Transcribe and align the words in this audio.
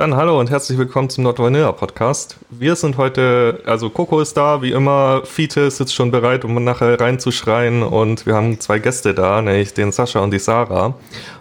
Dann 0.00 0.16
hallo 0.16 0.40
und 0.40 0.48
herzlich 0.48 0.78
willkommen 0.78 1.10
zum 1.10 1.24
Not 1.24 1.38
Vanilla 1.38 1.72
Podcast. 1.72 2.38
Wir 2.48 2.74
sind 2.74 2.96
heute, 2.96 3.60
also 3.66 3.90
Coco 3.90 4.18
ist 4.20 4.34
da, 4.34 4.62
wie 4.62 4.70
immer, 4.70 5.26
Fiete 5.26 5.60
ist 5.60 5.78
jetzt 5.78 5.94
schon 5.94 6.10
bereit, 6.10 6.42
um 6.46 6.64
nachher 6.64 6.98
reinzuschreien 6.98 7.82
und 7.82 8.24
wir 8.24 8.34
haben 8.34 8.58
zwei 8.60 8.78
Gäste 8.78 9.12
da, 9.12 9.42
nämlich 9.42 9.74
den 9.74 9.92
Sascha 9.92 10.20
und 10.20 10.30
die 10.30 10.38
Sarah. 10.38 10.94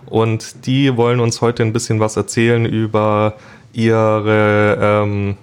Und 0.07 0.66
die 0.66 0.98
wollen 0.98 1.21
uns 1.21 1.39
heute 1.39 1.64
ein 1.64 1.71
bisschen 1.71 2.02
was 2.02 2.18
erzählen 2.18 2.66
über 2.66 3.36
ihre 3.71 4.78
ähm, 4.82 5.38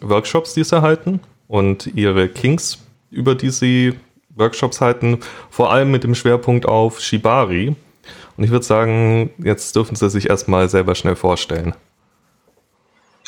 Workshops, 0.00 0.54
die 0.54 0.62
sie 0.62 0.80
halten 0.80 1.18
und 1.48 1.88
ihre 1.96 2.28
Kings, 2.28 2.78
über 3.10 3.34
die 3.34 3.50
sie 3.50 3.94
Workshops 4.36 4.80
halten, 4.80 5.18
vor 5.50 5.72
allem 5.72 5.90
mit 5.90 6.04
dem 6.04 6.14
Schwerpunkt 6.14 6.66
auf 6.66 7.00
Shibari. 7.00 7.74
Und 8.36 8.44
ich 8.44 8.52
würde 8.52 8.64
sagen, 8.64 9.30
jetzt 9.38 9.74
dürfen 9.74 9.96
sie 9.96 10.08
sich 10.08 10.30
erstmal 10.30 10.68
selber 10.68 10.94
schnell 10.94 11.16
vorstellen. 11.16 11.74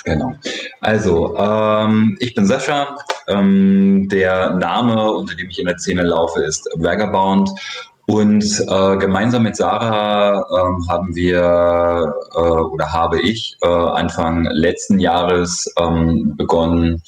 Genau. 0.04 0.34
Also, 0.80 1.36
ähm, 1.36 2.16
ich 2.20 2.34
bin 2.34 2.46
Sascha. 2.46 2.96
Ähm, 3.28 4.08
der 4.10 4.54
Name, 4.54 5.12
unter 5.12 5.34
dem 5.36 5.48
ich 5.48 5.58
in 5.58 5.66
der 5.66 5.78
Szene 5.78 6.02
laufe, 6.02 6.42
ist 6.42 6.68
Vagabond. 6.76 7.50
Und 8.06 8.44
äh, 8.68 8.96
gemeinsam 8.96 9.44
mit 9.44 9.56
Sarah 9.56 10.40
äh, 10.40 10.88
haben 10.88 11.14
wir 11.14 12.12
äh, 12.34 12.38
oder 12.38 12.92
habe 12.92 13.20
ich 13.20 13.56
äh, 13.62 13.68
Anfang 13.68 14.44
letzten 14.50 14.98
Jahres 14.98 15.72
ähm, 15.78 16.34
begonnen, 16.36 17.00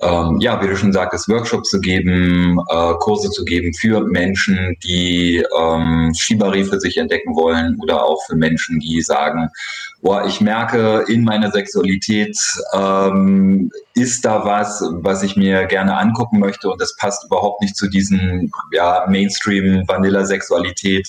ähm, 0.00 0.38
ja, 0.40 0.62
wie 0.62 0.68
du 0.68 0.76
schon 0.76 0.92
sagtest, 0.92 1.28
Workshops 1.28 1.70
zu 1.70 1.80
geben, 1.80 2.60
äh, 2.68 2.94
Kurse 3.00 3.30
zu 3.30 3.44
geben 3.44 3.74
für 3.74 4.00
Menschen, 4.00 4.76
die 4.84 5.44
ähm, 5.58 6.12
Shibari 6.16 6.64
für 6.64 6.78
sich 6.78 6.96
entdecken 6.98 7.34
wollen 7.34 7.76
oder 7.82 8.04
auch 8.04 8.24
für 8.26 8.36
Menschen, 8.36 8.78
die 8.78 9.02
sagen, 9.02 9.48
boah, 10.00 10.26
ich 10.26 10.40
merke 10.40 11.04
in 11.08 11.24
meiner 11.24 11.50
Sexualität 11.50 12.36
ähm, 12.72 13.70
ist 13.94 14.24
da 14.24 14.44
was, 14.44 14.82
was 14.92 15.22
ich 15.22 15.36
mir 15.36 15.66
gerne 15.66 15.96
angucken 15.96 16.38
möchte 16.38 16.70
und 16.70 16.80
das 16.80 16.96
passt 16.96 17.24
überhaupt 17.24 17.60
nicht 17.60 17.76
zu 17.76 17.88
diesen 17.88 18.50
ja, 18.72 19.04
Mainstream-Vanilla-Sexualität 19.08 21.08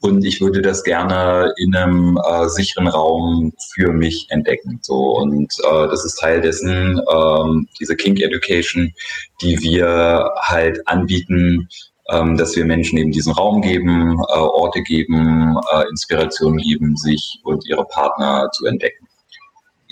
und 0.00 0.24
ich 0.24 0.40
würde 0.40 0.62
das 0.62 0.84
gerne 0.84 1.52
in 1.56 1.74
einem 1.74 2.16
äh, 2.16 2.48
sicheren 2.48 2.86
Raum 2.86 3.52
für 3.74 3.92
mich 3.92 4.26
entdecken. 4.30 4.78
So 4.82 5.16
und 5.16 5.52
äh, 5.64 5.88
das 5.88 6.04
ist 6.04 6.20
Teil 6.20 6.40
dessen, 6.40 7.00
ähm, 7.12 7.68
diese 7.80 7.96
Kink 7.96 8.20
Education, 8.20 8.94
die 9.42 9.60
wir 9.60 10.30
halt 10.42 10.86
anbieten, 10.86 11.68
dass 12.08 12.56
wir 12.56 12.64
Menschen 12.64 12.98
eben 12.98 13.12
diesen 13.12 13.34
Raum 13.34 13.60
geben, 13.60 14.18
äh, 14.18 14.38
Orte 14.38 14.82
geben, 14.82 15.56
äh, 15.72 15.88
Inspiration 15.90 16.56
geben, 16.56 16.96
sich 16.96 17.40
und 17.44 17.66
ihre 17.66 17.84
Partner 17.84 18.48
zu 18.52 18.64
entdecken. 18.64 19.06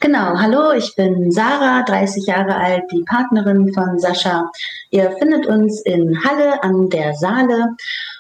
Genau, 0.00 0.38
hallo, 0.38 0.72
ich 0.72 0.94
bin 0.94 1.32
Sarah, 1.32 1.82
30 1.82 2.26
Jahre 2.26 2.54
alt, 2.54 2.82
die 2.92 3.02
Partnerin 3.04 3.72
von 3.72 3.98
Sascha. 3.98 4.50
Ihr 4.90 5.10
findet 5.12 5.46
uns 5.46 5.80
in 5.82 6.22
Halle 6.22 6.62
an 6.62 6.90
der 6.90 7.14
Saale 7.14 7.74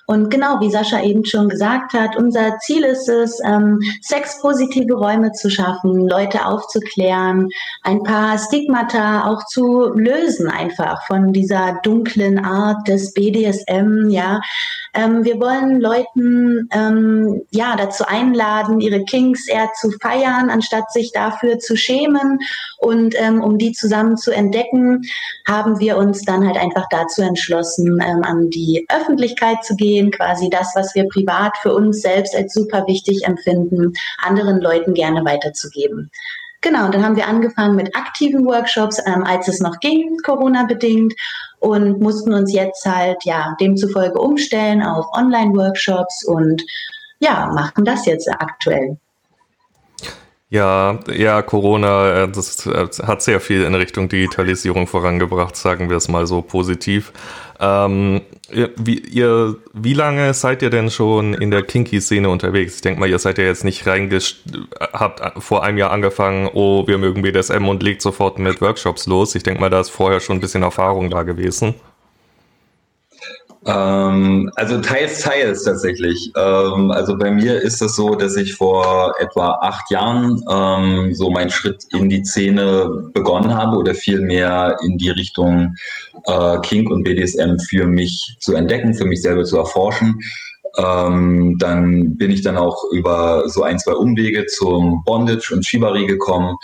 und 0.06 0.30
genau, 0.30 0.60
wie 0.60 0.70
Sascha 0.70 1.02
eben 1.02 1.24
schon 1.24 1.48
gesagt 1.48 1.92
hat, 1.92 2.16
unser 2.16 2.58
Ziel 2.58 2.84
ist 2.84 3.08
es, 3.08 3.40
ähm, 3.44 3.80
sexpositive 4.00 4.94
Räume 4.94 5.32
zu 5.32 5.50
schaffen, 5.50 6.08
Leute 6.08 6.46
aufzuklären, 6.46 7.48
ein 7.82 8.02
paar 8.04 8.38
Stigmata 8.38 9.26
auch 9.28 9.44
zu 9.46 9.88
lösen 9.94 10.48
einfach 10.48 11.04
von 11.06 11.32
dieser 11.32 11.80
dunklen 11.82 12.44
Art 12.44 12.86
des 12.86 13.12
BDSM, 13.14 14.08
ja. 14.10 14.40
Ähm, 14.96 15.24
wir 15.24 15.38
wollen 15.38 15.80
Leuten 15.80 16.68
ähm, 16.72 17.42
ja 17.50 17.76
dazu 17.76 18.04
einladen, 18.06 18.80
ihre 18.80 19.04
Kings 19.04 19.46
eher 19.46 19.70
zu 19.78 19.90
feiern, 20.02 20.48
anstatt 20.48 20.90
sich 20.90 21.12
dafür 21.12 21.58
zu 21.58 21.76
schämen. 21.76 22.38
Und 22.78 23.14
ähm, 23.18 23.42
um 23.42 23.58
die 23.58 23.72
zusammen 23.72 24.16
zu 24.16 24.30
entdecken, 24.30 25.02
haben 25.46 25.78
wir 25.78 25.98
uns 25.98 26.24
dann 26.24 26.46
halt 26.46 26.56
einfach 26.56 26.86
dazu 26.90 27.20
entschlossen, 27.20 28.00
ähm, 28.02 28.22
an 28.24 28.48
die 28.48 28.86
Öffentlichkeit 28.88 29.62
zu 29.64 29.76
gehen 29.76 30.10
quasi 30.10 30.48
das, 30.48 30.72
was 30.74 30.94
wir 30.94 31.06
privat 31.08 31.56
für 31.58 31.74
uns 31.74 32.00
selbst 32.00 32.34
als 32.34 32.54
super 32.54 32.86
wichtig 32.86 33.24
empfinden, 33.24 33.92
anderen 34.22 34.60
Leuten 34.60 34.94
gerne 34.94 35.24
weiterzugeben. 35.24 36.10
Genau, 36.62 36.86
und 36.86 36.94
dann 36.94 37.04
haben 37.04 37.16
wir 37.16 37.28
angefangen 37.28 37.76
mit 37.76 37.94
aktiven 37.94 38.44
Workshops, 38.46 39.00
ähm, 39.06 39.24
als 39.24 39.46
es 39.46 39.60
noch 39.60 39.78
ging, 39.80 40.16
Corona-bedingt, 40.24 41.14
und 41.66 42.00
mussten 42.00 42.32
uns 42.32 42.52
jetzt 42.52 42.86
halt 42.86 43.24
ja 43.24 43.56
demzufolge 43.60 44.20
umstellen 44.20 44.82
auf 44.82 45.06
Online-Workshops 45.12 46.24
und 46.24 46.62
ja, 47.18 47.50
machen 47.52 47.84
das 47.84 48.06
jetzt 48.06 48.28
aktuell. 48.30 48.98
Ja, 50.48 51.00
ja, 51.12 51.42
Corona, 51.42 52.22
äh, 52.22 52.28
das 52.28 52.66
äh, 52.66 52.86
hat 53.02 53.20
sehr 53.20 53.40
viel 53.40 53.64
in 53.64 53.74
Richtung 53.74 54.08
Digitalisierung 54.08 54.86
vorangebracht, 54.86 55.56
sagen 55.56 55.90
wir 55.90 55.96
es 55.96 56.06
mal 56.08 56.28
so 56.28 56.40
positiv. 56.40 57.12
Ähm, 57.58 58.20
wie, 58.76 58.98
ihr, 58.98 59.56
wie 59.72 59.94
lange 59.94 60.34
seid 60.34 60.62
ihr 60.62 60.70
denn 60.70 60.90
schon 60.90 61.34
in 61.34 61.50
der 61.50 61.64
Kinky-Szene 61.64 62.28
unterwegs? 62.28 62.76
Ich 62.76 62.80
denke 62.82 63.00
mal, 63.00 63.08
ihr 63.08 63.18
seid 63.18 63.38
ja 63.38 63.44
jetzt 63.44 63.64
nicht 63.64 63.86
reingest, 63.88 64.44
habt 64.92 65.42
vor 65.42 65.64
einem 65.64 65.78
Jahr 65.78 65.90
angefangen, 65.90 66.48
oh, 66.52 66.86
wir 66.86 66.98
mögen 66.98 67.22
BDSM 67.22 67.66
und 67.66 67.82
legt 67.82 68.02
sofort 68.02 68.38
mit 68.38 68.60
Workshops 68.60 69.06
los. 69.06 69.34
Ich 69.34 69.42
denke 69.42 69.60
mal, 69.60 69.70
da 69.70 69.80
ist 69.80 69.90
vorher 69.90 70.20
schon 70.20 70.36
ein 70.36 70.40
bisschen 70.40 70.62
Erfahrung 70.62 71.10
da 71.10 71.24
gewesen. 71.24 71.74
Ähm, 73.66 74.50
also 74.54 74.80
teils, 74.80 75.20
teils 75.20 75.64
tatsächlich. 75.64 76.30
Ähm, 76.36 76.92
also 76.92 77.18
bei 77.18 77.30
mir 77.30 77.60
ist 77.60 77.82
es 77.82 77.96
so, 77.96 78.14
dass 78.14 78.36
ich 78.36 78.54
vor 78.54 79.14
etwa 79.18 79.58
acht 79.60 79.90
Jahren 79.90 80.40
ähm, 80.48 81.12
so 81.14 81.30
meinen 81.30 81.50
Schritt 81.50 81.84
in 81.90 82.08
die 82.08 82.24
Szene 82.24 83.10
begonnen 83.12 83.54
habe 83.54 83.76
oder 83.76 83.94
vielmehr 83.94 84.76
in 84.84 84.98
die 84.98 85.10
Richtung 85.10 85.74
äh, 86.26 86.58
Kink 86.60 86.90
und 86.90 87.02
BDSM 87.02 87.58
für 87.58 87.86
mich 87.86 88.36
zu 88.38 88.54
entdecken, 88.54 88.94
für 88.94 89.04
mich 89.04 89.20
selber 89.20 89.42
zu 89.42 89.56
erforschen. 89.56 90.20
Ähm, 90.78 91.56
dann 91.58 92.16
bin 92.16 92.30
ich 92.30 92.42
dann 92.42 92.56
auch 92.56 92.84
über 92.92 93.48
so 93.48 93.62
ein, 93.62 93.78
zwei 93.78 93.94
Umwege 93.94 94.46
zum 94.46 95.02
Bondage 95.04 95.52
und 95.52 95.66
Shibari 95.66 96.06
gekommen, 96.06 96.56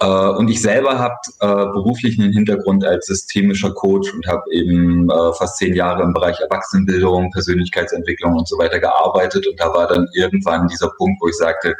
und 0.00 0.48
ich 0.48 0.60
selber 0.60 0.98
habe 0.98 1.14
äh, 1.40 1.46
beruflich 1.72 2.18
einen 2.18 2.32
Hintergrund 2.32 2.84
als 2.84 3.06
systemischer 3.06 3.72
Coach 3.72 4.12
und 4.12 4.26
habe 4.26 4.42
eben 4.50 5.08
äh, 5.08 5.32
fast 5.34 5.56
zehn 5.58 5.74
Jahre 5.74 6.02
im 6.02 6.12
Bereich 6.12 6.40
Erwachsenenbildung, 6.40 7.30
Persönlichkeitsentwicklung 7.30 8.34
und 8.34 8.48
so 8.48 8.58
weiter 8.58 8.80
gearbeitet. 8.80 9.46
Und 9.46 9.58
da 9.60 9.72
war 9.72 9.86
dann 9.86 10.08
irgendwann 10.14 10.66
dieser 10.68 10.90
Punkt, 10.98 11.22
wo 11.22 11.28
ich 11.28 11.36
sagte, 11.36 11.74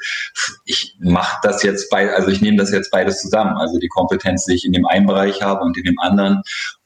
ich 0.64 0.96
mache 1.00 1.38
das 1.42 1.62
jetzt 1.64 1.90
bei, 1.90 2.14
also 2.14 2.28
ich 2.28 2.40
nehme 2.40 2.56
das 2.56 2.70
jetzt 2.70 2.90
beides 2.92 3.20
zusammen. 3.20 3.56
Also 3.56 3.78
die 3.78 3.88
Kompetenz, 3.88 4.44
die 4.44 4.54
ich 4.54 4.64
in 4.64 4.72
dem 4.72 4.86
einen 4.86 5.06
Bereich 5.06 5.42
habe 5.42 5.62
und 5.64 5.76
in 5.76 5.84
dem 5.84 5.98
anderen 5.98 6.42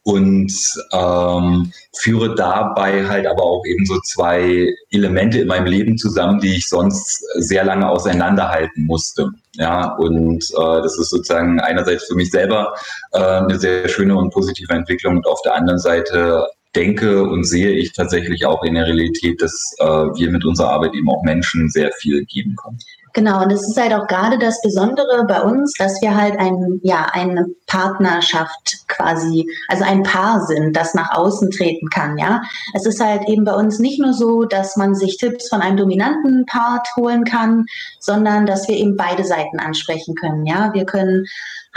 und 0.08 0.50
ähm, 0.94 1.70
führe 1.94 2.34
dabei 2.34 3.06
halt 3.06 3.26
aber 3.26 3.42
auch 3.42 3.62
eben 3.66 3.84
so 3.84 4.00
zwei 4.00 4.74
Elemente 4.90 5.40
in 5.40 5.48
meinem 5.48 5.66
Leben 5.66 5.98
zusammen, 5.98 6.40
die 6.40 6.56
ich 6.56 6.66
sonst 6.66 7.22
sehr 7.34 7.62
lange 7.62 7.86
auseinanderhalten 7.86 8.86
musste. 8.86 9.28
Ja, 9.56 9.96
und 9.96 10.42
äh, 10.42 10.82
das 10.82 10.98
ist 10.98 11.10
sozusagen 11.10 11.60
einerseits 11.60 12.06
für 12.06 12.14
mich 12.14 12.30
selber 12.30 12.72
äh, 13.12 13.18
eine 13.18 13.58
sehr 13.58 13.86
schöne 13.90 14.16
und 14.16 14.32
positive 14.32 14.72
Entwicklung 14.72 15.18
und 15.18 15.26
auf 15.26 15.42
der 15.42 15.54
anderen 15.54 15.78
Seite 15.78 16.46
denke 16.74 17.24
und 17.24 17.44
sehe 17.44 17.72
ich 17.72 17.92
tatsächlich 17.92 18.46
auch 18.46 18.62
in 18.64 18.76
der 18.76 18.86
Realität, 18.86 19.42
dass 19.42 19.74
äh, 19.78 19.84
wir 19.84 20.30
mit 20.30 20.46
unserer 20.46 20.70
Arbeit 20.70 20.94
eben 20.94 21.10
auch 21.10 21.22
Menschen 21.22 21.68
sehr 21.68 21.92
viel 21.92 22.24
geben 22.24 22.56
können. 22.56 22.78
Genau, 23.18 23.42
und 23.42 23.50
es 23.50 23.66
ist 23.66 23.76
halt 23.76 23.92
auch 23.92 24.06
gerade 24.06 24.38
das 24.38 24.62
Besondere 24.62 25.24
bei 25.26 25.42
uns, 25.42 25.72
dass 25.76 26.00
wir 26.00 26.14
halt 26.14 26.38
ein, 26.38 26.78
ja, 26.84 27.08
eine 27.10 27.46
Partnerschaft 27.66 28.86
quasi, 28.86 29.44
also 29.66 29.82
ein 29.82 30.04
Paar 30.04 30.46
sind, 30.46 30.76
das 30.76 30.94
nach 30.94 31.10
außen 31.10 31.50
treten 31.50 31.90
kann, 31.90 32.16
ja. 32.16 32.42
Es 32.74 32.86
ist 32.86 33.00
halt 33.00 33.28
eben 33.28 33.42
bei 33.42 33.54
uns 33.54 33.80
nicht 33.80 34.00
nur 34.00 34.12
so, 34.12 34.44
dass 34.44 34.76
man 34.76 34.94
sich 34.94 35.16
Tipps 35.16 35.48
von 35.48 35.62
einem 35.62 35.76
dominanten 35.76 36.46
Part 36.46 36.86
holen 36.94 37.24
kann, 37.24 37.64
sondern 37.98 38.46
dass 38.46 38.68
wir 38.68 38.76
eben 38.76 38.96
beide 38.96 39.24
Seiten 39.24 39.58
ansprechen 39.58 40.14
können, 40.14 40.46
ja. 40.46 40.72
Wir 40.72 40.86
können 40.86 41.26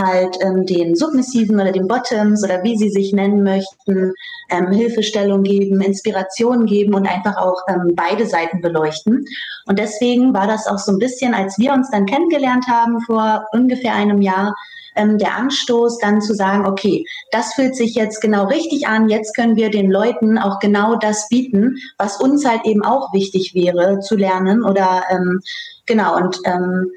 halt 0.01 0.37
ähm, 0.41 0.65
den 0.65 0.95
Submissiven 0.95 1.59
oder 1.59 1.71
den 1.71 1.87
Bottoms 1.87 2.43
oder 2.43 2.63
wie 2.63 2.77
sie 2.77 2.89
sich 2.89 3.13
nennen 3.13 3.43
möchten, 3.43 4.13
ähm, 4.49 4.71
Hilfestellung 4.71 5.43
geben, 5.43 5.81
Inspiration 5.81 6.65
geben 6.65 6.93
und 6.93 7.07
einfach 7.07 7.37
auch 7.37 7.61
ähm, 7.69 7.93
beide 7.95 8.25
Seiten 8.25 8.61
beleuchten. 8.61 9.25
Und 9.65 9.79
deswegen 9.79 10.33
war 10.33 10.47
das 10.47 10.67
auch 10.67 10.79
so 10.79 10.91
ein 10.91 10.99
bisschen, 10.99 11.33
als 11.33 11.57
wir 11.57 11.73
uns 11.73 11.89
dann 11.91 12.05
kennengelernt 12.05 12.65
haben 12.67 12.99
vor 13.01 13.45
ungefähr 13.51 13.93
einem 13.95 14.21
Jahr, 14.21 14.53
ähm, 14.95 15.17
der 15.17 15.35
Anstoß, 15.37 15.99
dann 15.99 16.21
zu 16.21 16.33
sagen, 16.33 16.65
okay, 16.65 17.05
das 17.31 17.53
fühlt 17.53 17.75
sich 17.75 17.95
jetzt 17.95 18.19
genau 18.21 18.45
richtig 18.47 18.87
an, 18.87 19.09
jetzt 19.09 19.35
können 19.35 19.55
wir 19.55 19.69
den 19.69 19.89
Leuten 19.89 20.37
auch 20.37 20.59
genau 20.59 20.95
das 20.95 21.27
bieten, 21.29 21.77
was 21.97 22.19
uns 22.19 22.45
halt 22.45 22.65
eben 22.65 22.83
auch 22.83 23.13
wichtig 23.13 23.53
wäre 23.53 23.99
zu 23.99 24.15
lernen 24.15 24.63
oder 24.63 25.03
ähm, 25.09 25.41
genau 25.85 26.17
und 26.17 26.39
ähm, 26.45 26.91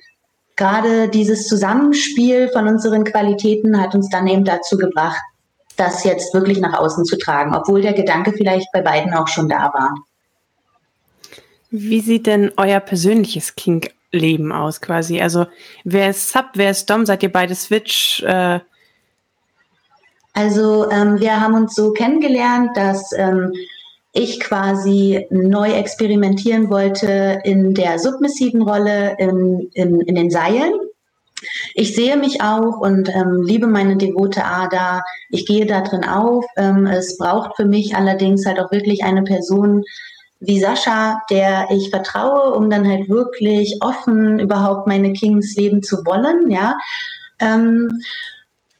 gerade 0.56 1.08
dieses 1.08 1.46
Zusammenspiel 1.46 2.48
von 2.48 2.68
unseren 2.68 3.04
Qualitäten 3.04 3.80
hat 3.80 3.94
uns 3.94 4.08
dann 4.08 4.26
eben 4.26 4.44
dazu 4.44 4.76
gebracht, 4.76 5.20
das 5.76 6.04
jetzt 6.04 6.32
wirklich 6.34 6.60
nach 6.60 6.78
außen 6.78 7.04
zu 7.04 7.16
tragen, 7.18 7.54
obwohl 7.54 7.82
der 7.82 7.94
Gedanke 7.94 8.32
vielleicht 8.32 8.70
bei 8.72 8.80
beiden 8.80 9.12
auch 9.12 9.28
schon 9.28 9.48
da 9.48 9.72
war. 9.74 9.94
Wie 11.70 12.00
sieht 12.00 12.26
denn 12.26 12.52
euer 12.56 12.80
persönliches 12.80 13.56
Kink 13.56 13.90
Leben 14.12 14.52
aus 14.52 14.80
quasi? 14.80 15.20
Also 15.20 15.46
wer 15.82 16.10
ist 16.10 16.30
Sub, 16.30 16.46
wer 16.54 16.70
ist 16.70 16.88
Dom? 16.88 17.04
Seid 17.04 17.24
ihr 17.24 17.32
beide 17.32 17.56
Switch? 17.56 18.22
Äh 18.22 18.60
also 20.34 20.88
ähm, 20.90 21.18
wir 21.18 21.40
haben 21.40 21.54
uns 21.54 21.74
so 21.74 21.92
kennengelernt, 21.92 22.76
dass 22.76 23.12
ähm, 23.16 23.52
ich 24.14 24.38
quasi 24.38 25.26
neu 25.30 25.72
experimentieren 25.72 26.70
wollte 26.70 27.40
in 27.44 27.74
der 27.74 27.98
submissiven 27.98 28.62
Rolle 28.62 29.16
in, 29.18 29.68
in, 29.74 30.00
in 30.02 30.14
den 30.14 30.30
Seilen. 30.30 30.72
Ich 31.74 31.94
sehe 31.94 32.16
mich 32.16 32.40
auch 32.40 32.78
und 32.78 33.08
ähm, 33.08 33.42
liebe 33.42 33.66
meine 33.66 33.96
devote 33.96 34.44
Ader. 34.44 35.02
Ich 35.30 35.46
gehe 35.46 35.66
da 35.66 35.80
drin 35.80 36.04
auf. 36.04 36.44
Ähm, 36.56 36.86
es 36.86 37.18
braucht 37.18 37.56
für 37.56 37.64
mich 37.64 37.96
allerdings 37.96 38.46
halt 38.46 38.60
auch 38.60 38.70
wirklich 38.70 39.02
eine 39.02 39.24
Person 39.24 39.82
wie 40.38 40.60
Sascha, 40.60 41.20
der 41.28 41.66
ich 41.70 41.90
vertraue, 41.90 42.54
um 42.54 42.70
dann 42.70 42.88
halt 42.88 43.08
wirklich 43.08 43.76
offen 43.80 44.38
überhaupt 44.38 44.86
meine 44.86 45.12
Kings 45.12 45.56
leben 45.56 45.82
zu 45.82 45.96
wollen, 46.06 46.50
ja. 46.50 46.76
Ähm, 47.40 47.90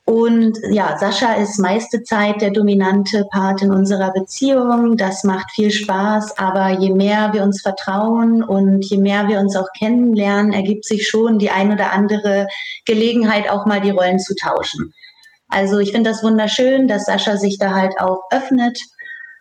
und 0.06 0.58
ja, 0.70 0.98
Sascha 0.98 1.32
ist 1.34 1.58
meiste 1.58 2.02
Zeit 2.02 2.42
der 2.42 2.50
dominante 2.50 3.24
Part 3.30 3.62
in 3.62 3.70
unserer 3.70 4.12
Beziehung. 4.12 4.98
Das 4.98 5.24
macht 5.24 5.50
viel 5.52 5.70
Spaß. 5.70 6.36
Aber 6.36 6.78
je 6.78 6.92
mehr 6.92 7.32
wir 7.32 7.42
uns 7.42 7.62
vertrauen 7.62 8.42
und 8.42 8.84
je 8.84 8.98
mehr 8.98 9.28
wir 9.28 9.40
uns 9.40 9.56
auch 9.56 9.68
kennenlernen, 9.78 10.52
ergibt 10.52 10.84
sich 10.84 11.08
schon 11.08 11.38
die 11.38 11.48
ein 11.48 11.72
oder 11.72 11.92
andere 11.92 12.48
Gelegenheit, 12.84 13.48
auch 13.48 13.64
mal 13.64 13.80
die 13.80 13.90
Rollen 13.90 14.18
zu 14.18 14.34
tauschen. 14.34 14.92
Also 15.48 15.78
ich 15.78 15.92
finde 15.92 16.10
das 16.10 16.22
wunderschön, 16.22 16.86
dass 16.86 17.06
Sascha 17.06 17.38
sich 17.38 17.58
da 17.58 17.74
halt 17.74 17.98
auch 17.98 18.24
öffnet. 18.30 18.78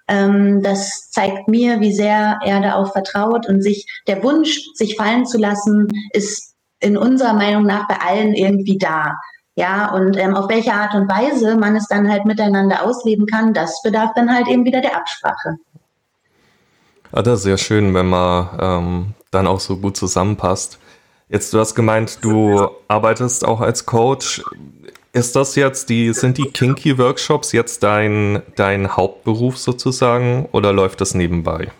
Ähm, 0.08 0.62
das 0.64 1.10
zeigt 1.10 1.50
mir, 1.50 1.82
wie 1.82 1.94
sehr 1.94 2.40
er 2.42 2.62
da 2.62 2.76
auch 2.76 2.94
vertraut 2.94 3.50
und 3.50 3.62
sich 3.62 3.86
der 4.08 4.24
Wunsch, 4.24 4.62
sich 4.76 4.96
fallen 4.96 5.26
zu 5.26 5.38
lassen, 5.38 5.90
ist 6.14 6.56
in 6.80 6.96
unserer 6.98 7.34
Meinung 7.34 7.66
nach 7.66 7.86
bei 7.88 7.98
allen 8.00 8.34
irgendwie 8.34 8.78
da. 8.78 9.16
Ja, 9.56 9.94
und 9.94 10.18
ähm, 10.18 10.36
auf 10.36 10.50
welche 10.50 10.74
Art 10.74 10.96
und 10.96 11.08
Weise 11.08 11.56
man 11.56 11.76
es 11.76 11.88
dann 11.88 12.10
halt 12.10 12.26
miteinander 12.26 12.84
ausleben 12.84 13.28
kann, 13.28 13.54
das 13.54 13.82
bedarf 13.84 14.12
dann 14.16 14.34
halt 14.34 14.48
eben 14.48 14.66
wieder 14.66 14.82
der 14.82 14.96
Absprache. 14.96 15.58
Ah, 17.12 17.22
das 17.22 17.40
ist 17.40 17.44
sehr 17.44 17.60
schön, 17.60 17.94
wenn 17.94 18.08
man 18.08 18.50
ähm, 18.60 19.14
dann 19.30 19.46
auch 19.46 19.60
so 19.60 19.78
gut 19.78 19.96
zusammenpasst. 19.96 20.80
Jetzt, 21.30 21.54
du 21.54 21.60
hast 21.60 21.76
gemeint, 21.76 22.20
du 22.24 22.70
arbeitest 22.88 23.46
auch 23.46 23.62
als 23.62 23.86
Coach. 23.86 24.44
Ist 25.14 25.36
das 25.36 25.56
jetzt 25.56 25.90
die, 25.90 26.12
sind 26.14 26.40
die 26.40 26.50
Kinky 26.50 26.98
Workshops 26.98 27.52
jetzt 27.52 27.84
dein, 27.84 28.42
dein 28.56 28.98
Hauptberuf 28.98 29.60
sozusagen 29.60 30.50
oder 30.52 30.74
läuft 30.74 31.02
das 31.02 31.14
nebenbei? 31.14 31.72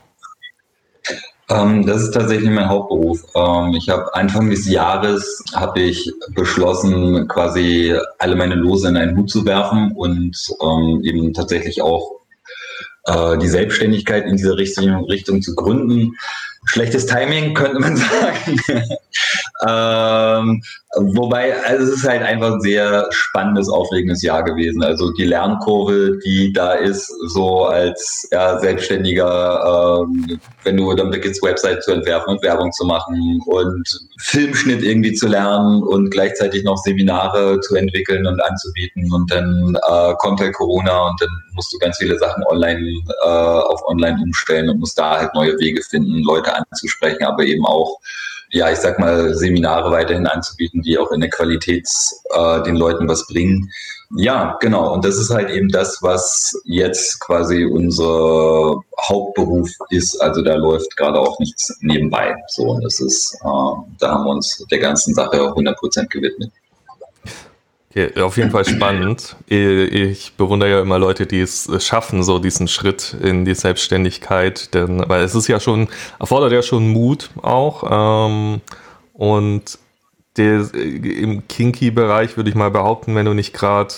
Ähm, 1.50 1.86
das 1.86 2.04
ist 2.04 2.12
tatsächlich 2.12 2.50
mein 2.50 2.70
Hauptberuf. 2.70 3.24
Ähm, 3.36 3.74
ich 3.76 3.90
habe 3.90 4.14
Anfang 4.16 4.50
des 4.50 4.68
Jahres 4.68 5.44
habe 5.54 5.82
ich 5.82 6.12
beschlossen, 6.34 7.28
quasi 7.28 7.96
alle 8.20 8.36
meine 8.36 8.56
Lose 8.56 8.88
in 8.88 8.98
einen 8.98 9.18
Hut 9.18 9.30
zu 9.30 9.46
werfen 9.46 9.92
und 9.94 10.36
ähm, 10.62 11.02
eben 11.04 11.34
tatsächlich 11.34 11.82
auch 11.82 12.22
äh, 13.06 13.38
die 13.38 13.48
Selbstständigkeit 13.48 14.26
in 14.26 14.38
diese 14.38 14.58
Richtung, 14.58 15.06
Richtung 15.06 15.42
zu 15.42 15.56
gründen. 15.56 16.14
Schlechtes 16.66 17.06
Timing 17.06 17.54
könnte 17.54 17.80
man 17.80 17.98
sagen. 17.98 18.62
Ähm, 19.66 20.62
wobei, 20.96 21.56
also 21.66 21.84
es 21.84 21.98
ist 21.98 22.08
halt 22.08 22.22
einfach 22.22 22.54
ein 22.54 22.62
sehr 22.62 23.08
spannendes, 23.12 23.70
aufregendes 23.70 24.22
Jahr 24.22 24.44
gewesen. 24.44 24.84
Also 24.84 25.12
die 25.14 25.26
Lernkurve, 25.26 26.18
die 26.26 26.52
da 26.52 26.74
ist, 26.74 27.08
so 27.28 27.66
als 27.66 28.28
ja, 28.32 28.60
Selbstständiger, 28.60 30.04
ähm, 30.04 30.40
wenn 30.64 30.78
du 30.78 30.94
damit 30.96 31.14
beginnst, 31.14 31.42
Website 31.44 31.84
zu 31.84 31.92
entwerfen 31.92 32.36
und 32.36 32.44
Werbung 32.44 32.72
zu 32.74 32.86
machen 32.86 33.40
und 33.46 33.88
Filmschnitt 34.22 34.84
irgendwie 34.84 35.14
zu 35.14 35.28
lernen 35.28 35.82
und 35.84 36.10
gleichzeitig 36.12 36.64
noch 36.64 36.78
Seminare 36.78 37.60
zu 37.62 37.76
entwickeln 37.76 38.26
und 38.28 38.42
anzubieten. 38.44 39.12
Und 39.14 39.32
dann 39.32 39.78
äh, 39.88 40.14
kommt 40.20 40.42
halt 40.42 40.54
Corona 40.54 41.08
und 41.08 41.22
dann 41.22 41.30
musst 41.54 41.72
du 41.74 41.78
ganz 41.78 41.98
viele 41.98 42.18
Sachen 42.18 42.44
online 42.46 42.82
äh, 43.24 43.28
auf 43.28 43.82
online 43.88 44.20
umstellen 44.22 44.70
und 44.70 44.80
musst 44.80 44.98
da 44.98 45.20
halt 45.20 45.34
neue 45.34 45.58
Wege 45.60 45.82
finden, 45.82 46.24
Leute 46.24 46.54
anzusprechen, 46.54 47.24
aber 47.24 47.44
eben 47.44 47.66
auch 47.66 48.00
ja, 48.54 48.72
ich 48.72 48.78
sag 48.78 49.00
mal, 49.00 49.34
Seminare 49.34 49.92
weiterhin 49.92 50.28
anzubieten, 50.28 50.84
die 50.84 50.98
auch 51.00 51.12
in 51.12 51.22
der 51.22 51.32
Qualität 51.32 51.90
äh, 52.30 52.62
den 52.62 52.76
Leuten 52.76 53.08
was 53.08 53.26
bringen. 53.26 53.72
Ja, 54.16 54.58
genau. 54.60 54.94
Und 54.94 55.04
das 55.04 55.18
ist 55.18 55.32
halt 55.32 55.50
eben 55.50 55.70
das, 55.70 55.98
was 56.02 56.54
jetzt 56.66 57.20
quasi 57.20 57.66
unser 57.66 58.80
Hauptberuf 59.10 59.70
ist. 59.90 60.22
Also 60.22 60.44
da 60.44 60.54
läuft 60.54 60.96
gerade 60.98 61.20
auch 61.20 61.40
nichts 61.40 61.76
nebenbei. 61.82 62.36
So, 62.48 62.64
und 62.64 62.84
das 62.84 63.00
ist, 63.00 63.34
äh, 63.42 63.98
da 64.00 64.12
haben 64.12 64.26
wir 64.26 64.32
uns 64.32 64.64
der 64.70 64.80
ganzen 64.80 65.16
Sache 65.16 65.38
100% 65.38 66.08
gewidmet. 66.10 66.52
Okay, 67.96 68.20
auf 68.20 68.38
jeden 68.38 68.50
Fall 68.50 68.66
spannend. 68.66 69.36
Ich 69.46 70.34
bewundere 70.36 70.72
ja 70.72 70.82
immer 70.82 70.98
Leute, 70.98 71.28
die 71.28 71.42
es 71.42 71.70
schaffen, 71.86 72.24
so 72.24 72.40
diesen 72.40 72.68
Schritt 72.68 73.16
in 73.22 73.46
die 73.46 73.54
Selbstständigkeit, 73.54 74.74
denn 74.74 75.08
weil 75.08 75.22
es 75.22 75.36
ist 75.36 75.48
ja 75.48 75.60
schon, 75.60 75.88
erfordert 76.20 76.54
ja 76.54 76.64
schon 76.64 76.88
Mut 76.90 77.30
auch. 77.44 77.84
Ähm, 78.32 78.62
und 79.14 79.78
der, 80.38 80.74
im 80.74 81.48
Kinky-Bereich 81.48 82.36
würde 82.36 82.50
ich 82.50 82.56
mal 82.56 82.72
behaupten, 82.72 83.14
wenn 83.14 83.28
du 83.28 83.36
nicht 83.36 83.54
gerade, 83.54 83.94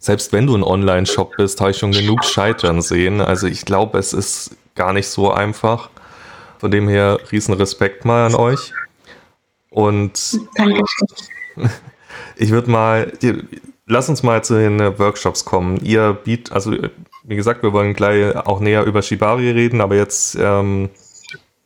selbst 0.00 0.32
wenn 0.32 0.48
du 0.48 0.56
ein 0.56 0.64
Online-Shop 0.64 1.36
bist, 1.36 1.60
habe 1.60 1.70
ich 1.70 1.78
schon 1.78 1.92
genug 1.92 2.24
Scheitern 2.24 2.82
sehen. 2.82 3.20
Also 3.20 3.46
ich 3.46 3.64
glaube, 3.64 3.98
es 3.98 4.12
ist 4.12 4.56
gar 4.74 4.92
nicht 4.92 5.06
so 5.06 5.30
einfach. 5.30 5.90
Von 6.58 6.72
dem 6.72 6.88
her 6.88 7.20
riesen 7.30 7.54
Respekt 7.54 8.04
mal 8.04 8.26
an 8.26 8.34
euch. 8.34 8.72
Und 9.70 10.40
Danke. 10.56 10.82
Ich 12.40 12.50
würde 12.50 12.70
mal, 12.70 13.12
lass 13.86 14.08
uns 14.08 14.22
mal 14.22 14.44
zu 14.44 14.54
den 14.54 14.78
äh, 14.78 14.98
Workshops 14.98 15.44
kommen. 15.44 15.78
Ihr 15.82 16.12
bietet, 16.12 16.52
also 16.52 16.72
wie 17.24 17.36
gesagt, 17.36 17.62
wir 17.64 17.72
wollen 17.72 17.94
gleich 17.94 18.36
auch 18.36 18.60
näher 18.60 18.84
über 18.84 19.02
Shibari 19.02 19.50
reden, 19.50 19.80
aber 19.80 19.96
jetzt 19.96 20.36
ähm, 20.40 20.88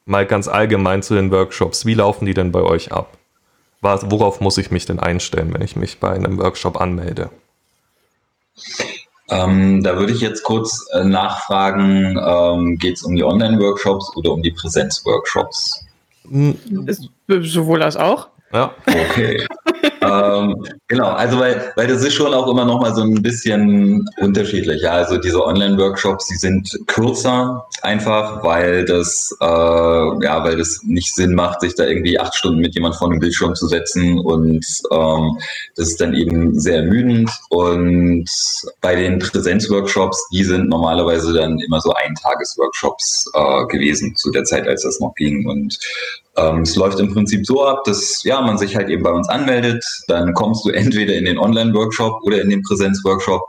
mal 0.06 0.26
ganz 0.26 0.48
allgemein 0.48 1.02
zu 1.02 1.14
den 1.14 1.30
Workshops. 1.30 1.84
Wie 1.84 1.94
laufen 1.94 2.24
die 2.24 2.34
denn 2.34 2.52
bei 2.52 2.62
euch 2.62 2.90
ab? 2.90 3.18
Was, 3.82 4.10
worauf 4.10 4.40
muss 4.40 4.58
ich 4.58 4.70
mich 4.70 4.86
denn 4.86 4.98
einstellen, 4.98 5.52
wenn 5.52 5.60
ich 5.60 5.76
mich 5.76 6.00
bei 6.00 6.12
einem 6.12 6.38
Workshop 6.38 6.80
anmelde? 6.80 7.30
Ähm, 9.28 9.82
da 9.82 9.98
würde 9.98 10.12
ich 10.12 10.20
jetzt 10.20 10.42
kurz 10.42 10.86
äh, 10.92 11.04
nachfragen, 11.04 12.18
ähm, 12.18 12.78
geht 12.78 12.96
es 12.96 13.02
um 13.02 13.14
die 13.14 13.24
Online-Workshops 13.24 14.16
oder 14.16 14.32
um 14.32 14.42
die 14.42 14.52
Präsenz-Workshops? 14.52 15.84
Hm. 16.28 16.56
Sowohl 17.26 17.82
als 17.82 17.96
auch. 17.96 18.28
Ja. 18.52 18.74
Okay. 18.86 19.46
Ähm, 20.02 20.64
genau, 20.88 21.08
also 21.08 21.38
weil, 21.38 21.72
weil 21.76 21.86
das 21.86 22.02
ist 22.02 22.14
schon 22.14 22.34
auch 22.34 22.48
immer 22.48 22.64
noch 22.64 22.80
mal 22.80 22.94
so 22.94 23.02
ein 23.02 23.22
bisschen 23.22 24.08
unterschiedlich. 24.18 24.82
Ja, 24.82 24.92
also 24.92 25.18
diese 25.18 25.44
Online-Workshops, 25.44 26.28
die 26.28 26.36
sind 26.36 26.68
kürzer 26.86 27.66
einfach, 27.82 28.42
weil 28.42 28.84
das 28.84 29.36
äh, 29.40 29.44
ja, 29.44 30.44
weil 30.44 30.56
das 30.56 30.80
nicht 30.84 31.14
Sinn 31.14 31.34
macht, 31.34 31.60
sich 31.60 31.74
da 31.74 31.84
irgendwie 31.84 32.18
acht 32.18 32.34
Stunden 32.34 32.60
mit 32.60 32.74
jemand 32.74 32.96
vor 32.96 33.10
einem 33.10 33.20
Bildschirm 33.20 33.54
zu 33.54 33.66
setzen 33.66 34.18
und 34.18 34.64
ähm, 34.90 35.38
das 35.76 35.88
ist 35.88 36.00
dann 36.00 36.14
eben 36.14 36.58
sehr 36.58 36.78
ermüdend. 36.78 37.30
Und 37.50 38.28
bei 38.80 38.94
den 38.94 39.18
Präsenzworkshops, 39.18 40.28
die 40.32 40.44
sind 40.44 40.68
normalerweise 40.68 41.32
dann 41.32 41.58
immer 41.60 41.80
so 41.80 41.92
Eintagesworkshops 41.92 43.30
äh, 43.34 43.66
gewesen 43.66 44.14
zu 44.16 44.30
der 44.30 44.44
Zeit, 44.44 44.66
als 44.66 44.82
das 44.82 45.00
noch 45.00 45.14
ging. 45.14 45.46
Und 45.48 45.78
ähm, 46.36 46.62
es 46.62 46.76
läuft 46.76 46.98
im 46.98 47.12
Prinzip 47.12 47.44
so 47.44 47.64
ab, 47.64 47.84
dass 47.84 48.22
ja, 48.24 48.40
man 48.40 48.56
sich 48.56 48.74
halt 48.74 48.88
eben 48.88 49.02
bei 49.02 49.10
uns 49.10 49.28
anmeldet, 49.28 49.84
dann 50.08 50.32
kommst 50.32 50.64
du 50.64 50.70
entweder 50.70 51.14
in 51.14 51.26
den 51.26 51.38
Online-Workshop 51.38 52.22
oder 52.22 52.40
in 52.40 52.48
den 52.48 52.62
Präsenz-Workshop. 52.62 53.42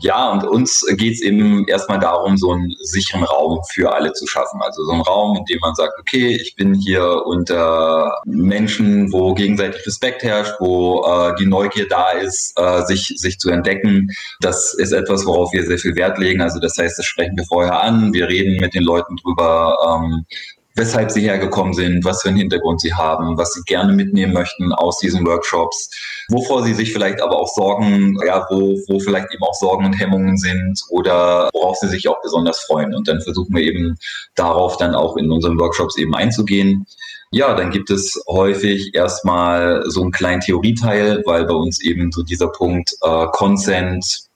Ja, 0.00 0.30
und 0.30 0.44
uns 0.44 0.84
geht 0.96 1.14
es 1.14 1.22
eben 1.22 1.66
erstmal 1.68 1.98
darum, 1.98 2.36
so 2.36 2.52
einen 2.52 2.74
sicheren 2.82 3.24
Raum 3.24 3.60
für 3.72 3.94
alle 3.94 4.12
zu 4.12 4.26
schaffen. 4.26 4.60
Also 4.62 4.84
so 4.84 4.92
einen 4.92 5.00
Raum, 5.00 5.38
in 5.38 5.44
dem 5.46 5.58
man 5.60 5.74
sagt, 5.74 5.94
okay, 5.98 6.36
ich 6.36 6.54
bin 6.54 6.74
hier 6.74 7.22
unter 7.24 8.20
Menschen, 8.26 9.10
wo 9.12 9.32
gegenseitig 9.32 9.86
Respekt 9.86 10.22
herrscht, 10.22 10.54
wo 10.60 11.04
äh, 11.06 11.34
die 11.38 11.46
Neugier 11.46 11.88
da 11.88 12.10
ist, 12.10 12.52
äh, 12.56 12.82
sich, 12.82 13.14
sich 13.16 13.38
zu 13.38 13.48
entdecken. 13.48 14.10
Das 14.40 14.74
ist 14.74 14.92
etwas, 14.92 15.24
worauf 15.24 15.52
wir 15.54 15.64
sehr 15.64 15.78
viel 15.78 15.96
Wert 15.96 16.18
legen. 16.18 16.42
Also 16.42 16.60
das 16.60 16.76
heißt, 16.76 16.98
das 16.98 17.06
sprechen 17.06 17.36
wir 17.36 17.44
vorher 17.44 17.80
an, 17.80 18.12
wir 18.12 18.28
reden 18.28 18.60
mit 18.60 18.74
den 18.74 18.84
Leuten 18.84 19.16
drüber, 19.16 19.76
ähm, 19.88 20.26
weshalb 20.74 21.10
sie 21.10 21.22
hergekommen 21.22 21.74
sind, 21.74 22.04
was 22.04 22.22
für 22.22 22.28
einen 22.28 22.38
Hintergrund 22.38 22.80
sie 22.80 22.94
haben, 22.94 23.36
was 23.36 23.52
sie 23.52 23.62
gerne 23.62 23.92
mitnehmen 23.92 24.32
möchten 24.32 24.72
aus 24.72 24.98
diesen 24.98 25.26
Workshops, 25.26 25.90
wovor 26.28 26.62
sie 26.62 26.74
sich 26.74 26.92
vielleicht 26.92 27.20
aber 27.20 27.38
auch 27.38 27.48
Sorgen, 27.54 28.16
ja, 28.26 28.46
wo, 28.50 28.78
wo 28.88 28.98
vielleicht 29.00 29.32
eben 29.32 29.42
auch 29.42 29.54
Sorgen 29.54 29.84
und 29.84 29.94
Hemmungen 29.94 30.36
sind 30.36 30.80
oder 30.88 31.50
worauf 31.52 31.76
sie 31.76 31.88
sich 31.88 32.08
auch 32.08 32.20
besonders 32.22 32.60
freuen. 32.60 32.94
Und 32.94 33.08
dann 33.08 33.20
versuchen 33.20 33.54
wir 33.54 33.62
eben 33.62 33.96
darauf 34.34 34.76
dann 34.76 34.94
auch 34.94 35.16
in 35.16 35.30
unseren 35.30 35.58
Workshops 35.58 35.98
eben 35.98 36.14
einzugehen. 36.14 36.86
Ja, 37.30 37.54
dann 37.54 37.70
gibt 37.70 37.90
es 37.90 38.22
häufig 38.28 38.94
erstmal 38.94 39.84
so 39.86 40.02
einen 40.02 40.12
kleinen 40.12 40.40
Theorieteil, 40.40 41.22
weil 41.24 41.46
bei 41.46 41.54
uns 41.54 41.80
eben 41.80 42.12
so 42.12 42.22
dieser 42.22 42.48
Punkt 42.48 42.92
äh, 43.02 43.26
Consent, 43.32 44.28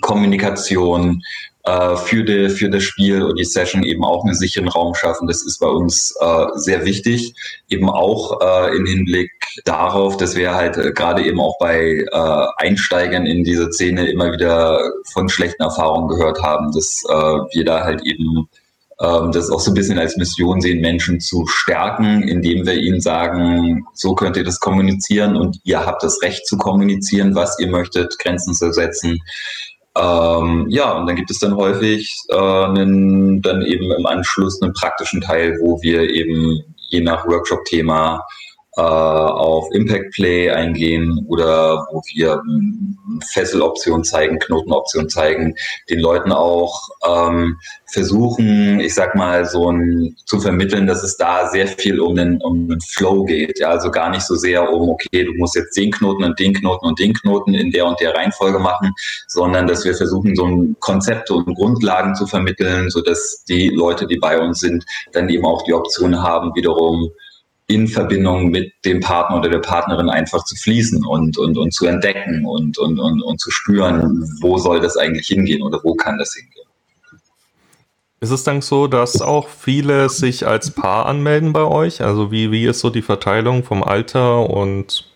Kommunikation 0.00 1.22
äh, 1.64 1.96
für, 1.96 2.24
die, 2.24 2.48
für 2.48 2.70
das 2.70 2.82
Spiel 2.82 3.22
und 3.22 3.38
die 3.38 3.44
Session 3.44 3.82
eben 3.82 4.04
auch 4.04 4.24
einen 4.24 4.34
sicheren 4.34 4.68
Raum 4.68 4.94
schaffen. 4.94 5.26
Das 5.26 5.44
ist 5.44 5.58
bei 5.58 5.68
uns 5.68 6.14
äh, 6.20 6.46
sehr 6.54 6.84
wichtig, 6.84 7.34
eben 7.68 7.90
auch 7.90 8.40
äh, 8.40 8.76
im 8.76 8.86
Hinblick 8.86 9.30
darauf, 9.64 10.16
dass 10.16 10.36
wir 10.36 10.54
halt 10.54 10.76
äh, 10.76 10.92
gerade 10.92 11.24
eben 11.24 11.40
auch 11.40 11.58
bei 11.58 12.04
äh, 12.10 12.46
Einsteigern 12.56 13.26
in 13.26 13.44
diese 13.44 13.70
Szene 13.72 14.10
immer 14.10 14.32
wieder 14.32 14.80
von 15.12 15.28
schlechten 15.28 15.62
Erfahrungen 15.62 16.08
gehört 16.08 16.42
haben, 16.42 16.72
dass 16.72 17.02
äh, 17.08 17.12
wir 17.12 17.64
da 17.64 17.84
halt 17.84 18.02
eben 18.04 18.48
ähm, 19.00 19.32
das 19.32 19.50
auch 19.50 19.60
so 19.60 19.70
ein 19.70 19.74
bisschen 19.74 19.98
als 19.98 20.16
Mission 20.16 20.60
sehen, 20.60 20.80
Menschen 20.80 21.20
zu 21.20 21.46
stärken, 21.46 22.22
indem 22.22 22.66
wir 22.66 22.74
ihnen 22.74 23.00
sagen, 23.00 23.86
so 23.94 24.14
könnt 24.14 24.36
ihr 24.36 24.44
das 24.44 24.60
kommunizieren 24.60 25.36
und 25.36 25.58
ihr 25.64 25.84
habt 25.84 26.02
das 26.02 26.20
Recht 26.22 26.46
zu 26.46 26.58
kommunizieren, 26.58 27.34
was 27.34 27.58
ihr 27.58 27.68
möchtet, 27.68 28.18
Grenzen 28.18 28.54
zu 28.54 28.72
setzen. 28.72 29.18
Ähm, 29.96 30.66
ja, 30.68 30.92
und 30.92 31.06
dann 31.06 31.16
gibt 31.16 31.30
es 31.30 31.40
dann 31.40 31.56
häufig 31.56 32.16
äh, 32.28 32.36
einen, 32.36 33.42
dann 33.42 33.62
eben 33.62 33.90
im 33.90 34.06
Anschluss 34.06 34.62
einen 34.62 34.72
praktischen 34.72 35.20
Teil, 35.20 35.58
wo 35.60 35.82
wir 35.82 36.08
eben 36.10 36.62
je 36.90 37.00
nach 37.00 37.26
Workshop-Thema 37.26 38.24
auf 38.80 39.68
Impact 39.72 40.12
Play 40.12 40.50
eingehen 40.50 41.24
oder 41.28 41.86
wo 41.92 42.02
wir 42.14 42.42
Fesseloptionen 43.32 44.04
zeigen, 44.04 44.38
Knotenoptionen 44.38 45.08
zeigen, 45.08 45.54
den 45.88 46.00
Leuten 46.00 46.32
auch 46.32 46.88
ähm, 47.06 47.58
versuchen, 47.86 48.80
ich 48.80 48.94
sag 48.94 49.14
mal, 49.14 49.44
so 49.44 49.70
ein, 49.70 50.16
zu 50.24 50.40
vermitteln, 50.40 50.86
dass 50.86 51.02
es 51.02 51.16
da 51.16 51.48
sehr 51.48 51.66
viel 51.66 52.00
um 52.00 52.14
den, 52.16 52.40
um 52.42 52.68
den 52.68 52.80
Flow 52.80 53.24
geht. 53.24 53.58
Ja, 53.58 53.70
also 53.70 53.90
gar 53.90 54.10
nicht 54.10 54.22
so 54.22 54.34
sehr 54.34 54.72
um, 54.72 54.88
okay, 54.90 55.24
du 55.24 55.32
musst 55.34 55.56
jetzt 55.56 55.76
den 55.76 55.90
Knoten 55.90 56.24
und 56.24 56.38
den 56.38 56.54
Knoten 56.54 56.86
und 56.86 56.98
den 56.98 57.14
Knoten 57.14 57.54
in 57.54 57.70
der 57.70 57.86
und 57.86 58.00
der 58.00 58.14
Reihenfolge 58.14 58.58
machen, 58.58 58.92
sondern 59.26 59.66
dass 59.66 59.84
wir 59.84 59.94
versuchen, 59.94 60.34
so 60.36 60.44
ein 60.44 60.76
Konzepte 60.80 61.34
und 61.34 61.54
Grundlagen 61.54 62.14
zu 62.14 62.26
vermitteln, 62.26 62.90
so 62.90 63.00
dass 63.00 63.44
die 63.48 63.68
Leute, 63.68 64.06
die 64.06 64.18
bei 64.18 64.38
uns 64.38 64.60
sind, 64.60 64.84
dann 65.12 65.28
eben 65.28 65.44
auch 65.44 65.62
die 65.62 65.74
Option 65.74 66.22
haben, 66.22 66.54
wiederum 66.54 67.10
in 67.70 67.86
Verbindung 67.86 68.50
mit 68.50 68.72
dem 68.84 69.00
Partner 69.00 69.38
oder 69.38 69.48
der 69.48 69.60
Partnerin 69.60 70.10
einfach 70.10 70.44
zu 70.44 70.56
fließen 70.56 71.06
und, 71.06 71.38
und, 71.38 71.56
und 71.56 71.72
zu 71.72 71.86
entdecken 71.86 72.44
und, 72.44 72.76
und, 72.78 72.98
und, 72.98 73.22
und 73.22 73.40
zu 73.40 73.50
spüren, 73.50 74.28
wo 74.40 74.58
soll 74.58 74.80
das 74.80 74.96
eigentlich 74.96 75.28
hingehen 75.28 75.62
oder 75.62 75.78
wo 75.84 75.94
kann 75.94 76.18
das 76.18 76.34
hingehen. 76.34 76.66
Ist 78.18 78.32
es 78.32 78.42
dann 78.42 78.60
so, 78.60 78.86
dass 78.86 79.22
auch 79.22 79.48
viele 79.48 80.10
sich 80.10 80.46
als 80.46 80.72
Paar 80.72 81.06
anmelden 81.06 81.52
bei 81.52 81.62
euch? 81.62 82.02
Also 82.02 82.32
wie, 82.32 82.50
wie 82.50 82.66
ist 82.66 82.80
so 82.80 82.90
die 82.90 83.02
Verteilung 83.02 83.62
vom 83.62 83.82
Alter 83.82 84.50
und 84.50 85.08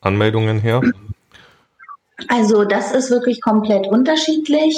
Anmeldungen 0.00 0.58
her? 0.58 0.82
Also 2.28 2.64
das 2.64 2.92
ist 2.92 3.10
wirklich 3.10 3.40
komplett 3.40 3.86
unterschiedlich. 3.86 4.76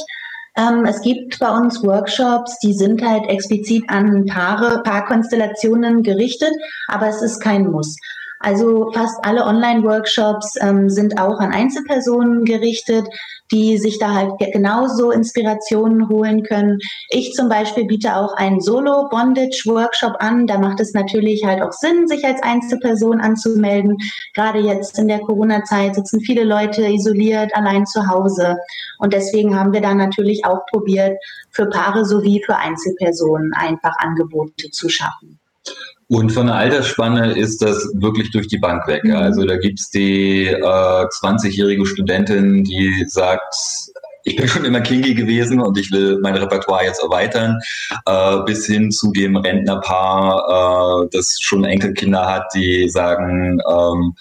Ähm, 0.57 0.85
es 0.85 1.01
gibt 1.01 1.39
bei 1.39 1.51
uns 1.51 1.83
Workshops, 1.83 2.59
die 2.59 2.75
sind 2.75 3.03
halt 3.03 3.29
explizit 3.29 3.85
an 3.89 4.27
Paare, 4.27 4.83
Paarkonstellationen 4.83 6.03
gerichtet, 6.03 6.53
aber 6.89 7.09
es 7.09 7.23
ist 7.23 7.41
kein 7.41 7.71
Muss. 7.71 7.97
Also 8.43 8.91
fast 8.93 9.19
alle 9.23 9.45
Online-Workshops 9.45 10.57
ähm, 10.61 10.91
sind 10.91 11.19
auch 11.21 11.39
an 11.39 11.53
Einzelpersonen 11.53 12.45
gerichtet, 12.45 13.07
die 13.53 13.79
sich 13.79 13.99
da 13.99 14.15
halt 14.15 14.33
genauso 14.53 15.13
Inspirationen 15.13 16.09
holen 16.09 16.43
können. 16.43 16.79
Ich 17.11 17.35
zum 17.35 17.49
Beispiel 17.49 17.85
biete 17.85 18.17
auch 18.17 18.35
einen 18.35 18.61
Solo-Bondage-Workshop 18.61 20.17
an. 20.19 20.49
Da 20.49 20.59
macht 20.59 20.81
es 20.81 20.93
natürlich 20.93 21.45
halt 21.45 21.63
auch 21.63 21.73
Sinn, 21.73 22.09
sich 22.09 22.25
als 22.25 22.43
Einzelperson 22.43 23.21
anzumelden. 23.21 23.97
Gerade 24.35 24.59
jetzt 24.59 24.99
in 24.99 25.07
der 25.07 25.21
Corona-Zeit 25.21 25.95
sitzen 25.95 26.21
viele 26.21 26.43
Leute 26.43 26.83
isoliert, 26.83 27.55
allein 27.55 27.87
zu 27.87 28.09
Hause. 28.09 28.57
Und 28.99 29.13
deswegen 29.13 29.59
haben 29.59 29.73
wir 29.73 29.83
da 29.83 29.95
natürlich 29.95 30.45
auch 30.45 30.67
probiert, 30.67 31.17
für 31.51 31.67
Paare 31.67 32.05
sowie 32.05 32.43
für 32.45 32.57
Einzelpersonen 32.57 33.53
einfach 33.55 33.95
Angebote 33.99 34.71
zu 34.71 34.89
schaffen. 34.89 35.39
Und 36.13 36.31
von 36.31 36.45
der 36.45 36.57
Altersspanne 36.57 37.33
ist 37.39 37.63
das 37.63 37.91
wirklich 37.95 38.31
durch 38.33 38.47
die 38.47 38.59
Bank 38.59 38.87
weg. 38.87 39.03
Mhm. 39.03 39.17
Also 39.17 39.47
da 39.47 39.57
gibt's 39.57 39.89
die 39.89 40.47
äh, 40.47 40.61
20-jährige 40.61 41.87
Studentin, 41.87 42.65
die 42.65 43.07
sagt, 43.09 43.55
ich 44.25 44.37
bin 44.37 44.47
schon 44.47 44.67
immer 44.67 44.83
kinky 44.83 45.15
gewesen 45.15 45.59
und 45.59 45.79
ich 45.79 45.91
will 45.91 46.19
mein 46.21 46.37
Repertoire 46.37 46.85
jetzt 46.85 47.03
erweitern, 47.03 47.59
äh, 48.05 48.43
bis 48.45 48.67
hin 48.67 48.91
zu 48.91 49.11
dem 49.13 49.37
Rentnerpaar, 49.37 51.05
äh, 51.05 51.09
das 51.13 51.39
schon 51.41 51.65
Enkelkinder 51.65 52.27
hat, 52.27 52.45
die 52.55 52.91
sagen, 52.91 53.59
ähm, 53.67 54.15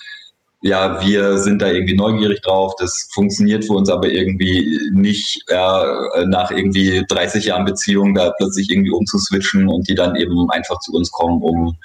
ja, 0.61 1.01
wir 1.01 1.39
sind 1.39 1.61
da 1.61 1.71
irgendwie 1.71 1.95
neugierig 1.95 2.41
drauf. 2.41 2.75
Das 2.77 3.09
funktioniert 3.13 3.65
für 3.65 3.73
uns 3.73 3.89
aber 3.89 4.07
irgendwie 4.09 4.79
nicht 4.93 5.43
äh, 5.47 6.25
nach 6.27 6.51
irgendwie 6.51 7.03
30 7.07 7.45
Jahren 7.45 7.65
Beziehung 7.65 8.13
da 8.13 8.31
plötzlich 8.37 8.69
irgendwie 8.69 8.91
umzuswitchen 8.91 9.67
und 9.67 9.89
die 9.89 9.95
dann 9.95 10.15
eben 10.15 10.49
einfach 10.51 10.79
zu 10.79 10.93
uns 10.93 11.11
kommen, 11.11 11.41
um 11.41 11.75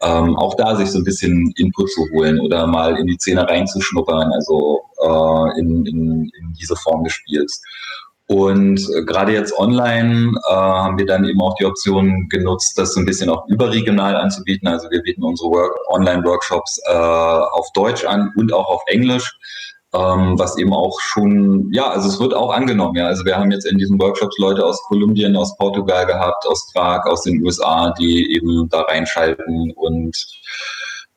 ähm, 0.00 0.36
auch 0.36 0.54
da 0.56 0.74
sich 0.76 0.90
so 0.90 0.98
ein 0.98 1.04
bisschen 1.04 1.52
Input 1.56 1.90
zu 1.90 2.08
holen 2.10 2.40
oder 2.40 2.66
mal 2.66 2.96
in 2.96 3.06
die 3.06 3.18
Szene 3.18 3.46
reinzuschnuppern, 3.46 4.32
also 4.32 4.80
äh, 5.02 5.60
in, 5.60 5.84
in, 5.86 6.30
in 6.40 6.52
diese 6.58 6.74
Form 6.76 7.04
des 7.04 7.12
Spiels. 7.12 7.62
Und 8.32 8.80
äh, 8.96 9.04
gerade 9.04 9.32
jetzt 9.32 9.52
online 9.58 10.32
äh, 10.48 10.52
haben 10.52 10.96
wir 10.96 11.04
dann 11.04 11.26
eben 11.26 11.40
auch 11.42 11.54
die 11.56 11.66
Option 11.66 12.30
genutzt, 12.30 12.78
das 12.78 12.94
so 12.94 13.00
ein 13.00 13.04
bisschen 13.04 13.28
auch 13.28 13.46
überregional 13.48 14.16
anzubieten. 14.16 14.68
Also 14.68 14.90
wir 14.90 15.02
bieten 15.02 15.22
unsere 15.22 15.50
Work 15.50 15.76
Online-Workshops 15.90 16.80
äh, 16.86 16.92
auf 16.92 17.70
Deutsch 17.74 18.06
an 18.06 18.32
und 18.36 18.50
auch 18.54 18.68
auf 18.68 18.82
Englisch, 18.86 19.30
ähm, 19.92 20.38
was 20.38 20.56
eben 20.56 20.72
auch 20.72 20.98
schon, 21.00 21.70
ja, 21.74 21.90
also 21.90 22.08
es 22.08 22.20
wird 22.20 22.32
auch 22.32 22.54
angenommen. 22.54 22.96
Ja, 22.96 23.06
also 23.06 23.22
wir 23.26 23.36
haben 23.36 23.50
jetzt 23.50 23.66
in 23.66 23.76
diesen 23.76 24.00
Workshops 24.00 24.38
Leute 24.38 24.64
aus 24.64 24.82
Kolumbien, 24.84 25.36
aus 25.36 25.54
Portugal 25.58 26.06
gehabt, 26.06 26.46
aus 26.46 26.72
Prag, 26.72 27.04
aus 27.04 27.24
den 27.24 27.44
USA, 27.44 27.92
die 27.98 28.34
eben 28.34 28.66
da 28.70 28.80
reinschalten 28.80 29.72
und 29.72 30.16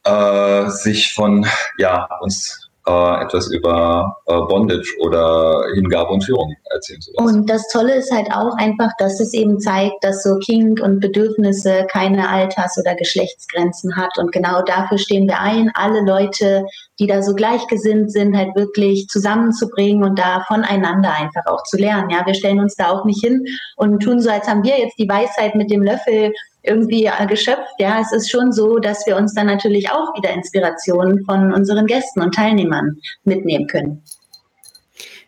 äh, 0.04 0.70
sich 0.70 1.14
von 1.14 1.46
ja 1.78 2.10
uns 2.20 2.65
äh, 2.88 3.24
etwas 3.24 3.52
über 3.52 4.18
äh, 4.28 4.34
Bondage 4.42 4.94
oder 5.00 5.64
Hingabe 5.74 6.12
und 6.12 6.24
Führung 6.24 6.56
erzählen 6.72 7.00
lassen. 7.16 7.38
Und 7.38 7.50
das 7.50 7.68
Tolle 7.70 7.96
ist 7.96 8.12
halt 8.12 8.32
auch 8.32 8.56
einfach, 8.58 8.92
dass 9.00 9.20
es 9.20 9.34
eben 9.34 9.60
zeigt, 9.60 10.04
dass 10.04 10.24
so 10.24 10.38
Kink 10.38 10.80
und 10.82 11.00
Bedürfnisse 11.00 11.88
keine 11.92 12.30
Alters- 12.30 12.78
oder 12.80 12.96
Geschlechtsgrenzen 12.96 13.96
hat. 13.96 14.18
Und 14.18 14.32
genau 14.32 14.62
dafür 14.62 14.98
stehen 14.98 15.28
wir 15.28 15.40
ein, 15.40 15.72
alle 15.74 16.02
Leute, 16.02 16.66
die 17.00 17.08
da 17.08 17.22
so 17.22 17.34
gleichgesinnt 17.34 18.12
sind, 18.12 18.36
halt 18.36 18.56
wirklich 18.56 19.08
zusammenzubringen 19.08 20.04
und 20.04 20.18
da 20.18 20.44
voneinander 20.48 21.14
einfach 21.14 21.46
auch 21.46 21.64
zu 21.64 21.78
lernen. 21.78 22.10
Ja, 22.10 22.26
wir 22.26 22.34
stellen 22.34 22.60
uns 22.60 22.76
da 22.76 22.90
auch 22.90 23.06
nicht 23.06 23.24
hin 23.24 23.46
und 23.76 24.02
tun 24.02 24.22
so, 24.22 24.30
als 24.30 24.48
haben 24.48 24.64
wir 24.64 24.80
jetzt 24.80 24.98
die 24.98 25.10
Weisheit 25.10 25.56
mit 25.56 25.70
dem 25.70 25.84
Löffel 25.84 26.34
irgendwie 26.64 27.06
äh, 27.06 27.26
geschöpft. 27.28 27.74
Ja, 27.80 28.00
es 28.00 28.12
ist 28.12 28.30
schon 28.30 28.52
so, 28.52 28.80
dass 28.80 29.06
wir 29.06 29.18
uns 29.18 29.34
dann 29.34 29.48
natürlich 29.48 29.92
auch 29.92 30.16
wieder 30.16 30.32
Inspirationen 30.32 31.24
von 31.26 31.54
unseren 31.54 31.86
Gästen 31.86 32.22
und 32.22 32.34
Teilnehmern 32.34 32.98
mitnehmen 33.24 33.68
können. 33.68 34.02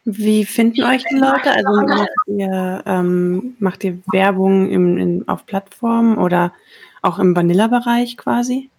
Wie 0.06 0.46
finden 0.46 0.84
euch 0.84 1.04
die 1.04 1.16
Leute? 1.16 1.52
Also 1.52 1.82
macht 1.86 2.10
ihr, 2.28 2.84
ähm, 2.86 3.56
macht 3.60 3.84
ihr 3.84 4.00
Werbung 4.12 4.70
im, 4.70 4.98
in, 4.98 5.28
auf 5.28 5.46
Plattformen 5.46 6.18
oder 6.18 6.54
auch 7.02 7.20
im 7.20 7.36
Vanilla-Bereich 7.36 8.16
quasi? 8.16 8.70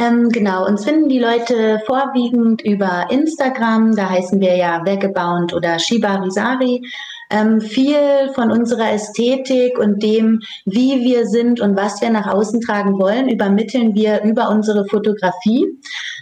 Ähm, 0.00 0.28
genau, 0.28 0.64
uns 0.64 0.84
finden 0.84 1.08
die 1.08 1.18
Leute 1.18 1.80
vorwiegend 1.84 2.62
über 2.62 3.08
Instagram, 3.10 3.96
da 3.96 4.08
heißen 4.08 4.40
wir 4.40 4.54
ja 4.54 4.80
Vagabond 4.86 5.52
oder 5.52 5.76
Shibarisari. 5.80 6.82
Ähm, 7.30 7.60
viel 7.60 8.30
von 8.34 8.50
unserer 8.50 8.92
Ästhetik 8.92 9.76
und 9.76 10.02
dem, 10.02 10.40
wie 10.64 11.04
wir 11.04 11.26
sind 11.26 11.60
und 11.60 11.76
was 11.76 12.00
wir 12.00 12.08
nach 12.08 12.26
außen 12.26 12.62
tragen 12.62 12.98
wollen, 12.98 13.28
übermitteln 13.28 13.94
wir 13.94 14.22
über 14.22 14.48
unsere 14.48 14.86
Fotografie. 14.86 15.66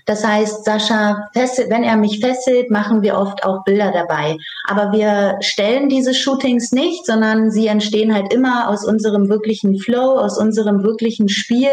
Das 0.07 0.27
heißt, 0.27 0.65
Sascha, 0.65 1.29
wenn 1.35 1.85
er 1.85 1.97
mich 1.97 2.19
fesselt, 2.19 2.71
machen 2.71 3.03
wir 3.03 3.19
oft 3.19 3.45
auch 3.45 3.63
Bilder 3.65 3.93
dabei. 3.93 4.37
Aber 4.67 4.91
wir 4.93 5.37
stellen 5.41 5.89
diese 5.89 6.15
Shootings 6.15 6.73
nicht, 6.73 7.07
sondern 7.07 7.53
sie 7.53 7.69
entstehen 7.69 8.13
halt 8.13 8.33
immer 8.33 8.69
aus 8.69 8.85
unserem 8.85 9.29
wirklichen 9.29 9.79
Flow, 9.79 10.19
aus 10.19 10.39
unserem 10.39 10.83
wirklichen 10.83 11.29
Spiel 11.29 11.69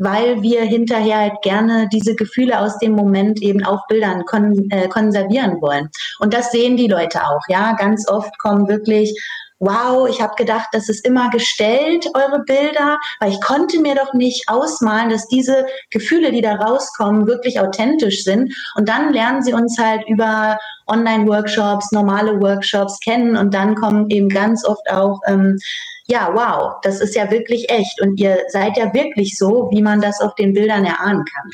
weil 0.00 0.42
wir 0.42 0.62
hinterher 0.62 1.18
halt 1.18 1.42
gerne 1.42 1.88
diese 1.92 2.16
Gefühle 2.16 2.58
aus 2.58 2.78
dem 2.78 2.92
Moment 2.92 3.40
eben 3.42 3.64
auf 3.64 3.80
Bildern 3.88 4.24
kon 4.24 4.68
äh, 4.70 4.88
konservieren 4.88 5.60
wollen. 5.60 5.90
Und 6.18 6.34
das 6.34 6.50
sehen 6.50 6.76
die 6.76 6.88
Leute 6.88 7.22
auch, 7.24 7.42
ja. 7.48 7.74
Ganz 7.74 8.08
oft 8.08 8.36
kommen 8.38 8.66
wirklich 8.68 9.14
wow, 9.60 10.08
ich 10.08 10.20
habe 10.20 10.34
gedacht, 10.36 10.68
das 10.72 10.88
ist 10.88 11.06
immer 11.06 11.28
gestellt, 11.30 12.06
eure 12.14 12.42
Bilder, 12.44 12.98
weil 13.20 13.30
ich 13.30 13.40
konnte 13.42 13.78
mir 13.78 13.94
doch 13.94 14.14
nicht 14.14 14.48
ausmalen, 14.48 15.10
dass 15.10 15.28
diese 15.28 15.66
Gefühle, 15.90 16.32
die 16.32 16.40
da 16.40 16.54
rauskommen, 16.54 17.26
wirklich 17.26 17.60
authentisch 17.60 18.24
sind. 18.24 18.54
Und 18.74 18.88
dann 18.88 19.12
lernen 19.12 19.42
sie 19.42 19.52
uns 19.52 19.78
halt 19.78 20.02
über 20.08 20.58
Online-Workshops, 20.86 21.92
normale 21.92 22.40
Workshops 22.40 22.98
kennen 23.00 23.36
und 23.36 23.52
dann 23.54 23.74
kommen 23.74 24.08
eben 24.08 24.30
ganz 24.30 24.64
oft 24.64 24.90
auch 24.90 25.20
ähm, 25.26 25.58
ja, 26.10 26.30
wow, 26.34 26.80
das 26.82 27.00
ist 27.00 27.14
ja 27.14 27.30
wirklich 27.30 27.70
echt 27.70 28.00
und 28.02 28.18
ihr 28.18 28.44
seid 28.48 28.76
ja 28.76 28.92
wirklich 28.92 29.36
so, 29.36 29.68
wie 29.72 29.80
man 29.80 30.00
das 30.00 30.20
auf 30.20 30.34
den 30.34 30.52
Bildern 30.52 30.84
erahnen 30.84 31.24
kann. 31.24 31.50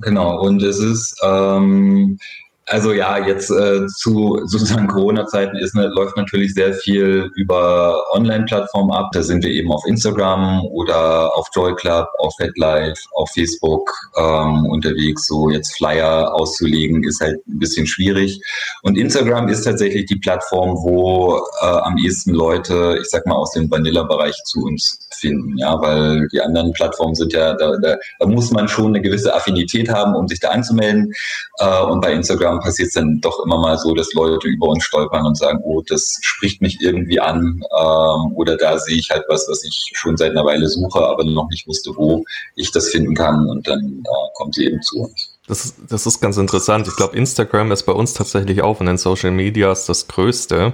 Genau, 0.00 0.40
und 0.40 0.62
es 0.62 0.78
ist 0.78 1.16
ähm, 1.24 2.18
Also 2.68 2.92
ja, 2.92 3.24
jetzt 3.24 3.48
äh, 3.48 3.86
zu 3.86 4.40
sozusagen 4.44 4.88
Corona-Zeiten 4.88 5.56
ist 5.56 5.76
ne, 5.76 5.86
läuft 5.86 6.16
natürlich 6.16 6.52
sehr 6.52 6.74
viel 6.74 7.30
über 7.36 8.02
Online-Plattformen 8.12 8.90
ab. 8.90 9.10
Da 9.12 9.22
sind 9.22 9.44
wir 9.44 9.52
eben 9.52 9.70
auf 9.70 9.84
Instagram 9.86 10.64
oder 10.72 11.36
auf 11.36 11.46
Joy 11.54 11.76
Club, 11.76 12.08
auf 12.18 12.34
FetLife, 12.38 13.00
auf 13.14 13.30
Facebook 13.30 13.88
ähm, 14.16 14.66
unterwegs. 14.66 15.26
So 15.26 15.48
jetzt 15.48 15.76
Flyer 15.76 16.34
auszulegen 16.34 17.04
ist 17.04 17.20
halt 17.20 17.36
ein 17.46 17.60
bisschen 17.60 17.86
schwierig. 17.86 18.40
Und 18.82 18.98
Instagram 18.98 19.46
ist 19.48 19.62
tatsächlich 19.62 20.06
die 20.06 20.16
Plattform, 20.16 20.70
wo 20.70 21.40
äh, 21.62 21.66
am 21.66 21.96
ehesten 21.98 22.32
Leute, 22.32 22.98
ich 23.00 23.08
sag 23.08 23.26
mal, 23.26 23.36
aus 23.36 23.52
dem 23.52 23.70
Vanilla-Bereich 23.70 24.34
zu 24.44 24.64
uns 24.64 25.06
finden, 25.20 25.56
ja, 25.56 25.80
weil 25.80 26.26
die 26.32 26.40
anderen 26.40 26.72
Plattformen 26.72 27.14
sind 27.14 27.32
ja, 27.32 27.54
da, 27.54 27.76
da, 27.80 27.96
da 28.18 28.26
muss 28.26 28.50
man 28.50 28.66
schon 28.66 28.88
eine 28.88 29.00
gewisse 29.00 29.32
Affinität 29.34 29.88
haben, 29.88 30.16
um 30.16 30.26
sich 30.26 30.40
da 30.40 30.48
anzumelden. 30.50 31.12
Äh, 31.58 31.82
und 31.82 32.00
bei 32.00 32.12
Instagram 32.12 32.55
passiert 32.60 32.88
es 32.88 32.94
dann 32.94 33.20
doch 33.20 33.44
immer 33.44 33.58
mal 33.58 33.78
so, 33.78 33.94
dass 33.94 34.12
Leute 34.12 34.48
über 34.48 34.68
uns 34.68 34.84
stolpern 34.84 35.26
und 35.26 35.36
sagen, 35.36 35.60
oh, 35.62 35.82
das 35.86 36.18
spricht 36.22 36.60
mich 36.60 36.80
irgendwie 36.80 37.20
an 37.20 37.62
ähm, 37.78 38.32
oder 38.34 38.56
da 38.56 38.78
sehe 38.78 38.98
ich 38.98 39.10
halt 39.10 39.24
was, 39.28 39.46
was 39.48 39.64
ich 39.64 39.92
schon 39.94 40.16
seit 40.16 40.32
einer 40.32 40.44
Weile 40.44 40.68
suche, 40.68 41.00
aber 41.00 41.24
noch 41.24 41.48
nicht 41.50 41.66
wusste, 41.66 41.90
wo 41.96 42.24
ich 42.54 42.70
das 42.72 42.88
finden 42.88 43.14
kann 43.14 43.48
und 43.48 43.66
dann 43.66 44.02
äh, 44.04 44.28
kommt 44.34 44.54
sie 44.54 44.66
eben 44.66 44.80
zu 44.82 45.00
uns. 45.00 45.30
Das 45.46 45.64
ist, 45.64 45.76
das 45.88 46.06
ist 46.06 46.20
ganz 46.20 46.36
interessant. 46.36 46.88
Ich 46.88 46.96
glaube, 46.96 47.16
Instagram 47.16 47.70
ist 47.70 47.84
bei 47.84 47.92
uns 47.92 48.14
tatsächlich 48.14 48.62
auch 48.62 48.80
in 48.80 48.86
den 48.86 48.98
Social 48.98 49.30
Medias 49.30 49.86
das 49.86 50.08
Größte. 50.08 50.72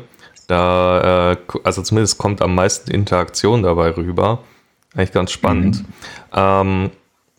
Da, 0.49 1.33
äh, 1.33 1.37
also 1.65 1.83
zumindest 1.83 2.19
kommt 2.19 2.41
am 2.43 2.55
meisten 2.55 2.91
Interaktion 2.91 3.62
dabei 3.62 3.95
rüber. 3.97 4.41
Eigentlich 4.95 5.12
ganz 5.12 5.31
spannend. 5.31 5.81
Mhm. 5.81 5.85
Ähm, 6.35 6.91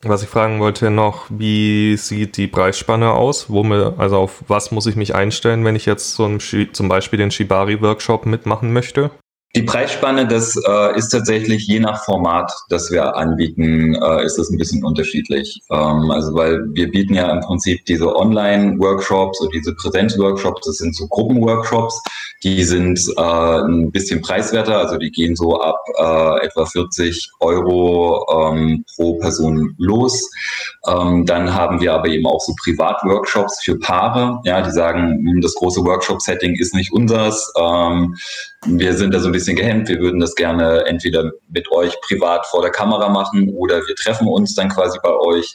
was 0.03 0.23
ich 0.23 0.29
fragen 0.29 0.59
wollte 0.59 0.89
noch, 0.89 1.25
wie 1.29 1.97
sieht 1.97 2.37
die 2.37 2.47
Preisspanne 2.47 3.11
aus? 3.11 3.49
Wo 3.49 3.63
mir, 3.63 3.95
also 3.97 4.17
auf 4.17 4.43
was 4.47 4.71
muss 4.71 4.85
ich 4.85 4.95
mich 4.95 5.15
einstellen, 5.15 5.65
wenn 5.65 5.75
ich 5.75 5.85
jetzt 5.85 6.15
so 6.15 6.37
zum 6.37 6.89
Beispiel 6.89 7.17
den 7.17 7.31
Shibari-Workshop 7.31 8.25
mitmachen 8.25 8.73
möchte? 8.73 9.11
Die 9.55 9.61
Preisspanne, 9.61 10.27
das 10.27 10.55
äh, 10.55 10.97
ist 10.97 11.09
tatsächlich 11.09 11.67
je 11.67 11.79
nach 11.79 12.03
Format, 12.05 12.51
das 12.69 12.89
wir 12.89 13.15
anbieten, 13.15 13.93
äh, 13.93 14.25
ist 14.25 14.39
das 14.39 14.49
ein 14.49 14.57
bisschen 14.57 14.83
unterschiedlich. 14.83 15.61
Ähm, 15.69 16.09
also 16.09 16.33
weil 16.33 16.63
wir 16.73 16.89
bieten 16.89 17.13
ja 17.13 17.31
im 17.31 17.41
Prinzip 17.41 17.85
diese 17.85 18.15
Online-Workshops 18.15 19.41
und 19.41 19.53
diese 19.53 19.75
Präsenz-Workshops, 19.75 20.65
das 20.65 20.77
sind 20.77 20.95
so 20.95 21.07
Gruppenworkshops, 21.07 22.01
die 22.43 22.63
sind 22.63 22.99
äh, 23.15 23.21
ein 23.21 23.91
bisschen 23.91 24.21
preiswerter, 24.23 24.79
also 24.79 24.97
die 24.97 25.11
gehen 25.11 25.35
so 25.35 25.61
ab 25.61 25.77
äh, 25.99 26.47
etwa 26.47 26.65
40 26.65 27.29
Euro 27.39 28.25
ähm, 28.31 28.83
pro 28.95 29.19
Person 29.19 29.75
los. 29.77 30.31
Ähm, 30.87 31.27
dann 31.27 31.53
haben 31.53 31.79
wir 31.79 31.93
aber 31.93 32.07
eben 32.07 32.25
auch 32.25 32.41
so 32.41 32.55
Privatworkshops 32.63 33.61
für 33.63 33.77
Paare, 33.77 34.39
ja, 34.45 34.63
die 34.63 34.71
sagen, 34.71 35.23
hm, 35.25 35.41
das 35.41 35.53
große 35.53 35.85
Workshop-Setting 35.85 36.55
ist 36.55 36.73
nicht 36.73 36.91
unseres. 36.91 37.53
Wir 38.65 38.93
sind 38.93 39.13
da 39.13 39.19
so 39.19 39.27
ein 39.27 39.33
bisschen 39.33 39.55
gehemmt. 39.55 39.89
Wir 39.89 39.99
würden 39.99 40.19
das 40.19 40.35
gerne 40.35 40.85
entweder 40.85 41.31
mit 41.49 41.69
euch 41.71 41.99
privat 42.01 42.45
vor 42.45 42.61
der 42.61 42.71
Kamera 42.71 43.09
machen 43.09 43.49
oder 43.55 43.77
wir 43.85 43.95
treffen 43.95 44.27
uns 44.27 44.55
dann 44.55 44.69
quasi 44.69 44.97
bei 45.03 45.13
euch 45.13 45.53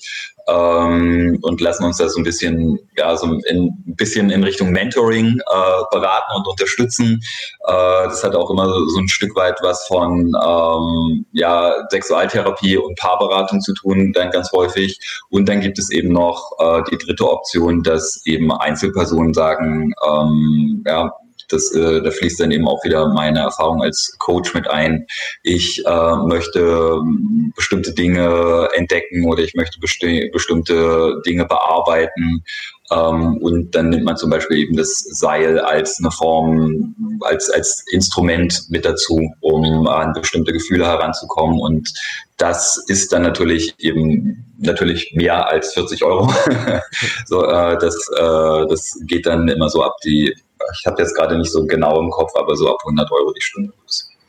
ähm, 0.49 1.39
und 1.43 1.61
lassen 1.61 1.85
uns 1.85 1.99
da 1.99 2.09
so 2.09 2.19
ein 2.19 2.25
bisschen, 2.25 2.79
ja, 2.97 3.17
so 3.17 3.27
ein 3.27 3.73
bisschen 3.97 4.31
in 4.31 4.43
Richtung 4.43 4.71
Mentoring 4.71 5.39
äh, 5.39 5.83
beraten 5.91 6.37
und 6.37 6.49
unterstützen. 6.49 7.21
Äh, 7.67 8.05
das 8.05 8.25
hat 8.25 8.35
auch 8.35 8.51
immer 8.51 8.67
so 8.67 8.99
ein 8.99 9.09
Stück 9.09 9.37
weit 9.37 9.59
was 9.63 9.87
von 9.87 10.35
ähm, 10.43 11.27
ja, 11.33 11.75
Sexualtherapie 11.91 12.77
und 12.77 12.99
Paarberatung 12.99 13.61
zu 13.61 13.75
tun, 13.75 14.13
dann 14.13 14.31
ganz 14.31 14.51
häufig. 14.53 14.99
Und 15.31 15.49
dann 15.49 15.61
gibt 15.61 15.79
es 15.79 15.91
eben 15.91 16.13
noch 16.13 16.53
äh, 16.59 16.83
die 16.91 16.99
dritte 16.99 17.31
Option, 17.31 17.83
dass 17.83 18.23
eben 18.25 18.51
Einzelpersonen 18.53 19.35
sagen, 19.35 19.93
ähm, 20.07 20.83
ja, 20.87 21.13
das, 21.49 21.73
äh, 21.75 22.03
da 22.03 22.11
fließt 22.11 22.41
dann 22.41 22.51
eben 22.51 22.69
auch 22.69 22.83
wieder 22.85 23.09
meine 23.09 23.41
Erfahrung 23.41 23.83
als 23.83 24.15
Coach 24.19 24.55
mit 24.55 24.69
ein. 24.69 25.07
Ich 25.43 25.85
äh, 25.85 26.17
möchte 26.17 26.61
ähm, 26.61 27.53
bestimmte 27.57 27.93
Dinge 27.93 28.69
entdecken 28.75 29.27
oder 29.27 29.43
ich 29.43 29.55
möchte 29.55 29.81
besti 29.81 30.31
bestimmte 30.33 31.21
Dinge 31.27 31.45
bearbeiten. 31.47 32.45
Ähm, 32.91 33.37
und 33.39 33.75
dann 33.75 33.91
nimmt 33.91 34.05
man 34.05 34.17
zum 34.17 34.31
Beispiel 34.31 34.59
eben 34.59 34.77
das 34.77 34.99
Seil 34.99 35.59
als 35.59 35.99
eine 35.99 36.11
Form, 36.11 36.95
als, 37.23 37.51
als 37.51 37.85
Instrument 37.91 38.65
mit 38.71 38.85
dazu, 38.85 39.31
um 39.41 39.87
an 39.87 40.13
bestimmte 40.15 40.53
Gefühle 40.53 40.87
heranzukommen. 40.87 41.59
Und 41.61 41.93
das 42.39 42.83
ist 42.87 43.13
dann 43.13 43.23
natürlich 43.23 43.75
eben 43.79 44.45
natürlich 44.59 45.13
mehr 45.15 45.49
als 45.49 45.75
40 45.75 46.03
Euro. 46.05 46.33
so, 47.27 47.45
äh, 47.45 47.79
das, 47.79 47.95
äh, 48.17 48.67
das 48.69 48.99
geht 49.07 49.27
dann 49.27 49.49
immer 49.49 49.69
so 49.69 49.83
ab 49.83 49.97
die 50.05 50.35
ich 50.73 50.87
habe 50.87 51.03
jetzt 51.03 51.15
gerade 51.15 51.37
nicht 51.39 51.53
so 51.53 51.67
genau 51.67 52.01
im 52.01 52.11
Kopf, 52.11 52.33
aber 52.37 52.57
so 52.57 52.73
ab 52.73 52.81
100 52.85 53.13
Euro 53.13 53.33
die 53.33 53.41
Stunde. 53.41 53.73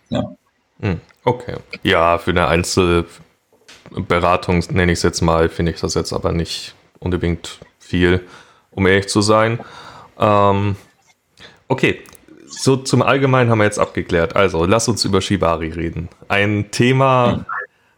Ja. 0.10 0.36
Hm, 0.82 1.02
okay. 1.24 1.56
Ja, 1.84 2.18
für 2.18 2.32
eine 2.32 2.48
Einzelberatung, 2.48 4.64
nenne 4.72 4.92
ich 4.92 4.98
es 5.00 5.04
jetzt 5.04 5.22
mal, 5.22 5.50
finde 5.50 5.74
ich 5.74 5.80
das 5.80 5.94
jetzt 5.94 6.14
aber 6.14 6.32
nicht 6.32 6.74
unbedingt 7.00 7.60
viel, 7.80 8.26
um 8.72 8.88
ehrlich 8.88 9.10
zu 9.10 9.22
sein. 9.22 9.60
Ähm, 10.20 10.76
okay, 11.68 12.02
so 12.46 12.78
zum 12.78 13.02
Allgemeinen 13.02 13.50
haben 13.50 13.60
wir 13.60 13.66
jetzt 13.66 13.80
abgeklärt. 13.80 14.36
Also, 14.36 14.66
lass 14.66 14.88
uns 14.88 15.06
über 15.06 15.22
Shibari 15.22 15.70
reden. 15.70 16.10
Ein 16.28 16.72
Thema, 16.72 17.34
hm. 17.34 17.46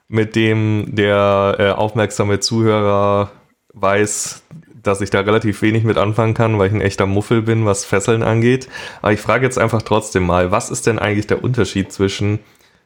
mit 0.07 0.35
dem 0.35 0.95
der 0.95 1.55
äh, 1.59 1.71
aufmerksame 1.71 2.39
Zuhörer 2.39 3.31
weiß, 3.73 4.43
dass 4.83 5.01
ich 5.01 5.09
da 5.09 5.19
relativ 5.21 5.61
wenig 5.61 5.83
mit 5.83 5.97
anfangen 5.97 6.33
kann, 6.33 6.57
weil 6.59 6.67
ich 6.67 6.73
ein 6.73 6.81
echter 6.81 7.05
Muffel 7.05 7.41
bin, 7.41 7.65
was 7.65 7.85
Fesseln 7.85 8.23
angeht. 8.23 8.67
Aber 9.01 9.13
ich 9.13 9.19
frage 9.21 9.45
jetzt 9.45 9.57
einfach 9.57 9.81
trotzdem 9.81 10.23
mal, 10.23 10.51
was 10.51 10.69
ist 10.69 10.87
denn 10.87 10.99
eigentlich 10.99 11.27
der 11.27 11.43
Unterschied 11.43 11.91
zwischen 11.91 12.39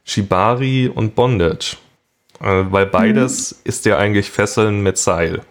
Shibari 0.04 0.90
und 0.92 1.14
Bondage? 1.14 1.76
Äh, 2.40 2.64
weil 2.70 2.86
beides 2.86 3.52
mhm. 3.52 3.58
ist 3.64 3.84
ja 3.86 3.98
eigentlich 3.98 4.30
Fesseln 4.30 4.82
mit 4.82 4.98
Seil. 4.98 5.42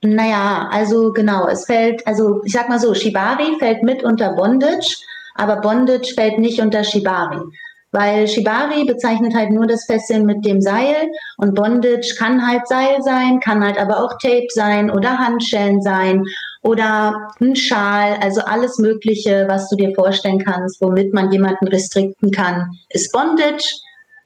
Naja, 0.00 0.68
also 0.70 1.12
genau, 1.12 1.48
es 1.48 1.66
fällt, 1.66 2.06
also 2.06 2.40
ich 2.44 2.52
sag 2.52 2.68
mal 2.68 2.78
so, 2.78 2.94
Shibari 2.94 3.56
fällt 3.58 3.82
mit 3.82 4.04
unter 4.04 4.32
Bondage, 4.34 4.98
aber 5.34 5.56
Bondage 5.56 6.12
fällt 6.14 6.38
nicht 6.38 6.60
unter 6.60 6.84
Shibari. 6.84 7.40
Weil 7.90 8.28
Shibari 8.28 8.84
bezeichnet 8.84 9.34
halt 9.34 9.50
nur 9.50 9.66
das 9.66 9.86
Fesseln 9.86 10.26
mit 10.26 10.44
dem 10.44 10.60
Seil 10.60 11.10
und 11.38 11.54
Bondage 11.54 12.14
kann 12.18 12.46
halt 12.46 12.68
Seil 12.68 13.02
sein, 13.02 13.40
kann 13.40 13.64
halt 13.64 13.78
aber 13.78 14.04
auch 14.04 14.12
Tape 14.20 14.46
sein 14.50 14.90
oder 14.90 15.18
Handschellen 15.18 15.80
sein 15.80 16.24
oder 16.62 17.28
ein 17.40 17.56
Schal, 17.56 18.18
also 18.20 18.42
alles 18.42 18.78
Mögliche, 18.78 19.46
was 19.48 19.70
du 19.70 19.76
dir 19.76 19.94
vorstellen 19.94 20.44
kannst, 20.44 20.80
womit 20.82 21.14
man 21.14 21.32
jemanden 21.32 21.68
restrikten 21.68 22.30
kann, 22.30 22.72
ist 22.90 23.12
Bondage, 23.12 23.72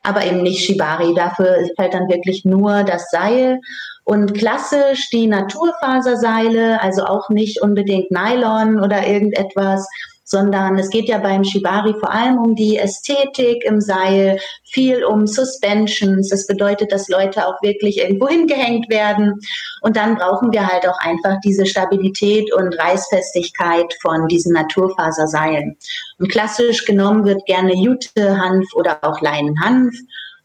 aber 0.03 0.25
eben 0.25 0.43
nicht 0.43 0.65
Shibari. 0.65 1.15
Dafür 1.15 1.69
fällt 1.77 1.95
dann 1.95 2.09
wirklich 2.09 2.45
nur 2.45 2.83
das 2.83 3.11
Seil. 3.11 3.61
Und 4.05 4.35
klassisch 4.35 5.11
die 5.11 5.29
Naturfaserseile, 5.29 6.83
also 6.83 7.05
auch 7.05 7.29
nicht 7.29 7.63
unbedingt 7.63 8.11
Nylon 8.11 8.81
oder 8.81 9.07
irgendetwas, 9.07 9.87
sondern 10.33 10.79
es 10.79 10.89
geht 10.89 11.11
ja 11.11 11.19
beim 11.19 11.45
Shibari 11.45 11.93
vor 12.01 12.11
allem 12.11 12.39
um 12.39 12.55
die 12.55 12.79
Ästhetik 12.79 13.63
im 13.67 13.83
Seil, 13.83 14.41
viel 14.65 15.05
um 15.05 15.27
Suspensions. 15.27 16.31
Das 16.31 16.47
bedeutet, 16.47 16.91
dass 16.91 17.09
Leute 17.09 17.47
auch 17.47 17.61
wirklich 17.61 17.99
irgendwo 17.99 18.29
hingehängt 18.29 18.89
werden. 18.89 19.39
Und 19.83 19.99
dann 19.99 20.17
brauchen 20.17 20.51
wir 20.51 20.67
halt 20.67 20.89
auch 20.89 20.99
einfach 21.01 21.37
diese 21.45 21.67
Stabilität 21.67 22.51
und 22.55 22.73
Reißfestigkeit 22.79 23.93
von 24.01 24.27
diesen 24.27 24.55
Naturfaserseilen. 24.55 25.77
Und 26.19 26.31
klassisch 26.31 26.87
genommen 26.87 27.27
wird 27.27 27.45
gerne 27.45 27.75
Jute-Hanf 27.77 28.73
oder 28.75 29.05
auch 29.05 29.21
Leinenhanf. 29.21 29.95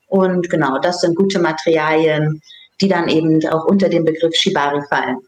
Und 0.08 0.50
genau, 0.50 0.80
das 0.80 1.00
sind 1.00 1.16
gute 1.16 1.40
Materialien, 1.40 2.42
die 2.82 2.90
dann 2.90 3.08
eben 3.08 3.40
auch 3.48 3.64
unter 3.64 3.88
den 3.88 4.04
Begriff 4.04 4.36
Shibari 4.36 4.82
fallen. 4.90 5.20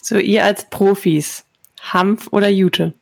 So, 0.00 0.16
ihr 0.16 0.44
als 0.44 0.70
Profis, 0.70 1.44
Hanf 1.80 2.28
oder 2.30 2.48
Jute? 2.48 2.94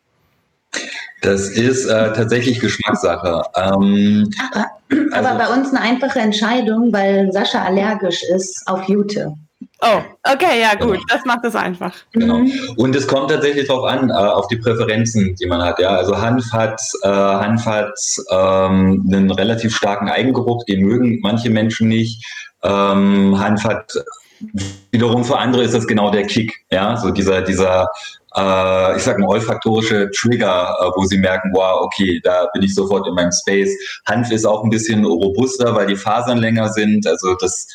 Das 1.22 1.48
ist 1.48 1.86
äh, 1.86 2.12
tatsächlich 2.12 2.60
Geschmackssache. 2.60 3.42
Ähm, 3.56 4.30
aber, 4.52 4.66
also, 5.12 5.28
aber 5.28 5.38
bei 5.38 5.52
uns 5.52 5.70
eine 5.70 5.80
einfache 5.80 6.20
Entscheidung, 6.20 6.92
weil 6.92 7.32
Sascha 7.32 7.64
allergisch 7.64 8.22
ist 8.22 8.62
auf 8.66 8.88
Jute. 8.88 9.34
Oh, 9.80 10.00
okay, 10.32 10.60
ja 10.60 10.74
gut, 10.74 10.94
genau. 10.94 11.02
das 11.08 11.24
macht 11.24 11.44
es 11.44 11.54
einfach. 11.54 11.94
Genau. 12.12 12.38
Mhm. 12.38 12.52
Und 12.76 12.96
es 12.96 13.06
kommt 13.06 13.30
tatsächlich 13.30 13.68
darauf 13.68 13.84
an, 13.84 14.10
äh, 14.10 14.12
auf 14.12 14.48
die 14.48 14.56
Präferenzen, 14.56 15.36
die 15.36 15.46
man 15.46 15.62
hat. 15.62 15.78
Ja, 15.78 15.90
also 15.90 16.20
Hanf 16.20 16.52
hat, 16.52 16.80
äh, 17.02 17.08
Hanf 17.08 17.64
hat 17.64 17.94
ähm, 18.30 19.06
einen 19.06 19.30
relativ 19.30 19.76
starken 19.76 20.08
Eigengeruch, 20.08 20.64
den 20.64 20.82
mögen 20.82 21.20
manche 21.22 21.50
Menschen 21.50 21.88
nicht. 21.88 22.24
Ähm, 22.64 23.38
Hanf 23.38 23.64
hat 23.64 23.92
wiederum 24.90 25.24
für 25.24 25.38
andere 25.38 25.62
ist 25.62 25.74
das 25.74 25.86
genau 25.86 26.10
der 26.10 26.26
Kick, 26.26 26.52
ja, 26.70 26.96
so 26.96 27.10
dieser 27.10 27.42
dieser 27.42 27.88
äh, 28.36 28.96
ich 28.96 29.02
sag 29.02 29.18
mal, 29.18 29.28
olfaktorische 29.28 30.10
Trigger, 30.10 30.76
äh, 30.80 30.90
wo 30.96 31.04
sie 31.04 31.18
merken, 31.18 31.50
wow, 31.54 31.80
okay, 31.82 32.20
da 32.22 32.48
bin 32.52 32.62
ich 32.62 32.74
sofort 32.74 33.06
in 33.06 33.14
meinem 33.14 33.32
Space. 33.32 33.70
Hanf 34.06 34.30
ist 34.30 34.46
auch 34.46 34.64
ein 34.64 34.70
bisschen 34.70 35.04
robuster, 35.04 35.74
weil 35.74 35.86
die 35.86 35.96
Fasern 35.96 36.38
länger 36.38 36.68
sind. 36.68 37.06
Also 37.06 37.34
das, 37.40 37.66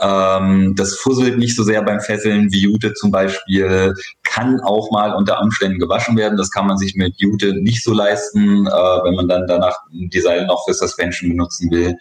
ähm, 0.00 0.74
das 0.76 0.96
fusselt 0.96 1.38
nicht 1.38 1.54
so 1.54 1.62
sehr 1.62 1.82
beim 1.82 2.00
Fesseln 2.00 2.52
wie 2.52 2.60
Jute 2.60 2.92
zum 2.94 3.10
Beispiel, 3.10 3.94
kann 4.24 4.60
auch 4.60 4.90
mal 4.92 5.14
unter 5.14 5.40
Umständen 5.40 5.78
gewaschen 5.78 6.16
werden. 6.16 6.36
Das 6.36 6.50
kann 6.50 6.66
man 6.66 6.78
sich 6.78 6.94
mit 6.94 7.14
Jute 7.18 7.54
nicht 7.60 7.82
so 7.82 7.92
leisten, 7.92 8.66
äh, 8.66 8.70
wenn 8.70 9.14
man 9.14 9.28
dann 9.28 9.46
danach 9.46 9.76
die 9.92 10.20
Seile 10.20 10.46
noch 10.46 10.64
für 10.66 10.74
Suspension 10.74 11.30
benutzen 11.30 11.70
will. 11.70 11.96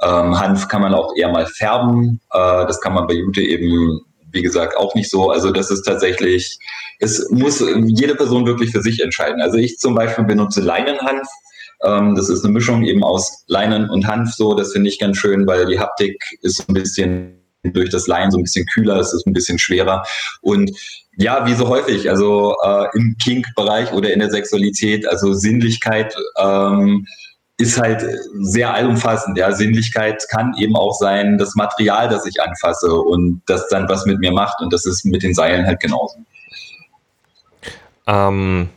Ähm, 0.00 0.38
Hanf 0.38 0.68
kann 0.68 0.82
man 0.82 0.94
auch 0.94 1.14
eher 1.16 1.30
mal 1.30 1.46
färben. 1.46 2.20
Äh, 2.32 2.66
das 2.66 2.80
kann 2.80 2.94
man 2.94 3.06
bei 3.06 3.14
Jute 3.14 3.42
eben 3.42 4.00
wie 4.32 4.42
gesagt, 4.42 4.76
auch 4.76 4.94
nicht 4.94 5.10
so. 5.10 5.30
Also 5.30 5.50
das 5.50 5.70
ist 5.70 5.82
tatsächlich, 5.82 6.58
es 6.98 7.28
muss 7.30 7.64
jede 7.86 8.14
Person 8.14 8.46
wirklich 8.46 8.72
für 8.72 8.82
sich 8.82 9.00
entscheiden. 9.00 9.40
Also 9.40 9.58
ich 9.58 9.78
zum 9.78 9.94
Beispiel 9.94 10.24
benutze 10.24 10.60
Leinenhanf. 10.60 11.26
Ähm, 11.84 12.14
das 12.14 12.28
ist 12.28 12.44
eine 12.44 12.52
Mischung 12.52 12.84
eben 12.84 13.04
aus 13.04 13.44
Leinen 13.46 13.90
und 13.90 14.06
Hanf 14.06 14.34
so. 14.34 14.54
Das 14.54 14.72
finde 14.72 14.88
ich 14.88 14.98
ganz 14.98 15.16
schön, 15.16 15.46
weil 15.46 15.66
die 15.66 15.78
Haptik 15.78 16.16
ist 16.40 16.68
ein 16.68 16.74
bisschen 16.74 17.38
durch 17.64 17.90
das 17.90 18.06
Leinen 18.06 18.30
so 18.30 18.38
ein 18.38 18.42
bisschen 18.42 18.66
kühler, 18.66 18.96
es 18.96 19.12
ist 19.12 19.26
ein 19.26 19.32
bisschen 19.32 19.58
schwerer. 19.58 20.02
Und 20.40 20.72
ja, 21.16 21.46
wie 21.46 21.54
so 21.54 21.68
häufig, 21.68 22.10
also 22.10 22.56
äh, 22.64 22.86
im 22.94 23.16
Kink-Bereich 23.22 23.92
oder 23.92 24.12
in 24.12 24.18
der 24.18 24.30
Sexualität, 24.30 25.06
also 25.06 25.32
Sinnlichkeit 25.32 26.14
ähm, 26.38 27.06
ist 27.62 27.80
halt 27.80 28.04
sehr 28.40 28.74
allumfassend. 28.74 29.38
Ja, 29.38 29.52
Sinnlichkeit 29.52 30.22
kann 30.30 30.54
eben 30.58 30.76
auch 30.76 30.92
sein, 30.92 31.38
das 31.38 31.54
Material, 31.54 32.08
das 32.08 32.26
ich 32.26 32.42
anfasse 32.42 32.92
und 32.92 33.42
das 33.46 33.68
dann 33.68 33.88
was 33.88 34.04
mit 34.04 34.18
mir 34.18 34.32
macht. 34.32 34.60
Und 34.60 34.72
das 34.72 34.84
ist 34.84 35.04
mit 35.04 35.22
den 35.22 35.32
Seilen 35.32 35.66
halt 35.66 35.80
genauso. 35.80 36.16
Ähm, 38.06 38.68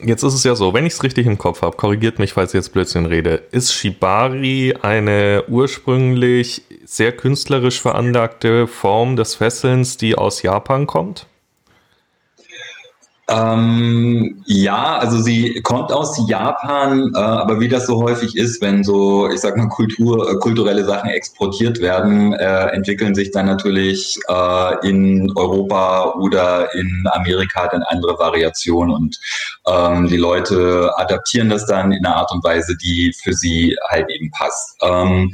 jetzt 0.00 0.22
ist 0.22 0.34
es 0.34 0.44
ja 0.44 0.54
so, 0.54 0.74
wenn 0.74 0.84
ich 0.84 0.94
es 0.94 1.02
richtig 1.02 1.26
im 1.26 1.38
Kopf 1.38 1.62
habe, 1.62 1.76
korrigiert 1.76 2.18
mich, 2.18 2.32
falls 2.32 2.52
ich 2.52 2.58
jetzt 2.58 2.72
Blödsinn 2.72 3.06
rede, 3.06 3.42
ist 3.52 3.72
Shibari 3.72 4.74
eine 4.82 5.44
ursprünglich 5.48 6.62
sehr 6.84 7.12
künstlerisch 7.12 7.80
veranlagte 7.80 8.66
Form 8.66 9.16
des 9.16 9.36
Fesselns, 9.36 9.96
die 9.96 10.16
aus 10.16 10.42
Japan 10.42 10.86
kommt? 10.86 11.26
Ähm, 13.26 14.42
ja, 14.44 14.98
also 14.98 15.18
sie 15.18 15.62
kommt 15.62 15.90
aus 15.90 16.28
Japan, 16.28 17.10
äh, 17.14 17.18
aber 17.18 17.58
wie 17.58 17.68
das 17.68 17.86
so 17.86 18.02
häufig 18.02 18.36
ist, 18.36 18.60
wenn 18.60 18.84
so, 18.84 19.30
ich 19.30 19.40
sag 19.40 19.56
mal, 19.56 19.68
Kultur, 19.68 20.30
äh, 20.30 20.34
kulturelle 20.36 20.84
Sachen 20.84 21.08
exportiert 21.08 21.80
werden, 21.80 22.34
äh, 22.34 22.66
entwickeln 22.72 23.14
sich 23.14 23.30
dann 23.30 23.46
natürlich 23.46 24.18
äh, 24.28 24.88
in 24.88 25.32
Europa 25.36 26.12
oder 26.18 26.74
in 26.74 27.04
Amerika 27.12 27.66
dann 27.68 27.82
andere 27.84 28.18
Variationen 28.18 28.94
und 28.94 29.18
ähm, 29.66 30.08
die 30.08 30.18
Leute 30.18 30.92
adaptieren 30.96 31.48
das 31.48 31.64
dann 31.64 31.92
in 31.92 32.04
einer 32.04 32.16
Art 32.16 32.30
und 32.30 32.44
Weise, 32.44 32.76
die 32.76 33.14
für 33.22 33.32
sie 33.32 33.74
halt 33.88 34.10
eben 34.10 34.30
passt. 34.32 34.76
Ähm, 34.82 35.32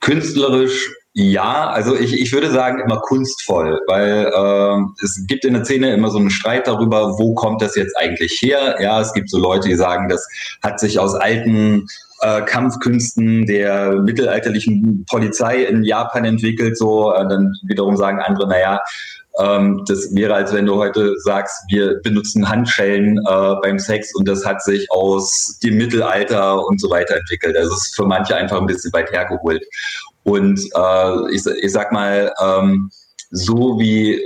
künstlerisch 0.00 0.88
ja, 1.20 1.68
also 1.70 1.96
ich, 1.96 2.14
ich 2.14 2.32
würde 2.32 2.48
sagen 2.48 2.78
immer 2.78 3.00
kunstvoll, 3.00 3.80
weil 3.88 4.30
äh, 4.32 5.04
es 5.04 5.26
gibt 5.26 5.44
in 5.44 5.54
der 5.54 5.64
Szene 5.64 5.92
immer 5.92 6.10
so 6.10 6.18
einen 6.18 6.30
Streit 6.30 6.68
darüber, 6.68 7.18
wo 7.18 7.34
kommt 7.34 7.60
das 7.60 7.74
jetzt 7.74 7.96
eigentlich 7.96 8.38
her. 8.40 8.76
Ja, 8.80 9.00
es 9.00 9.12
gibt 9.12 9.28
so 9.28 9.36
Leute, 9.36 9.68
die 9.68 9.74
sagen, 9.74 10.08
das 10.08 10.24
hat 10.62 10.78
sich 10.78 11.00
aus 11.00 11.16
alten 11.16 11.88
äh, 12.20 12.42
Kampfkünsten 12.42 13.46
der 13.46 13.94
mittelalterlichen 13.94 15.06
Polizei 15.10 15.64
in 15.64 15.82
Japan 15.82 16.24
entwickelt. 16.24 16.78
So, 16.78 17.12
äh, 17.12 17.26
dann 17.28 17.52
wiederum 17.64 17.96
sagen 17.96 18.20
andere, 18.20 18.46
naja, 18.46 18.78
ähm, 19.38 19.84
das 19.86 20.14
wäre, 20.14 20.34
als 20.34 20.52
wenn 20.52 20.66
du 20.66 20.76
heute 20.76 21.14
sagst, 21.18 21.54
wir 21.68 22.00
benutzen 22.02 22.48
Handschellen 22.48 23.18
äh, 23.18 23.54
beim 23.62 23.78
Sex 23.78 24.14
und 24.16 24.26
das 24.26 24.44
hat 24.44 24.62
sich 24.62 24.90
aus 24.90 25.58
dem 25.62 25.76
Mittelalter 25.76 26.66
und 26.66 26.80
so 26.80 26.90
weiter 26.90 27.16
entwickelt. 27.16 27.56
Also 27.56 27.72
es 27.72 27.88
ist 27.88 27.96
für 27.96 28.06
manche 28.06 28.34
einfach 28.36 28.60
ein 28.60 28.66
bisschen 28.66 28.92
weit 28.92 29.12
hergeholt. 29.12 29.64
Und 30.24 30.60
äh, 30.74 31.34
ich, 31.34 31.46
ich 31.46 31.72
sag 31.72 31.92
mal, 31.92 32.32
ähm, 32.42 32.90
so 33.30 33.78
wie 33.78 34.20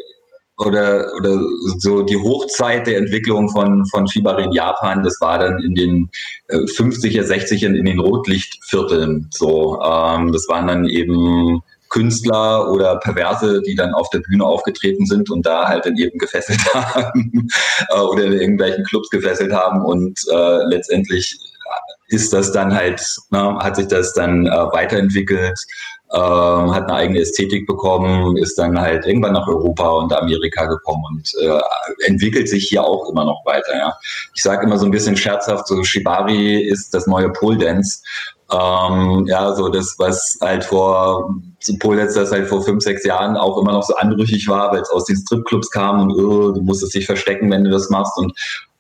oder, 0.59 1.13
oder 1.17 1.41
so 1.79 2.03
die 2.03 2.17
Hochzeit 2.17 2.87
der 2.87 2.99
Entwicklung 2.99 3.49
von, 3.51 3.85
von 3.87 4.07
Shibari 4.07 4.45
in 4.45 4.53
Japan, 4.53 5.03
das 5.03 5.21
war 5.21 5.39
dann 5.39 5.59
in 5.63 5.75
den 5.75 6.11
äh, 6.49 6.57
50er, 6.57 7.23
60er 7.23 7.75
in 7.75 7.85
den 7.85 7.99
Rotlichtvierteln. 7.99 9.29
So, 9.33 9.81
ähm, 9.83 10.33
das 10.33 10.47
waren 10.49 10.69
dann 10.69 10.85
eben 10.87 11.61
Künstler 11.93 12.71
oder 12.71 12.97
Perverse, 12.97 13.63
die 13.63 13.75
dann 13.75 13.93
auf 13.93 14.09
der 14.11 14.21
Bühne 14.21 14.45
aufgetreten 14.45 15.07
sind 15.07 15.31
und 15.31 15.45
da 15.45 15.69
halt 15.69 15.85
dann 15.87 15.97
eben 15.97 16.19
gefesselt 16.19 16.61
haben 16.75 17.49
äh, 17.91 17.99
oder 18.01 18.25
in 18.25 18.33
irgendwelchen 18.33 18.85
Clubs 18.85 19.11
gefesselt 19.11 19.53
haben 19.53 19.85
und 19.85 20.19
äh, 20.33 20.65
letztendlich 20.65 21.39
ist 22.09 22.33
das 22.33 22.53
dann 22.53 22.75
halt, 22.75 23.03
ne, 23.31 23.57
hat 23.59 23.77
sich 23.77 23.89
das 23.89 24.13
dann 24.13 24.47
äh, 24.47 24.51
weiterentwickelt, 24.51 25.59
äh, 26.11 26.19
hat 26.19 26.85
eine 26.85 26.95
eigene 26.95 27.21
Ästhetik 27.21 27.67
bekommen, 27.67 28.37
ist 28.37 28.59
dann 28.59 28.79
halt 28.79 29.07
irgendwann 29.07 29.33
nach 29.33 29.49
Europa 29.49 29.89
und 29.89 30.13
Amerika 30.13 30.67
gekommen 30.67 31.03
und 31.11 31.33
äh, 31.43 31.61
entwickelt 32.07 32.49
sich 32.49 32.69
hier 32.69 32.85
auch 32.85 33.09
immer 33.11 33.25
noch 33.25 33.45
weiter. 33.47 33.77
Ja. 33.77 33.95
Ich 34.35 34.43
sage 34.43 34.67
immer 34.67 34.79
so 34.79 34.85
ein 34.85 34.91
bisschen 34.91 35.17
scherzhaft, 35.17 35.67
so 35.67 35.83
Shibari 35.85 36.61
ist 36.63 36.93
das 36.93 37.07
neue 37.07 37.31
Pole 37.31 37.57
Dance. 37.57 38.03
Ähm, 38.53 39.25
ja, 39.27 39.55
so 39.55 39.71
das, 39.71 39.95
was 39.99 40.37
halt 40.43 40.65
vor 40.65 41.35
Dance, 41.97 42.19
das 42.19 42.33
halt 42.33 42.49
vor 42.49 42.63
fünf, 42.63 42.83
sechs 42.83 43.05
Jahren 43.05 43.37
auch 43.37 43.59
immer 43.59 43.73
noch 43.73 43.83
so 43.83 43.95
anrüchig 43.97 44.49
war, 44.49 44.73
weil 44.73 44.83
es 44.83 44.91
aus 44.91 45.05
den 45.05 45.17
Stripclubs 45.17 45.71
kam 45.71 46.01
und 46.03 46.13
oh, 46.13 46.53
du 46.53 46.61
musstest 46.63 46.95
dich 46.95 47.07
verstecken, 47.07 47.51
wenn 47.51 47.65
du 47.65 47.71
das 47.71 47.91
machst. 47.91 48.17
Und 48.17 48.33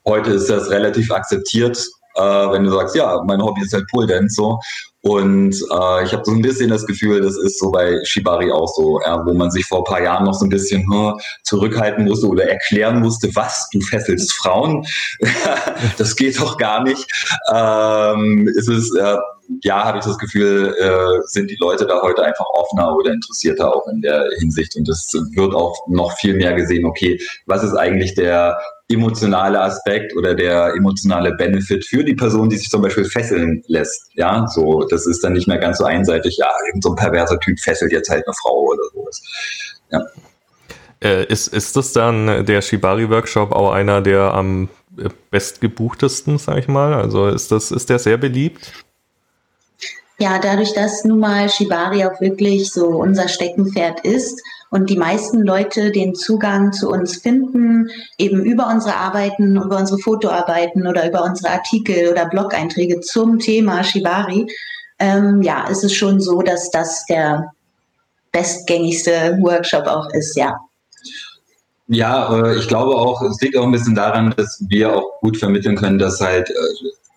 heute 0.06 0.32
ist 0.32 0.50
das 0.50 0.70
relativ 0.70 1.10
akzeptiert 1.10 1.78
äh, 2.14 2.20
wenn 2.20 2.64
du 2.64 2.70
sagst, 2.70 2.94
ja, 2.94 3.22
mein 3.24 3.42
Hobby 3.42 3.62
ist 3.62 3.72
halt 3.72 3.86
Pole 3.88 4.06
Dance 4.06 4.34
so. 4.34 4.58
Und 5.04 5.54
äh, 5.54 6.04
ich 6.04 6.12
habe 6.12 6.22
so 6.24 6.30
ein 6.30 6.42
bisschen 6.42 6.70
das 6.70 6.86
Gefühl, 6.86 7.22
das 7.22 7.36
ist 7.36 7.58
so 7.58 7.72
bei 7.72 7.98
Shibari 8.04 8.52
auch 8.52 8.68
so, 8.68 9.00
ja, 9.00 9.24
wo 9.26 9.34
man 9.34 9.50
sich 9.50 9.66
vor 9.66 9.78
ein 9.78 9.84
paar 9.84 10.02
Jahren 10.02 10.24
noch 10.24 10.34
so 10.34 10.46
ein 10.46 10.50
bisschen 10.50 10.82
hm, 10.82 11.18
zurückhalten 11.42 12.04
musste 12.04 12.28
oder 12.28 12.48
erklären 12.48 13.00
musste, 13.00 13.34
was, 13.34 13.68
du 13.72 13.80
fesselst 13.80 14.32
Frauen? 14.34 14.86
das 15.98 16.14
geht 16.14 16.38
doch 16.40 16.56
gar 16.56 16.84
nicht. 16.84 17.04
Ähm, 17.52 18.48
ist 18.54 18.68
es, 18.68 18.94
äh, 18.94 19.16
ja, 19.62 19.84
habe 19.84 19.98
ich 19.98 20.04
das 20.04 20.18
Gefühl, 20.18 20.74
äh, 20.78 21.20
sind 21.26 21.50
die 21.50 21.56
Leute 21.60 21.86
da 21.86 22.00
heute 22.02 22.22
einfach 22.22 22.46
offener 22.54 22.94
oder 22.96 23.12
interessierter 23.12 23.74
auch 23.74 23.86
in 23.88 24.00
der 24.00 24.28
Hinsicht. 24.38 24.76
Und 24.76 24.88
es 24.88 25.12
wird 25.34 25.54
auch 25.54 25.76
noch 25.88 26.12
viel 26.18 26.34
mehr 26.34 26.54
gesehen, 26.54 26.84
okay, 26.84 27.20
was 27.46 27.62
ist 27.62 27.74
eigentlich 27.74 28.14
der 28.14 28.58
emotionale 28.88 29.60
Aspekt 29.60 30.14
oder 30.16 30.34
der 30.34 30.74
emotionale 30.76 31.34
Benefit 31.34 31.84
für 31.84 32.04
die 32.04 32.14
Person, 32.14 32.48
die 32.48 32.56
sich 32.56 32.68
zum 32.68 32.82
Beispiel 32.82 33.04
fesseln 33.04 33.62
lässt. 33.66 34.10
Ja, 34.14 34.46
so, 34.48 34.84
das 34.84 35.06
ist 35.06 35.24
dann 35.24 35.32
nicht 35.32 35.48
mehr 35.48 35.58
ganz 35.58 35.78
so 35.78 35.84
einseitig, 35.84 36.36
ja, 36.38 36.48
irgend 36.66 36.84
so 36.84 36.90
ein 36.90 36.96
perverser 36.96 37.38
Typ 37.40 37.58
fesselt 37.58 37.92
jetzt 37.92 38.10
halt 38.10 38.26
eine 38.26 38.34
Frau 38.34 38.72
oder 38.72 38.82
sowas. 38.92 39.22
Ja. 39.90 40.00
Äh, 41.02 41.24
ist, 41.26 41.48
ist 41.48 41.76
das 41.76 41.92
dann 41.92 42.44
der 42.46 42.62
Shibari-Workshop 42.62 43.52
auch 43.52 43.72
einer 43.72 44.02
der 44.02 44.34
am 44.34 44.68
bestgebuchtesten, 45.30 46.38
sag 46.38 46.58
ich 46.58 46.68
mal? 46.68 46.94
Also 46.94 47.28
ist 47.28 47.50
das, 47.50 47.70
ist 47.70 47.88
der 47.90 47.98
sehr 47.98 48.18
beliebt? 48.18 48.72
Ja, 50.22 50.38
dadurch, 50.38 50.72
dass 50.72 51.04
nun 51.04 51.18
mal 51.18 51.48
Shibari 51.48 52.04
auch 52.04 52.20
wirklich 52.20 52.70
so 52.70 52.86
unser 52.86 53.26
Steckenpferd 53.26 54.04
ist, 54.04 54.40
und 54.70 54.88
die 54.88 54.96
meisten 54.96 55.42
Leute 55.42 55.90
den 55.90 56.14
Zugang 56.14 56.72
zu 56.72 56.88
uns 56.90 57.16
finden, 57.16 57.90
eben 58.18 58.44
über 58.44 58.68
unsere 58.68 58.94
Arbeiten, 58.94 59.56
über 59.56 59.78
unsere 59.78 59.98
Fotoarbeiten 59.98 60.86
oder 60.86 61.08
über 61.08 61.24
unsere 61.24 61.50
Artikel 61.52 62.08
oder 62.08 62.26
Blog-Einträge 62.26 63.00
zum 63.00 63.40
Thema 63.40 63.82
Shibari, 63.82 64.46
ähm, 65.00 65.42
ja, 65.42 65.66
ist 65.66 65.82
es 65.82 65.92
schon 65.92 66.20
so, 66.20 66.40
dass 66.40 66.70
das 66.70 67.04
der 67.06 67.50
bestgängigste 68.30 69.36
Workshop 69.40 69.88
auch 69.88 70.08
ist, 70.14 70.36
ja. 70.36 70.56
Ja, 71.88 72.46
äh, 72.46 72.58
ich 72.60 72.68
glaube 72.68 72.94
auch, 72.94 73.20
es 73.22 73.40
liegt 73.40 73.56
auch 73.56 73.64
ein 73.64 73.72
bisschen 73.72 73.96
daran, 73.96 74.32
dass 74.36 74.64
wir 74.68 74.94
auch 74.94 75.20
gut 75.20 75.36
vermitteln 75.36 75.74
können, 75.74 75.98
dass 75.98 76.20
halt, 76.20 76.48
äh, 76.48 76.54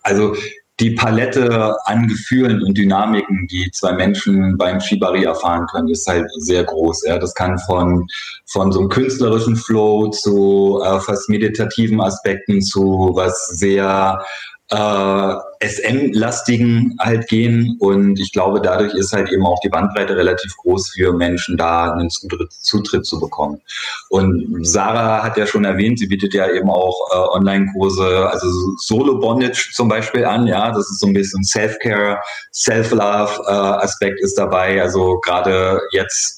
also 0.02 0.34
die 0.78 0.90
Palette 0.90 1.74
an 1.84 2.06
Gefühlen 2.06 2.62
und 2.62 2.76
Dynamiken, 2.76 3.46
die 3.50 3.70
zwei 3.70 3.92
Menschen 3.92 4.58
beim 4.58 4.80
Shibari 4.80 5.24
erfahren 5.24 5.66
können, 5.66 5.88
ist 5.88 6.06
halt 6.06 6.26
sehr 6.38 6.64
groß. 6.64 7.04
Ja. 7.06 7.18
Das 7.18 7.34
kann 7.34 7.58
von, 7.60 8.06
von 8.44 8.72
so 8.72 8.80
einem 8.80 8.88
künstlerischen 8.90 9.56
Flow 9.56 10.10
zu 10.10 10.80
äh, 10.84 11.00
fast 11.00 11.28
meditativen 11.30 12.00
Aspekten 12.00 12.60
zu 12.60 13.10
was 13.14 13.48
sehr 13.48 14.22
äh, 14.70 15.34
SM-lastigen 15.60 16.96
halt 17.00 17.28
gehen. 17.28 17.76
Und 17.78 18.18
ich 18.18 18.32
glaube, 18.32 18.60
dadurch 18.60 18.94
ist 18.94 19.12
halt 19.12 19.30
eben 19.30 19.46
auch 19.46 19.60
die 19.60 19.68
Bandbreite 19.68 20.16
relativ 20.16 20.56
groß 20.56 20.90
für 20.90 21.12
Menschen, 21.12 21.56
da 21.56 21.92
einen 21.92 22.10
Zutritt, 22.10 22.52
Zutritt 22.52 23.06
zu 23.06 23.20
bekommen. 23.20 23.60
Und 24.08 24.66
Sarah 24.66 25.22
hat 25.22 25.36
ja 25.36 25.46
schon 25.46 25.64
erwähnt, 25.64 25.98
sie 25.98 26.06
bietet 26.06 26.34
ja 26.34 26.50
eben 26.50 26.70
auch 26.70 26.96
äh, 27.12 27.36
Online-Kurse, 27.36 28.28
also 28.30 28.46
Solo-Bondage 28.78 29.70
zum 29.74 29.88
Beispiel 29.88 30.24
an. 30.24 30.46
Ja, 30.46 30.70
das 30.70 30.90
ist 30.90 31.00
so 31.00 31.06
ein 31.06 31.14
bisschen 31.14 31.44
Self-Care, 31.44 32.20
Self-Love-Aspekt 32.52 34.20
äh, 34.20 34.24
ist 34.24 34.36
dabei. 34.36 34.82
Also 34.82 35.20
gerade 35.20 35.80
jetzt 35.92 36.35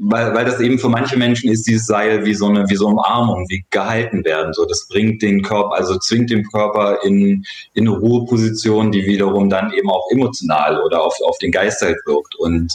weil, 0.00 0.32
weil 0.34 0.44
das 0.44 0.60
eben 0.60 0.78
für 0.78 0.88
manche 0.88 1.16
Menschen 1.16 1.50
ist 1.50 1.66
dieses 1.66 1.86
Seil 1.86 2.24
wie 2.24 2.34
so 2.34 2.46
eine 2.46 2.68
wie 2.68 2.76
so 2.76 2.86
Umarmung, 2.86 3.46
wie 3.48 3.64
gehalten 3.70 4.24
werden. 4.24 4.52
So, 4.52 4.64
das 4.64 4.86
bringt 4.88 5.22
den 5.22 5.42
Körper, 5.42 5.74
also 5.74 5.98
zwingt 5.98 6.30
den 6.30 6.44
Körper 6.44 7.02
in, 7.02 7.44
in 7.74 7.88
eine 7.88 7.96
Ruheposition, 7.96 8.92
die 8.92 9.04
wiederum 9.06 9.50
dann 9.50 9.72
eben 9.72 9.90
auch 9.90 10.08
emotional 10.10 10.80
oder 10.82 11.02
auf, 11.02 11.16
auf 11.24 11.36
den 11.38 11.50
Geist 11.50 11.82
halt 11.82 11.98
wirkt. 12.06 12.36
Und 12.36 12.72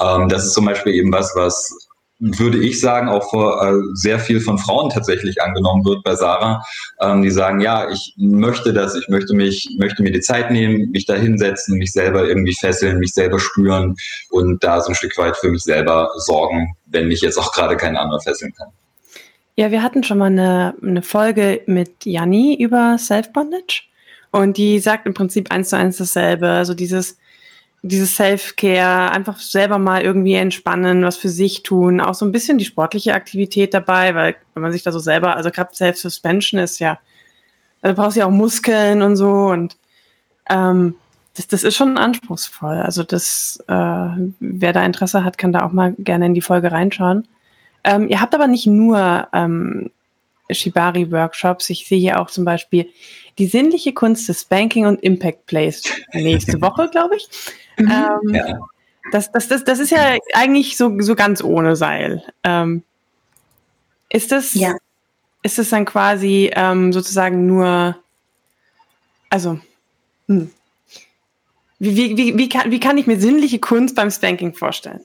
ähm, 0.00 0.28
das 0.28 0.44
ist 0.44 0.52
zum 0.52 0.66
Beispiel 0.66 0.94
eben 0.94 1.12
was, 1.12 1.32
was 1.34 1.85
würde 2.18 2.58
ich 2.58 2.80
sagen, 2.80 3.08
auch 3.08 3.28
vor 3.30 3.62
äh, 3.62 3.74
sehr 3.92 4.18
viel 4.18 4.40
von 4.40 4.58
Frauen 4.58 4.90
tatsächlich 4.90 5.42
angenommen 5.42 5.84
wird 5.84 6.02
bei 6.02 6.14
Sarah, 6.14 6.64
ähm, 7.00 7.22
die 7.22 7.30
sagen, 7.30 7.60
ja, 7.60 7.90
ich 7.90 8.14
möchte 8.16 8.72
das, 8.72 8.94
ich 8.94 9.08
möchte 9.08 9.34
mich, 9.34 9.68
möchte 9.78 10.02
mir 10.02 10.12
die 10.12 10.20
Zeit 10.20 10.50
nehmen, 10.50 10.90
mich 10.90 11.04
da 11.04 11.14
hinsetzen, 11.14 11.76
mich 11.76 11.92
selber 11.92 12.26
irgendwie 12.26 12.54
fesseln, 12.54 12.98
mich 12.98 13.12
selber 13.12 13.38
spüren 13.38 13.96
und 14.30 14.64
da 14.64 14.80
so 14.80 14.88
ein 14.88 14.94
Stück 14.94 15.16
weit 15.18 15.36
für 15.36 15.50
mich 15.50 15.62
selber 15.62 16.10
sorgen, 16.16 16.74
wenn 16.86 17.08
mich 17.08 17.20
jetzt 17.20 17.38
auch 17.38 17.52
gerade 17.52 17.76
kein 17.76 17.96
anderer 17.96 18.20
fesseln 18.20 18.52
kann. 18.54 18.68
Ja, 19.56 19.70
wir 19.70 19.82
hatten 19.82 20.02
schon 20.02 20.18
mal 20.18 20.26
eine, 20.26 20.74
eine 20.82 21.02
Folge 21.02 21.62
mit 21.66 22.04
Janni 22.04 22.56
über 22.58 22.96
Self-Bondage 22.98 23.84
und 24.30 24.56
die 24.56 24.78
sagt 24.78 25.06
im 25.06 25.14
Prinzip 25.14 25.50
eins 25.50 25.70
zu 25.70 25.76
eins 25.76 25.96
dasselbe. 25.96 26.48
Also 26.48 26.74
dieses, 26.74 27.16
dieses 27.82 28.16
Self-Care, 28.16 29.10
einfach 29.12 29.38
selber 29.38 29.78
mal 29.78 30.02
irgendwie 30.02 30.34
entspannen, 30.34 31.04
was 31.04 31.16
für 31.16 31.28
sich 31.28 31.62
tun, 31.62 32.00
auch 32.00 32.14
so 32.14 32.24
ein 32.24 32.32
bisschen 32.32 32.58
die 32.58 32.64
sportliche 32.64 33.14
Aktivität 33.14 33.74
dabei, 33.74 34.14
weil 34.14 34.36
wenn 34.54 34.62
man 34.62 34.72
sich 34.72 34.82
da 34.82 34.92
so 34.92 34.98
selber, 34.98 35.36
also 35.36 35.50
gerade 35.50 35.74
Self-Suspension 35.74 36.60
ist 36.60 36.78
ja, 36.78 36.98
also 37.82 37.94
du 37.94 38.02
brauchst 38.02 38.16
ja 38.16 38.26
auch 38.26 38.30
Muskeln 38.30 39.02
und 39.02 39.16
so 39.16 39.30
und 39.48 39.76
ähm, 40.48 40.96
das, 41.36 41.46
das 41.48 41.62
ist 41.64 41.76
schon 41.76 41.98
anspruchsvoll. 41.98 42.76
Also 42.76 43.02
das, 43.02 43.62
äh, 43.68 43.72
wer 44.40 44.72
da 44.72 44.84
Interesse 44.84 45.22
hat, 45.22 45.38
kann 45.38 45.52
da 45.52 45.64
auch 45.64 45.72
mal 45.72 45.94
gerne 45.98 46.26
in 46.26 46.34
die 46.34 46.40
Folge 46.40 46.72
reinschauen. 46.72 47.28
Ähm, 47.84 48.08
ihr 48.08 48.20
habt 48.20 48.34
aber 48.34 48.48
nicht 48.48 48.66
nur 48.66 49.28
ähm, 49.32 49.90
Shibari-Workshops. 50.50 51.70
Ich 51.70 51.86
sehe 51.86 51.98
hier 51.98 52.20
auch 52.20 52.30
zum 52.30 52.44
Beispiel 52.44 52.88
die 53.38 53.46
sinnliche 53.46 53.92
Kunst 53.92 54.28
des 54.28 54.44
Banking 54.44 54.86
und 54.86 55.02
Impact 55.02 55.46
Plays 55.46 55.82
nächste 56.12 56.60
Woche, 56.60 56.88
glaube 56.92 57.16
ich. 57.16 57.28
Mhm. 57.78 57.90
Ähm, 57.90 58.34
ja. 58.34 58.58
das, 59.12 59.30
das, 59.32 59.48
das, 59.48 59.64
das 59.64 59.78
ist 59.78 59.90
ja 59.90 60.16
eigentlich 60.32 60.76
so, 60.76 61.00
so 61.00 61.14
ganz 61.14 61.42
ohne 61.42 61.76
Seil. 61.76 62.22
Ähm, 62.44 62.82
ist 64.08 64.32
das, 64.32 64.54
ja. 64.54 64.76
ist 65.42 65.58
das 65.58 65.70
dann 65.70 65.84
quasi 65.84 66.50
ähm, 66.54 66.92
sozusagen 66.92 67.46
nur, 67.46 67.96
also, 69.28 69.58
hm. 70.28 70.50
wie, 71.78 71.96
wie, 71.96 72.16
wie, 72.16 72.38
wie, 72.38 72.48
kann, 72.48 72.70
wie 72.70 72.80
kann 72.80 72.98
ich 72.98 73.06
mir 73.06 73.20
sinnliche 73.20 73.58
Kunst 73.58 73.96
beim 73.96 74.10
Spanking 74.10 74.54
vorstellen? 74.54 75.00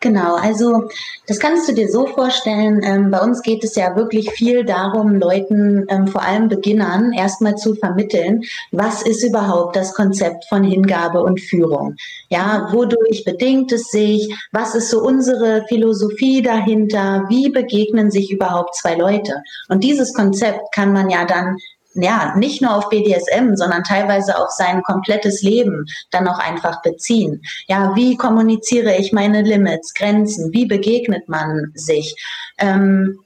Genau, 0.00 0.34
also 0.34 0.88
das 1.26 1.40
kannst 1.40 1.68
du 1.68 1.72
dir 1.72 1.88
so 1.88 2.06
vorstellen. 2.06 2.82
Ähm, 2.84 3.10
bei 3.10 3.18
uns 3.20 3.40
geht 3.40 3.64
es 3.64 3.76
ja 3.76 3.96
wirklich 3.96 4.30
viel 4.30 4.62
darum, 4.64 5.14
Leuten, 5.14 5.86
ähm, 5.88 6.06
vor 6.06 6.22
allem 6.22 6.48
Beginnern, 6.48 7.12
erstmal 7.12 7.56
zu 7.56 7.74
vermitteln, 7.74 8.42
was 8.72 9.00
ist 9.02 9.24
überhaupt 9.24 9.74
das 9.74 9.94
Konzept 9.94 10.44
von 10.50 10.64
Hingabe 10.64 11.22
und 11.22 11.40
Führung? 11.40 11.96
Ja, 12.28 12.68
wodurch 12.72 13.24
bedingt 13.24 13.72
es 13.72 13.84
sich? 13.90 14.32
Was 14.52 14.74
ist 14.74 14.90
so 14.90 15.00
unsere 15.00 15.64
Philosophie 15.66 16.42
dahinter? 16.42 17.24
Wie 17.30 17.48
begegnen 17.48 18.10
sich 18.10 18.30
überhaupt 18.30 18.76
zwei 18.76 18.96
Leute? 18.96 19.42
Und 19.70 19.82
dieses 19.82 20.12
Konzept 20.12 20.60
kann 20.74 20.92
man 20.92 21.08
ja 21.08 21.24
dann 21.24 21.56
ja, 22.02 22.34
nicht 22.36 22.62
nur 22.62 22.74
auf 22.74 22.88
BDSM, 22.88 23.54
sondern 23.54 23.82
teilweise 23.82 24.38
auf 24.38 24.50
sein 24.50 24.82
komplettes 24.82 25.42
Leben 25.42 25.86
dann 26.10 26.28
auch 26.28 26.38
einfach 26.38 26.82
beziehen. 26.82 27.42
Ja, 27.66 27.94
wie 27.94 28.16
kommuniziere 28.16 28.96
ich 28.96 29.12
meine 29.12 29.42
Limits, 29.42 29.94
Grenzen? 29.94 30.52
Wie 30.52 30.66
begegnet 30.66 31.28
man 31.28 31.72
sich? 31.74 32.14
Ähm, 32.58 33.18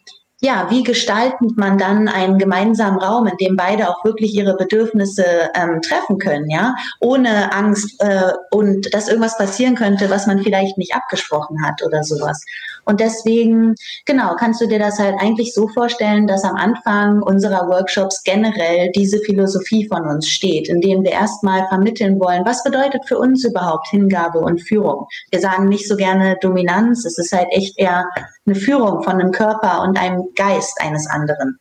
ja, 0.42 0.68
wie 0.70 0.83
gestaltet 0.83 1.56
man 1.56 1.76
dann 1.76 2.09
einen 2.09 2.38
gemeinsamen 2.38 2.98
Raum, 2.98 3.26
in 3.26 3.37
dem 3.37 3.56
beide 3.56 3.90
auch 3.90 4.02
wirklich 4.04 4.35
ihre 4.35 4.56
Bedürfnisse 4.56 5.50
ähm, 5.54 5.83
treffen 5.83 6.18
können, 6.18 6.48
ja, 6.48 6.74
ohne 6.98 7.52
Angst 7.52 8.02
äh, 8.02 8.33
und 8.50 8.92
dass 8.94 9.09
irgendwas 9.09 9.37
passieren 9.37 9.74
könnte, 9.74 10.09
was 10.09 10.26
man 10.26 10.42
vielleicht 10.42 10.78
nicht 10.78 10.94
abgesprochen 10.94 11.62
hat 11.64 11.83
oder 11.85 12.02
sowas. 12.02 12.42
Und 12.85 13.01
deswegen, 13.01 13.75
genau, 14.07 14.35
kannst 14.37 14.61
du 14.61 14.66
dir 14.66 14.79
das 14.79 14.99
halt 14.99 15.14
eigentlich 15.21 15.55
so 15.55 15.69
vorstellen, 15.69 16.27
dass 16.27 16.45
am 16.45 16.57
Anfang 16.57 17.23
unserer 17.23 17.69
Workshops 17.69 18.23
generell 18.25 18.90
diese 18.95 19.19
Philosophie 19.21 19.87
von 19.88 20.07
uns 20.07 20.29
steht, 20.29 20.69
in 20.69 20.81
dem 20.81 21.03
wir 21.03 21.12
erstmal 21.12 21.66
vermitteln 21.69 22.19
wollen, 22.21 22.45
was 22.45 22.64
bedeutet 22.64 23.07
für 23.07 23.19
uns 23.19 23.45
überhaupt 23.45 23.88
Hingabe 23.88 24.38
und 24.38 24.61
Führung. 24.61 25.07
Wir 25.31 25.40
sagen 25.40 25.69
nicht 25.69 25.88
so 25.88 25.97
gerne 25.97 26.37
Dominanz, 26.40 27.05
es 27.05 27.19
ist 27.19 27.33
halt 27.33 27.49
echt 27.51 27.79
eher 27.79 28.07
eine 28.47 28.55
Führung 28.55 29.03
von 29.03 29.21
einem 29.21 29.33
Körper 29.33 29.83
und 29.83 29.99
einem 29.99 30.29
Geist 30.35 30.81
eines 30.81 31.07
anderen. 31.09 31.59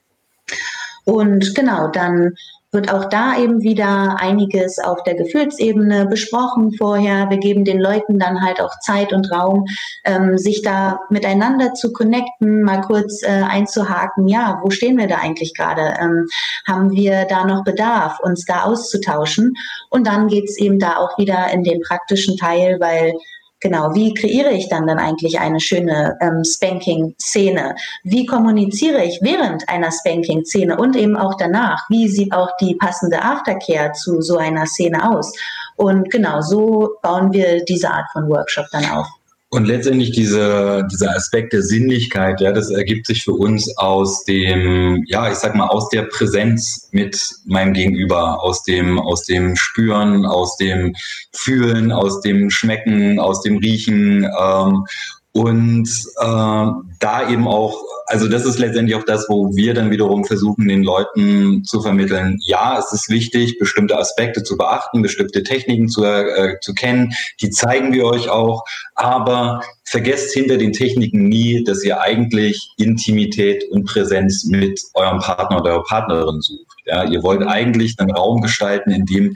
Und 1.05 1.55
genau, 1.55 1.87
dann 1.87 2.33
wird 2.71 2.93
auch 2.93 3.05
da 3.05 3.37
eben 3.37 3.61
wieder 3.61 4.17
einiges 4.19 4.77
auf 4.79 5.01
der 5.03 5.15
Gefühlsebene 5.15 6.05
besprochen 6.05 6.71
vorher. 6.77 7.29
Wir 7.29 7.37
geben 7.37 7.65
den 7.65 7.79
Leuten 7.79 8.19
dann 8.19 8.41
halt 8.43 8.61
auch 8.61 8.79
Zeit 8.81 9.11
und 9.11 9.31
Raum, 9.31 9.65
ähm, 10.05 10.37
sich 10.37 10.61
da 10.61 10.99
miteinander 11.09 11.73
zu 11.73 11.91
connecten, 11.91 12.61
mal 12.61 12.81
kurz 12.81 13.23
äh, 13.23 13.27
einzuhaken, 13.27 14.27
ja, 14.27 14.59
wo 14.63 14.69
stehen 14.69 14.97
wir 14.97 15.07
da 15.07 15.17
eigentlich 15.17 15.55
gerade? 15.55 15.95
Ähm, 15.99 16.27
haben 16.67 16.91
wir 16.91 17.25
da 17.25 17.45
noch 17.45 17.63
Bedarf, 17.63 18.19
uns 18.21 18.45
da 18.45 18.63
auszutauschen? 18.63 19.53
Und 19.89 20.05
dann 20.05 20.27
geht's 20.27 20.57
eben 20.57 20.77
da 20.77 20.97
auch 20.97 21.17
wieder 21.17 21.51
in 21.51 21.63
den 21.63 21.81
praktischen 21.81 22.37
Teil, 22.37 22.79
weil 22.79 23.13
Genau, 23.61 23.93
wie 23.93 24.13
kreiere 24.13 24.51
ich 24.51 24.69
dann 24.69 24.87
dann 24.87 24.99
eigentlich 24.99 25.39
eine 25.39 25.59
schöne 25.59 26.17
ähm, 26.21 26.43
Spanking-Szene? 26.45 27.75
Wie 28.03 28.25
kommuniziere 28.25 29.03
ich 29.03 29.19
während 29.21 29.67
einer 29.67 29.91
Spanking-Szene 29.91 30.77
und 30.77 30.95
eben 30.95 31.17
auch 31.17 31.35
danach? 31.35 31.83
Wie 31.89 32.07
sieht 32.07 32.33
auch 32.33 32.49
die 32.61 32.75
passende 32.75 33.21
Aftercare 33.21 33.91
zu 33.91 34.21
so 34.21 34.37
einer 34.37 34.65
Szene 34.65 35.11
aus? 35.11 35.33
Und 35.75 36.09
genau, 36.09 36.41
so 36.41 36.91
bauen 37.01 37.33
wir 37.33 37.63
diese 37.65 37.89
Art 37.91 38.05
von 38.13 38.29
Workshop 38.29 38.67
dann 38.71 38.85
auf. 38.85 39.07
Und 39.51 39.65
letztendlich 39.65 40.11
diese, 40.11 40.85
dieser 40.91 41.15
Aspekt 41.15 41.53
der 41.53 41.63
Sinnlichkeit, 41.63 42.39
ja, 42.39 42.51
das 42.51 42.69
ergibt 42.69 43.07
sich 43.07 43.23
für 43.23 43.33
uns 43.33 43.75
aus 43.77 44.23
dem, 44.25 45.03
ja, 45.07 45.31
ich 45.31 45.37
sag 45.37 45.55
mal, 45.55 45.67
aus 45.67 45.89
der 45.89 46.03
Präsenz 46.03 46.87
mit 46.91 47.19
meinem 47.45 47.73
Gegenüber, 47.73 48.43
aus 48.43 48.61
dem, 48.61 48.99
aus 48.99 49.23
dem 49.23 49.55
Spüren, 49.55 50.27
aus 50.27 50.55
dem 50.57 50.95
Fühlen, 51.33 51.91
aus 51.91 52.21
dem 52.21 52.51
Schmecken, 52.51 53.19
aus 53.19 53.41
dem 53.41 53.57
Riechen. 53.57 54.23
Ähm, 54.23 54.85
und 55.31 55.87
äh, 56.19 56.65
da 56.99 57.29
eben 57.29 57.47
auch, 57.47 57.83
also 58.07 58.27
das 58.27 58.45
ist 58.45 58.57
letztendlich 58.57 58.95
auch 58.95 59.03
das, 59.03 59.27
wo 59.29 59.55
wir 59.55 59.75
dann 59.75 59.91
wiederum 59.91 60.25
versuchen, 60.25 60.67
den 60.67 60.83
Leuten 60.83 61.63
zu 61.63 61.81
vermitteln, 61.81 62.39
ja, 62.45 62.79
es 62.79 62.91
ist 62.91 63.09
wichtig, 63.09 63.59
bestimmte 63.59 63.97
Aspekte 63.97 64.43
zu 64.43 64.57
beachten, 64.57 65.03
bestimmte 65.03 65.43
Techniken 65.43 65.87
zu, 65.87 66.03
äh, 66.03 66.59
zu 66.61 66.73
kennen, 66.73 67.13
die 67.41 67.51
zeigen 67.51 67.93
wir 67.93 68.05
euch 68.05 68.29
auch, 68.29 68.63
aber 68.95 69.61
vergesst 69.83 70.33
hinter 70.33 70.57
den 70.57 70.73
Techniken 70.73 71.27
nie, 71.29 71.63
dass 71.63 71.83
ihr 71.83 72.01
eigentlich 72.01 72.71
Intimität 72.77 73.63
und 73.71 73.85
Präsenz 73.85 74.45
mit 74.45 74.81
eurem 74.95 75.19
Partner 75.19 75.61
oder 75.61 75.71
eurer 75.73 75.83
Partnerin 75.83 76.41
sucht. 76.41 76.65
Ja, 76.85 77.03
ihr 77.03 77.21
wollt 77.21 77.45
eigentlich 77.45 77.95
einen 77.99 78.11
Raum 78.11 78.41
gestalten, 78.41 78.91
in 78.91 79.05
dem 79.05 79.35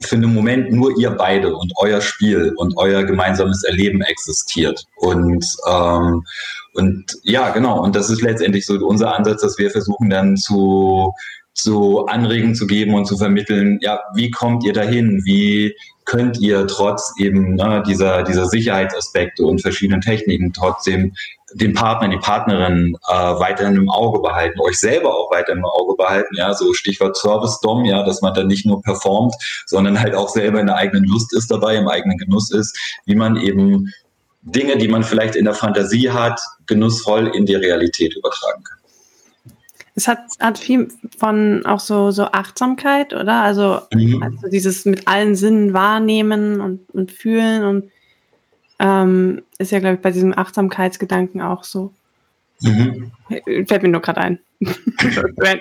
für 0.00 0.14
einen 0.14 0.32
Moment 0.32 0.72
nur 0.72 0.96
ihr 0.98 1.10
beide 1.10 1.54
und 1.54 1.72
euer 1.76 2.00
Spiel 2.00 2.52
und 2.56 2.76
euer 2.76 3.02
gemeinsames 3.04 3.64
Erleben 3.64 4.00
existiert. 4.02 4.84
Und, 4.96 5.44
ähm, 5.68 6.24
und 6.74 7.16
ja, 7.22 7.50
genau, 7.50 7.82
und 7.82 7.96
das 7.96 8.08
ist 8.08 8.22
letztendlich 8.22 8.64
so 8.64 8.74
unser 8.86 9.16
Ansatz, 9.16 9.42
dass 9.42 9.58
wir 9.58 9.70
versuchen 9.70 10.08
dann 10.08 10.36
zu, 10.36 11.12
zu 11.58 12.06
Anregen 12.06 12.54
zu 12.54 12.66
geben 12.66 12.94
und 12.94 13.06
zu 13.06 13.16
vermitteln, 13.16 13.78
ja, 13.82 14.00
wie 14.14 14.30
kommt 14.30 14.64
ihr 14.64 14.72
dahin? 14.72 15.22
Wie 15.24 15.74
könnt 16.04 16.38
ihr 16.40 16.66
trotz 16.66 17.12
eben 17.18 17.56
ne, 17.56 17.82
dieser, 17.86 18.22
dieser 18.22 18.46
Sicherheitsaspekte 18.46 19.44
und 19.44 19.60
verschiedenen 19.60 20.00
Techniken 20.00 20.52
trotzdem 20.52 21.12
den 21.54 21.74
Partner, 21.74 22.08
die 22.08 22.18
Partnerin 22.18 22.96
äh, 23.08 23.12
weiterhin 23.12 23.76
im 23.76 23.90
Auge 23.90 24.20
behalten, 24.20 24.60
euch 24.60 24.78
selber 24.78 25.14
auch 25.14 25.30
weiterhin 25.30 25.58
im 25.58 25.64
Auge 25.64 25.96
behalten, 25.96 26.34
ja, 26.36 26.54
so 26.54 26.72
Stichwort 26.74 27.16
Service-Dom, 27.16 27.84
ja, 27.84 28.04
dass 28.04 28.22
man 28.22 28.34
dann 28.34 28.46
nicht 28.46 28.64
nur 28.64 28.80
performt, 28.82 29.34
sondern 29.66 30.00
halt 30.00 30.14
auch 30.14 30.28
selber 30.28 30.60
in 30.60 30.66
der 30.66 30.76
eigenen 30.76 31.04
Lust 31.04 31.34
ist 31.34 31.50
dabei, 31.50 31.76
im 31.76 31.88
eigenen 31.88 32.18
Genuss 32.18 32.50
ist, 32.52 32.78
wie 33.06 33.14
man 33.14 33.36
eben 33.36 33.92
Dinge, 34.42 34.78
die 34.78 34.88
man 34.88 35.02
vielleicht 35.02 35.36
in 35.36 35.44
der 35.44 35.54
Fantasie 35.54 36.10
hat, 36.10 36.40
genussvoll 36.66 37.28
in 37.34 37.46
die 37.46 37.56
Realität 37.56 38.14
übertragen 38.14 38.62
kann. 38.62 38.78
Es 39.98 40.06
hat, 40.06 40.20
hat 40.38 40.58
viel 40.58 40.86
von 41.18 41.66
auch 41.66 41.80
so, 41.80 42.12
so 42.12 42.26
Achtsamkeit, 42.26 43.12
oder? 43.14 43.42
Also, 43.42 43.80
mhm. 43.92 44.22
also 44.22 44.48
dieses 44.48 44.84
mit 44.84 45.08
allen 45.08 45.34
Sinnen 45.34 45.72
wahrnehmen 45.72 46.60
und, 46.60 46.88
und 46.90 47.10
fühlen 47.10 47.64
und 47.64 47.90
ähm, 48.78 49.42
ist 49.58 49.72
ja, 49.72 49.80
glaube 49.80 49.96
ich, 49.96 50.00
bei 50.00 50.12
diesem 50.12 50.38
Achtsamkeitsgedanken 50.38 51.42
auch 51.42 51.64
so. 51.64 51.92
Mhm. 52.60 53.10
Fällt 53.66 53.82
mir 53.82 53.88
nur 53.88 54.00
gerade 54.00 54.20
ein. 54.20 54.38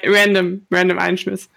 random, 0.06 0.68
random 0.72 1.00
Einschmiss. 1.00 1.50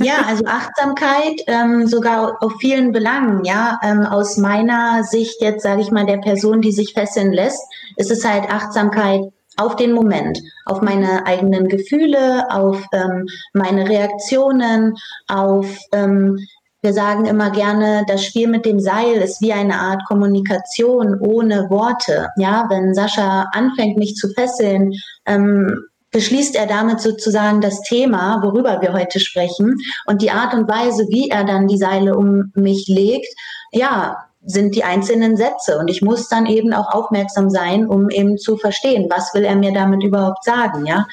Ja, 0.00 0.22
also 0.26 0.44
Achtsamkeit 0.46 1.42
ähm, 1.46 1.86
sogar 1.86 2.42
auf 2.42 2.54
vielen 2.58 2.90
Belangen, 2.90 3.44
ja. 3.44 3.78
Ähm, 3.84 4.00
aus 4.00 4.36
meiner 4.36 5.04
Sicht 5.04 5.40
jetzt, 5.40 5.62
sage 5.62 5.82
ich 5.82 5.92
mal, 5.92 6.06
der 6.06 6.18
Person, 6.18 6.60
die 6.60 6.72
sich 6.72 6.92
fesseln 6.92 7.32
lässt, 7.32 7.62
ist 7.96 8.10
es 8.10 8.24
halt 8.24 8.50
Achtsamkeit 8.50 9.32
auf 9.56 9.76
den 9.76 9.92
Moment, 9.92 10.40
auf 10.64 10.82
meine 10.82 11.26
eigenen 11.26 11.68
Gefühle, 11.68 12.50
auf 12.50 12.84
ähm, 12.92 13.26
meine 13.52 13.88
Reaktionen, 13.88 14.94
auf 15.28 15.66
ähm, 15.92 16.38
wir 16.82 16.92
sagen 16.92 17.26
immer 17.26 17.50
gerne, 17.50 18.04
das 18.06 18.24
Spiel 18.24 18.46
mit 18.46 18.64
dem 18.64 18.78
Seil 18.78 19.14
ist 19.14 19.40
wie 19.40 19.52
eine 19.52 19.74
Art 19.74 20.04
Kommunikation 20.06 21.18
ohne 21.18 21.68
Worte. 21.68 22.28
Ja, 22.36 22.66
wenn 22.68 22.94
Sascha 22.94 23.48
anfängt, 23.52 23.96
mich 23.96 24.14
zu 24.14 24.28
fesseln, 24.28 24.92
ähm, 25.24 25.84
beschließt 26.12 26.54
er 26.54 26.66
damit 26.66 27.00
sozusagen 27.00 27.60
das 27.60 27.80
Thema, 27.82 28.40
worüber 28.42 28.80
wir 28.82 28.92
heute 28.92 29.18
sprechen. 29.18 29.76
Und 30.06 30.22
die 30.22 30.30
Art 30.30 30.54
und 30.54 30.68
Weise, 30.68 31.06
wie 31.08 31.28
er 31.28 31.44
dann 31.44 31.66
die 31.66 31.76
Seile 31.76 32.16
um 32.16 32.52
mich 32.54 32.86
legt, 32.88 33.34
ja, 33.72 34.25
sind 34.46 34.74
die 34.74 34.84
einzelnen 34.84 35.36
Sätze. 35.36 35.78
Und 35.78 35.88
ich 35.88 36.02
muss 36.02 36.28
dann 36.28 36.46
eben 36.46 36.72
auch 36.72 36.94
aufmerksam 36.94 37.50
sein, 37.50 37.86
um 37.86 38.08
eben 38.10 38.38
zu 38.38 38.56
verstehen, 38.56 39.08
was 39.10 39.34
will 39.34 39.44
er 39.44 39.56
mir 39.56 39.72
damit 39.72 40.02
überhaupt 40.02 40.44
sagen, 40.44 40.86
ja. 40.86 41.06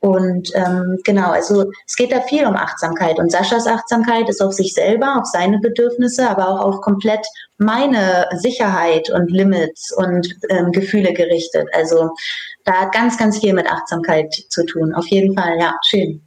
Und 0.00 0.50
ähm, 0.54 0.98
genau, 1.04 1.30
also 1.30 1.70
es 1.86 1.94
geht 1.94 2.10
da 2.10 2.22
viel 2.22 2.46
um 2.46 2.56
Achtsamkeit. 2.56 3.18
Und 3.18 3.30
Saschas 3.30 3.66
Achtsamkeit 3.66 4.30
ist 4.30 4.40
auf 4.40 4.54
sich 4.54 4.72
selber, 4.72 5.18
auf 5.18 5.26
seine 5.26 5.58
Bedürfnisse, 5.58 6.28
aber 6.28 6.48
auch 6.48 6.60
auf 6.60 6.80
komplett 6.80 7.24
meine 7.58 8.26
Sicherheit 8.36 9.10
und 9.10 9.30
Limits 9.30 9.94
und 9.94 10.26
ähm, 10.48 10.72
Gefühle 10.72 11.12
gerichtet. 11.12 11.68
Also 11.74 12.10
da 12.64 12.72
hat 12.72 12.92
ganz, 12.92 13.18
ganz 13.18 13.40
viel 13.40 13.52
mit 13.52 13.70
Achtsamkeit 13.70 14.32
zu 14.48 14.64
tun. 14.64 14.94
Auf 14.94 15.06
jeden 15.08 15.34
Fall, 15.36 15.58
ja, 15.60 15.74
schön. 15.86 16.22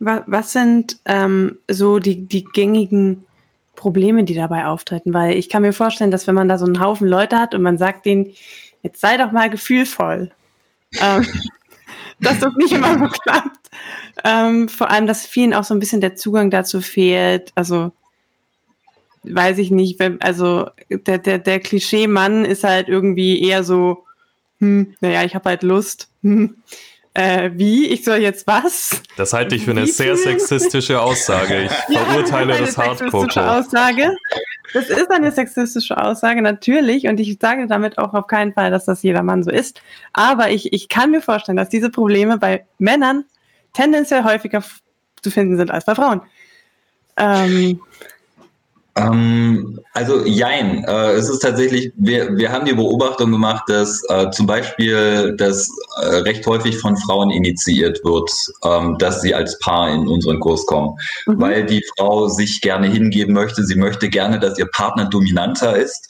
Was 0.00 0.52
sind 0.52 0.96
ähm, 1.04 1.58
so 1.70 2.00
die, 2.00 2.26
die 2.26 2.42
gängigen 2.42 3.24
Probleme, 3.80 4.24
die 4.24 4.34
dabei 4.34 4.66
auftreten? 4.66 5.14
Weil 5.14 5.36
ich 5.36 5.48
kann 5.48 5.62
mir 5.62 5.72
vorstellen, 5.72 6.10
dass 6.10 6.26
wenn 6.26 6.34
man 6.34 6.48
da 6.48 6.58
so 6.58 6.66
einen 6.66 6.80
Haufen 6.80 7.08
Leute 7.08 7.38
hat 7.38 7.54
und 7.54 7.62
man 7.62 7.78
sagt 7.78 8.04
denen, 8.04 8.32
jetzt 8.82 9.00
sei 9.00 9.16
doch 9.16 9.32
mal 9.32 9.48
gefühlvoll. 9.48 10.30
Ähm, 11.00 11.26
dass 12.20 12.38
das 12.40 12.54
nicht 12.56 12.72
immer 12.72 12.98
so 12.98 13.06
klappt. 13.06 13.70
Ähm, 14.22 14.68
vor 14.68 14.90
allem, 14.90 15.06
dass 15.06 15.26
vielen 15.26 15.54
auch 15.54 15.64
so 15.64 15.74
ein 15.74 15.80
bisschen 15.80 16.02
der 16.02 16.14
Zugang 16.14 16.50
dazu 16.50 16.82
fehlt. 16.82 17.52
Also 17.54 17.92
weiß 19.22 19.58
ich 19.58 19.70
nicht, 19.70 19.98
wenn, 19.98 20.20
also 20.20 20.68
der, 20.90 21.18
der, 21.18 21.38
der 21.38 21.60
Klischee-Mann 21.60 22.44
ist 22.44 22.64
halt 22.64 22.88
irgendwie 22.88 23.42
eher 23.42 23.64
so, 23.64 24.04
hm, 24.58 24.94
naja, 25.00 25.24
ich 25.24 25.34
habe 25.34 25.48
halt 25.48 25.62
Lust. 25.62 26.08
Hm. 26.22 26.56
Äh, 27.20 27.50
wie? 27.54 27.86
Ich 27.88 28.02
soll 28.02 28.16
jetzt 28.16 28.46
was? 28.46 29.02
Das 29.18 29.34
halte 29.34 29.54
ich 29.54 29.66
für 29.66 29.72
eine 29.72 29.82
wie 29.82 29.90
sehr 29.90 30.16
viel? 30.16 30.38
sexistische 30.40 31.02
Aussage. 31.02 31.64
Ich 31.64 31.70
ja, 31.94 32.00
verurteile 32.00 32.56
das, 32.56 32.74
das 32.74 32.78
Hardcore. 32.78 33.58
Aussage. 33.58 34.16
Das 34.72 34.88
ist 34.88 35.10
eine 35.10 35.30
sexistische 35.30 35.98
Aussage, 35.98 36.40
natürlich. 36.40 37.08
Und 37.08 37.20
ich 37.20 37.36
sage 37.38 37.66
damit 37.66 37.98
auch 37.98 38.14
auf 38.14 38.26
keinen 38.26 38.54
Fall, 38.54 38.70
dass 38.70 38.86
das 38.86 39.02
jeder 39.02 39.22
Mann 39.22 39.42
so 39.42 39.50
ist. 39.50 39.82
Aber 40.14 40.50
ich, 40.50 40.72
ich 40.72 40.88
kann 40.88 41.10
mir 41.10 41.20
vorstellen, 41.20 41.56
dass 41.56 41.68
diese 41.68 41.90
Probleme 41.90 42.38
bei 42.38 42.64
Männern 42.78 43.26
tendenziell 43.74 44.24
häufiger 44.24 44.64
zu 45.20 45.30
finden 45.30 45.58
sind 45.58 45.70
als 45.70 45.84
bei 45.84 45.94
Frauen. 45.94 46.22
Ähm, 47.18 47.80
ähm, 48.96 49.78
also 49.92 50.24
jein. 50.24 50.84
Äh, 50.84 51.12
es 51.12 51.28
ist 51.28 51.40
tatsächlich, 51.40 51.92
wir, 51.96 52.36
wir 52.36 52.50
haben 52.50 52.64
die 52.64 52.72
Beobachtung 52.72 53.30
gemacht, 53.30 53.64
dass 53.68 54.02
äh, 54.08 54.30
zum 54.30 54.46
Beispiel 54.46 55.34
das 55.36 55.68
äh, 56.02 56.16
recht 56.16 56.46
häufig 56.46 56.78
von 56.78 56.96
Frauen 56.96 57.30
initiiert 57.30 58.00
wird, 58.04 58.30
ähm, 58.64 58.98
dass 58.98 59.20
sie 59.20 59.34
als 59.34 59.58
Paar 59.60 59.92
in 59.92 60.08
unseren 60.08 60.40
Kurs 60.40 60.66
kommen, 60.66 60.96
mhm. 61.26 61.40
weil 61.40 61.66
die 61.66 61.84
Frau 61.96 62.28
sich 62.28 62.60
gerne 62.60 62.88
hingeben 62.88 63.32
möchte. 63.34 63.64
Sie 63.64 63.76
möchte 63.76 64.08
gerne, 64.08 64.40
dass 64.40 64.58
ihr 64.58 64.66
Partner 64.66 65.08
dominanter 65.08 65.76
ist. 65.76 66.08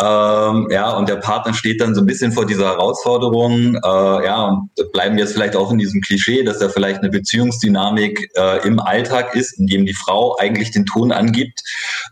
Ähm, 0.00 0.68
ja, 0.70 0.96
und 0.96 1.08
der 1.08 1.16
Partner 1.16 1.54
steht 1.54 1.80
dann 1.80 1.94
so 1.94 2.00
ein 2.00 2.06
bisschen 2.06 2.32
vor 2.32 2.46
dieser 2.46 2.66
Herausforderung. 2.66 3.76
Äh, 3.76 4.24
ja, 4.24 4.44
und 4.44 4.70
bleiben 4.92 5.18
jetzt 5.18 5.34
vielleicht 5.34 5.56
auch 5.56 5.70
in 5.70 5.78
diesem 5.78 6.00
Klischee, 6.00 6.42
dass 6.42 6.58
da 6.58 6.68
vielleicht 6.68 7.00
eine 7.00 7.10
Beziehungsdynamik 7.10 8.30
äh, 8.34 8.66
im 8.66 8.80
Alltag 8.80 9.34
ist, 9.34 9.58
in 9.58 9.66
dem 9.66 9.86
die 9.86 9.94
Frau 9.94 10.36
eigentlich 10.38 10.70
den 10.70 10.86
Ton 10.86 11.12
angibt 11.12 11.60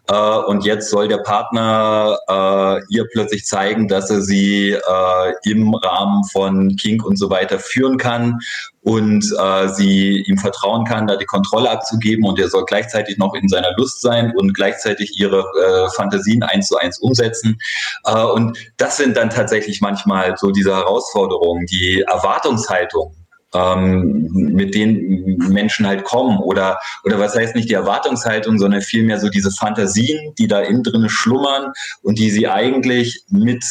äh, 0.09 0.15
und 0.15 0.65
jetzt 0.65 0.91
soll 0.91 1.09
der 1.09 1.19
Partner 1.19 2.19
äh, 2.29 2.81
ihr 2.91 3.07
plötzlich 3.13 3.45
zeigen, 3.45 3.89
dass 3.89 4.11
er 4.11 4.21
sie 4.21 4.71
äh, 4.71 5.33
im 5.45 5.75
Rahmen 5.75 6.25
von 6.25 6.77
Kink 6.77 7.05
und 7.05 7.17
so 7.17 7.31
weiter 7.31 7.59
führen 7.59 7.99
kann 7.99 8.41
und 8.83 9.25
äh, 9.39 9.69
sie 9.69 10.25
ihm 10.27 10.39
vertrauen 10.39 10.85
kann, 10.85 11.07
da 11.07 11.17
die 11.17 11.25
Kontrolle 11.25 11.71
abzugeben 11.71 12.25
und 12.25 12.39
er 12.41 12.49
soll 12.49 12.65
gleichzeitig 12.65 13.17
noch 13.17 13.35
in 13.35 13.49
seiner 13.49 13.73
Lust 13.77 14.01
sein 14.01 14.33
und 14.37 14.55
gleichzeitig 14.55 15.19
ihre 15.19 15.41
äh, 15.41 15.89
Fantasien 15.95 16.43
eins 16.43 16.67
zu 16.67 16.77
eins 16.77 16.99
umsetzen. 16.99 17.57
Äh, 18.05 18.25
und 18.25 18.59
das 18.79 18.97
sind 18.97 19.17
dann 19.17 19.31
tatsächlich 19.31 19.81
manchmal 19.81 20.37
so 20.37 20.51
diese 20.51 20.75
Herausforderungen, 20.75 21.67
die 21.67 22.03
Erwartungshaltung 22.09 23.22
ähm, 23.55 24.29
mit 24.33 24.75
denen 24.75 25.37
Menschen 25.51 25.87
halt 25.87 26.05
kommen. 26.05 26.39
Oder 26.39 26.79
oder 27.05 27.19
was 27.19 27.35
heißt 27.35 27.55
nicht 27.55 27.69
die 27.69 27.75
Erwartungshaltung, 27.75 28.59
sondern 28.59 28.81
vielmehr 28.83 29.21
so 29.21 29.29
diese 29.29 29.51
Fantasien, 29.51 30.35
die 30.39 30.49
da 30.49 30.61
innen 30.61 30.83
drin 30.83 31.09
schlummern 31.09 31.73
und 32.03 32.19
die 32.19 32.31
sie 32.31 32.49
eigentlich 32.49 33.25
mit 33.29 33.65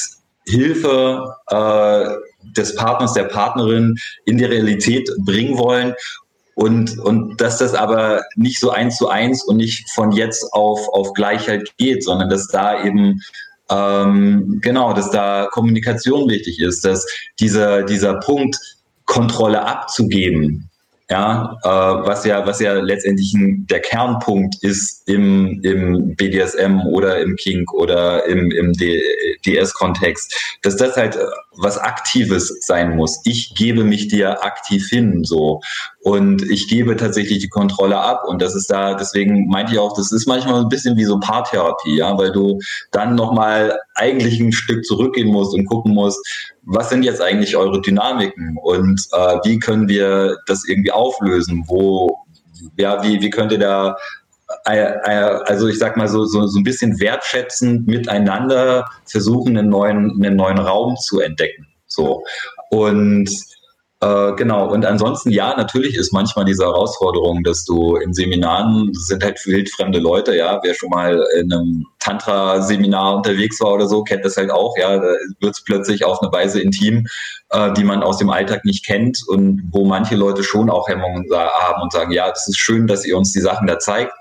Hilfe 0.47 1.35
äh, 1.47 2.05
des 2.57 2.75
Partners, 2.75 3.13
der 3.13 3.25
Partnerin 3.25 3.95
in 4.25 4.37
die 4.37 4.45
Realität 4.45 5.09
bringen 5.25 5.57
wollen. 5.57 5.93
Und, 6.55 6.99
und 6.99 7.39
dass 7.39 7.57
das 7.57 7.73
aber 7.73 8.23
nicht 8.35 8.59
so 8.59 8.71
eins 8.71 8.97
zu 8.97 9.07
eins 9.07 9.43
und 9.43 9.57
nicht 9.57 9.89
von 9.91 10.11
jetzt 10.11 10.53
auf, 10.53 10.79
auf 10.89 11.13
Gleichheit 11.13 11.71
geht, 11.77 12.03
sondern 12.03 12.29
dass 12.29 12.47
da 12.47 12.83
eben 12.83 13.21
ähm, 13.69 14.59
genau, 14.61 14.93
dass 14.93 15.09
da 15.11 15.47
Kommunikation 15.51 16.29
wichtig 16.29 16.59
ist, 16.59 16.83
dass 16.83 17.07
dieser, 17.39 17.83
dieser 17.83 18.19
Punkt, 18.19 18.57
Kontrolle 19.11 19.65
abzugeben. 19.65 20.69
Ja, 21.09 21.57
äh, 21.63 21.67
was 21.67 22.23
ja, 22.23 22.47
was 22.47 22.61
ja 22.61 22.75
letztendlich 22.75 23.33
ein, 23.33 23.67
der 23.69 23.81
Kernpunkt 23.81 24.55
ist 24.63 25.05
im, 25.09 25.59
im 25.61 26.15
BDSM 26.15 26.79
oder 26.89 27.19
im 27.19 27.35
Kink 27.35 27.73
oder 27.73 28.25
im, 28.27 28.49
im 28.49 28.71
DS-Kontext, 29.45 30.33
dass 30.61 30.77
das 30.77 30.95
halt 30.95 31.19
was 31.57 31.77
Aktives 31.77 32.57
sein 32.61 32.95
muss. 32.95 33.19
Ich 33.25 33.55
gebe 33.55 33.83
mich 33.83 34.07
dir 34.07 34.45
aktiv 34.45 34.87
hin, 34.87 35.25
so. 35.25 35.59
Und 35.99 36.49
ich 36.49 36.69
gebe 36.69 36.95
tatsächlich 36.95 37.39
die 37.39 37.49
Kontrolle 37.49 37.97
ab. 37.97 38.23
Und 38.25 38.41
das 38.41 38.55
ist 38.55 38.71
da, 38.71 38.93
deswegen 38.93 39.47
meinte 39.47 39.73
ich 39.73 39.79
auch, 39.79 39.93
das 39.97 40.13
ist 40.13 40.27
manchmal 40.27 40.61
ein 40.61 40.69
bisschen 40.69 40.95
wie 40.95 41.03
so 41.03 41.19
Paartherapie, 41.19 41.97
ja, 41.97 42.17
weil 42.17 42.31
du 42.31 42.59
dann 42.91 43.15
nochmal 43.15 43.77
eigentlich 43.95 44.39
ein 44.39 44.53
Stück 44.53 44.85
zurückgehen 44.85 45.27
musst 45.27 45.53
und 45.53 45.65
gucken 45.65 45.93
musst, 45.93 46.25
was 46.63 46.89
sind 46.89 47.03
jetzt 47.03 47.21
eigentlich 47.21 47.55
eure 47.55 47.81
Dynamiken 47.81 48.57
und 48.61 49.01
äh, 49.13 49.37
wie 49.43 49.59
können 49.59 49.87
wir 49.87 50.37
das 50.45 50.67
irgendwie 50.67 50.91
auflösen? 50.91 51.63
Wo, 51.67 52.19
ja, 52.77 53.01
wie, 53.03 53.21
wie 53.21 53.29
könnt 53.29 53.51
ihr 53.51 53.59
da 53.59 53.97
äh, 54.65 54.77
äh, 54.77 55.39
also 55.45 55.67
ich 55.67 55.79
sag 55.79 55.97
mal 55.97 56.07
so, 56.07 56.25
so, 56.25 56.45
so 56.47 56.59
ein 56.59 56.63
bisschen 56.63 56.99
wertschätzend 56.99 57.87
miteinander 57.87 58.85
versuchen, 59.05 59.57
einen 59.57 59.69
neuen, 59.69 60.11
einen 60.23 60.35
neuen 60.35 60.59
Raum 60.59 60.97
zu 60.97 61.19
entdecken. 61.19 61.67
So. 61.87 62.23
Und 62.69 63.29
äh, 64.03 64.33
genau, 64.33 64.67
und 64.67 64.83
ansonsten, 64.83 65.29
ja, 65.29 65.55
natürlich 65.55 65.95
ist 65.95 66.11
manchmal 66.11 66.43
diese 66.43 66.63
Herausforderung, 66.63 67.43
dass 67.43 67.65
du 67.65 67.97
in 67.97 68.13
Seminaren 68.13 68.91
sind 68.95 69.23
halt 69.23 69.39
wildfremde 69.45 69.99
Leute, 69.99 70.35
ja, 70.35 70.59
wer 70.63 70.73
schon 70.73 70.89
mal 70.89 71.23
in 71.39 71.53
einem 71.53 71.85
Tantra-Seminar 71.99 73.17
unterwegs 73.17 73.61
war 73.61 73.73
oder 73.73 73.87
so, 73.87 74.03
kennt 74.03 74.25
das 74.25 74.37
halt 74.37 74.49
auch, 74.49 74.75
ja, 74.75 74.97
da 74.97 75.13
wird 75.39 75.53
es 75.53 75.63
plötzlich 75.63 76.03
auf 76.03 76.19
eine 76.19 76.31
Weise 76.31 76.59
intim, 76.59 77.05
äh, 77.51 77.71
die 77.73 77.83
man 77.83 78.01
aus 78.01 78.17
dem 78.17 78.31
Alltag 78.31 78.65
nicht 78.65 78.83
kennt 78.87 79.19
und 79.27 79.69
wo 79.71 79.85
manche 79.85 80.15
Leute 80.15 80.43
schon 80.43 80.71
auch 80.71 80.87
Hemmungen 80.87 81.27
haben 81.31 81.83
und 81.83 81.93
sagen, 81.93 82.11
ja, 82.11 82.27
das 82.27 82.47
ist 82.47 82.57
schön, 82.57 82.87
dass 82.87 83.05
ihr 83.05 83.15
uns 83.15 83.33
die 83.33 83.41
Sachen 83.41 83.67
da 83.67 83.77
zeigt, 83.77 84.13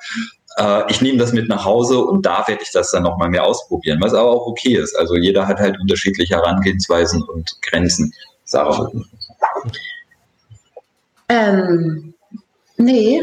äh, 0.58 0.82
ich 0.90 1.00
nehme 1.00 1.16
das 1.16 1.32
mit 1.32 1.48
nach 1.48 1.64
Hause 1.64 2.00
und 2.04 2.26
da 2.26 2.44
werde 2.46 2.62
ich 2.62 2.70
das 2.70 2.90
dann 2.90 3.04
nochmal 3.04 3.30
mehr 3.30 3.44
ausprobieren, 3.44 3.98
was 4.02 4.12
aber 4.12 4.28
auch 4.28 4.46
okay 4.46 4.76
ist. 4.76 4.94
Also 4.94 5.16
jeder 5.16 5.48
hat 5.48 5.58
halt 5.58 5.80
unterschiedliche 5.80 6.34
Herangehensweisen 6.34 7.22
und 7.22 7.56
Grenzen. 7.62 8.12
Sarah. 8.44 8.90
Ähm, 11.28 12.14
nee, 12.76 13.20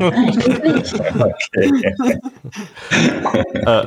eigentlich 0.00 0.48
nicht. 0.62 1.00
Äh, 3.54 3.86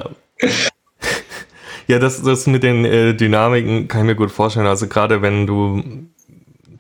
ja, 1.88 2.00
das, 2.00 2.22
das 2.22 2.48
mit 2.48 2.64
den 2.64 2.86
äh, 2.86 3.14
Dynamiken 3.14 3.88
kann 3.88 4.02
ich 4.02 4.08
mir 4.08 4.16
gut 4.16 4.32
vorstellen. 4.32 4.68
Also 4.68 4.88
gerade 4.88 5.22
wenn 5.22 5.46
du 5.46 6.08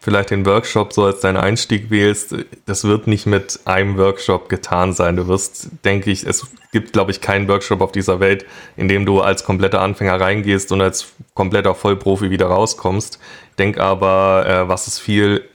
vielleicht 0.04 0.32
den 0.32 0.46
Workshop 0.46 0.92
so 0.92 1.06
als 1.06 1.22
deinen 1.22 1.38
Einstieg 1.38 1.90
wählst, 1.90 2.36
das 2.66 2.84
wird 2.84 3.08
nicht 3.08 3.26
mit 3.26 3.62
einem 3.66 3.98
Workshop 3.98 4.50
getan 4.50 4.92
sein. 4.92 5.16
Du 5.16 5.28
wirst, 5.28 5.70
denke 5.86 6.12
ich, 6.12 6.26
es 6.26 6.48
gibt, 6.74 6.92
glaube 6.92 7.12
ich, 7.12 7.22
keinen 7.22 7.48
Workshop 7.48 7.80
auf 7.80 7.94
dieser 7.94 8.20
Welt, 8.20 8.46
in 8.76 8.90
dem 8.90 9.06
du 9.06 9.22
als 9.22 9.46
kompletter 9.46 9.82
Anfänger 9.82 10.20
reingehst 10.20 10.72
und 10.74 10.82
als 10.82 11.14
kompletter 11.34 11.74
Vollprofi 11.74 12.30
wieder 12.32 12.48
rauskommst. 12.48 13.20
Denk 13.58 13.80
aber, 13.80 14.46
äh, 14.48 14.68
was 14.68 14.88
es 14.88 15.00
viel 15.00 15.48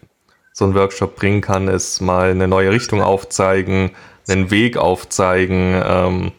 so 0.52 0.64
ein 0.64 0.74
Workshop 0.74 1.16
bringen 1.16 1.40
kann, 1.40 1.68
ist 1.68 2.00
mal 2.00 2.30
eine 2.30 2.48
neue 2.48 2.70
Richtung 2.70 3.00
aufzeigen, 3.00 3.92
einen 4.28 4.50
Weg 4.50 4.76
aufzeigen, 4.76 5.80
ähm, 5.84 6.32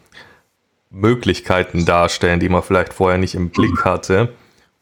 Möglichkeiten 0.90 1.86
darstellen, 1.86 2.40
die 2.40 2.50
man 2.50 2.64
vielleicht 2.64 2.94
vorher 2.94 3.18
nicht 3.18 3.36
im 3.36 3.50
Blick 3.50 3.86
hatte 3.86 4.34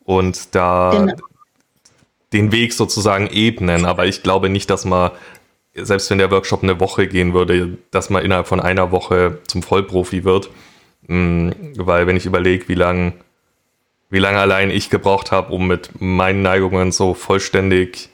und 0.03 0.55
da 0.55 0.91
genau. 0.91 1.13
den 2.33 2.51
Weg 2.51 2.73
sozusagen 2.73 3.27
ebnen. 3.27 3.85
Aber 3.85 4.05
ich 4.05 4.23
glaube 4.23 4.49
nicht, 4.49 4.69
dass 4.69 4.85
man 4.85 5.11
selbst 5.73 6.09
wenn 6.09 6.17
der 6.17 6.31
Workshop 6.31 6.63
eine 6.63 6.79
Woche 6.79 7.07
gehen 7.07 7.33
würde, 7.33 7.77
dass 7.91 8.09
man 8.09 8.23
innerhalb 8.23 8.47
von 8.47 8.59
einer 8.59 8.91
Woche 8.91 9.39
zum 9.47 9.61
Vollprofi 9.61 10.23
wird. 10.23 10.49
Mm, 11.07 11.51
weil 11.75 12.07
wenn 12.07 12.17
ich 12.17 12.25
überlege, 12.25 12.67
wie 12.67 12.73
lange 12.73 13.13
wie 14.09 14.19
lange 14.19 14.39
allein 14.39 14.69
ich 14.69 14.89
gebraucht 14.89 15.31
habe, 15.31 15.53
um 15.53 15.67
mit 15.67 15.89
meinen 15.99 16.41
Neigungen 16.41 16.91
so 16.91 17.13
vollständig 17.13 18.09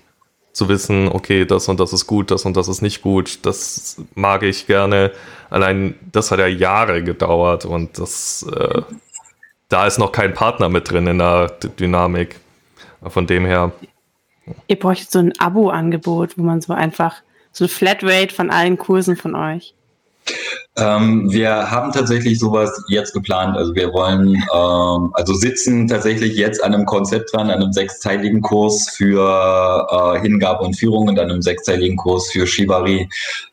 zu 0.51 0.69
wissen, 0.69 1.07
okay, 1.07 1.45
das 1.45 1.67
und 1.67 1.79
das 1.79 1.93
ist 1.93 2.05
gut, 2.05 2.29
das 2.29 2.45
und 2.45 2.55
das 2.55 2.67
ist 2.67 2.81
nicht 2.81 3.01
gut, 3.01 3.45
das 3.45 4.01
mag 4.13 4.43
ich 4.43 4.67
gerne. 4.67 5.11
Allein 5.49 5.95
das 6.11 6.31
hat 6.31 6.39
ja 6.39 6.47
Jahre 6.47 7.03
gedauert 7.03 7.65
und 7.65 7.97
das, 7.97 8.43
äh, 8.55 8.81
da 9.69 9.87
ist 9.87 9.97
noch 9.97 10.11
kein 10.11 10.33
Partner 10.33 10.69
mit 10.69 10.91
drin 10.91 11.07
in 11.07 11.17
der 11.17 11.47
D 11.47 11.69
Dynamik. 11.79 12.39
Von 13.09 13.27
dem 13.27 13.45
her. 13.45 13.71
Ihr 14.67 14.79
bräuchtet 14.79 15.11
so 15.11 15.19
ein 15.19 15.33
Abo-Angebot, 15.37 16.37
wo 16.37 16.43
man 16.43 16.61
so 16.61 16.73
einfach 16.73 17.17
so 17.51 17.65
eine 17.65 17.69
Flatrate 17.69 18.33
von 18.33 18.49
allen 18.49 18.77
Kursen 18.77 19.15
von 19.15 19.35
euch. 19.35 19.73
Ähm, 20.75 21.31
wir 21.31 21.69
haben 21.69 21.91
tatsächlich 21.91 22.39
sowas 22.39 22.71
jetzt 22.87 23.13
geplant. 23.13 23.55
Also 23.57 23.75
wir 23.75 23.93
wollen, 23.93 24.29
ähm, 24.35 25.11
also 25.13 25.33
sitzen 25.35 25.87
tatsächlich 25.87 26.35
jetzt 26.35 26.63
an 26.63 26.73
einem 26.73 26.87
Konzept 26.87 27.31
dran, 27.31 27.51
an 27.51 27.61
einem 27.61 27.73
sechsteiligen 27.73 28.41
Kurs 28.41 28.89
für 28.89 29.87
äh, 29.91 30.19
Hingabe 30.21 30.63
und 30.63 30.73
Führung 30.73 31.09
und 31.09 31.19
einem 31.19 31.43
sechsteiligen 31.43 31.95
Kurs 31.95 32.31
für 32.31 32.47
Shibari, 32.47 33.07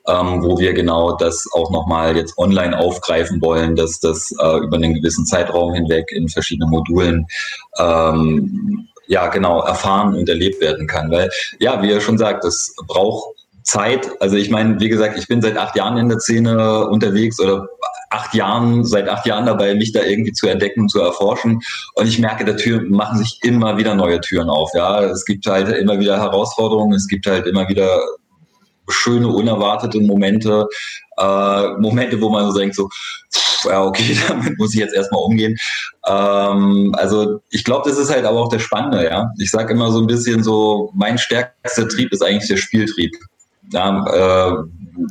ähm, 0.08 0.42
wo 0.42 0.58
wir 0.58 0.72
genau 0.72 1.14
das 1.16 1.44
auch 1.52 1.70
nochmal 1.70 2.16
jetzt 2.16 2.38
online 2.38 2.78
aufgreifen 2.78 3.42
wollen, 3.42 3.76
dass 3.76 4.00
das 4.00 4.32
äh, 4.40 4.58
über 4.58 4.76
einen 4.76 4.94
gewissen 4.94 5.26
Zeitraum 5.26 5.74
hinweg 5.74 6.10
in 6.12 6.26
verschiedenen 6.28 6.70
Modulen 6.70 7.26
ähm, 7.78 8.88
ja 9.08 9.26
genau 9.26 9.60
erfahren 9.62 10.14
und 10.14 10.28
erlebt 10.28 10.62
werden 10.62 10.86
kann. 10.86 11.10
Weil 11.10 11.28
ja, 11.58 11.82
wie 11.82 11.90
er 11.90 12.00
schon 12.00 12.16
sagt, 12.16 12.44
es 12.46 12.74
braucht 12.86 13.39
Zeit. 13.62 14.10
Also 14.20 14.36
ich 14.36 14.50
meine, 14.50 14.80
wie 14.80 14.88
gesagt, 14.88 15.18
ich 15.18 15.28
bin 15.28 15.42
seit 15.42 15.56
acht 15.56 15.76
Jahren 15.76 15.96
in 15.96 16.08
der 16.08 16.18
Szene 16.18 16.86
unterwegs 16.88 17.40
oder 17.40 17.66
acht 18.10 18.34
Jahren, 18.34 18.84
seit 18.84 19.08
acht 19.08 19.24
Jahren 19.26 19.46
dabei, 19.46 19.74
mich 19.74 19.92
da 19.92 20.02
irgendwie 20.02 20.32
zu 20.32 20.48
entdecken 20.48 20.82
und 20.82 20.88
zu 20.88 21.00
erforschen. 21.00 21.60
Und 21.94 22.06
ich 22.06 22.18
merke, 22.18 22.44
da 22.44 22.54
Türen 22.54 22.90
machen 22.90 23.18
sich 23.18 23.38
immer 23.42 23.78
wieder 23.78 23.94
neue 23.94 24.20
Türen 24.20 24.50
auf. 24.50 24.70
Ja, 24.74 25.02
es 25.04 25.24
gibt 25.24 25.46
halt 25.46 25.68
immer 25.68 25.98
wieder 25.98 26.18
Herausforderungen, 26.18 26.94
es 26.94 27.06
gibt 27.06 27.26
halt 27.26 27.46
immer 27.46 27.68
wieder 27.68 28.00
schöne, 28.88 29.28
unerwartete 29.28 30.00
Momente, 30.00 30.66
äh, 31.16 31.68
Momente, 31.78 32.20
wo 32.20 32.28
man 32.28 32.50
so 32.50 32.58
denkt, 32.58 32.74
so, 32.74 32.88
ja, 33.64 33.84
okay, 33.84 34.16
damit 34.28 34.58
muss 34.58 34.74
ich 34.74 34.80
jetzt 34.80 34.94
erstmal 34.94 35.22
umgehen. 35.22 35.56
Ähm, 36.06 36.92
also 36.96 37.40
ich 37.50 37.62
glaube, 37.62 37.88
das 37.88 37.98
ist 37.98 38.10
halt 38.10 38.24
aber 38.24 38.40
auch 38.40 38.48
der 38.48 38.58
Spannende, 38.58 39.04
ja. 39.04 39.30
Ich 39.38 39.50
sage 39.50 39.72
immer 39.72 39.92
so 39.92 40.00
ein 40.00 40.06
bisschen 40.06 40.42
so, 40.42 40.90
mein 40.94 41.18
stärkster 41.18 41.88
Trieb 41.88 42.12
ist 42.12 42.24
eigentlich 42.24 42.48
der 42.48 42.56
Spieltrieb. 42.56 43.12
Ja, 43.72 44.04
äh, 44.06 44.56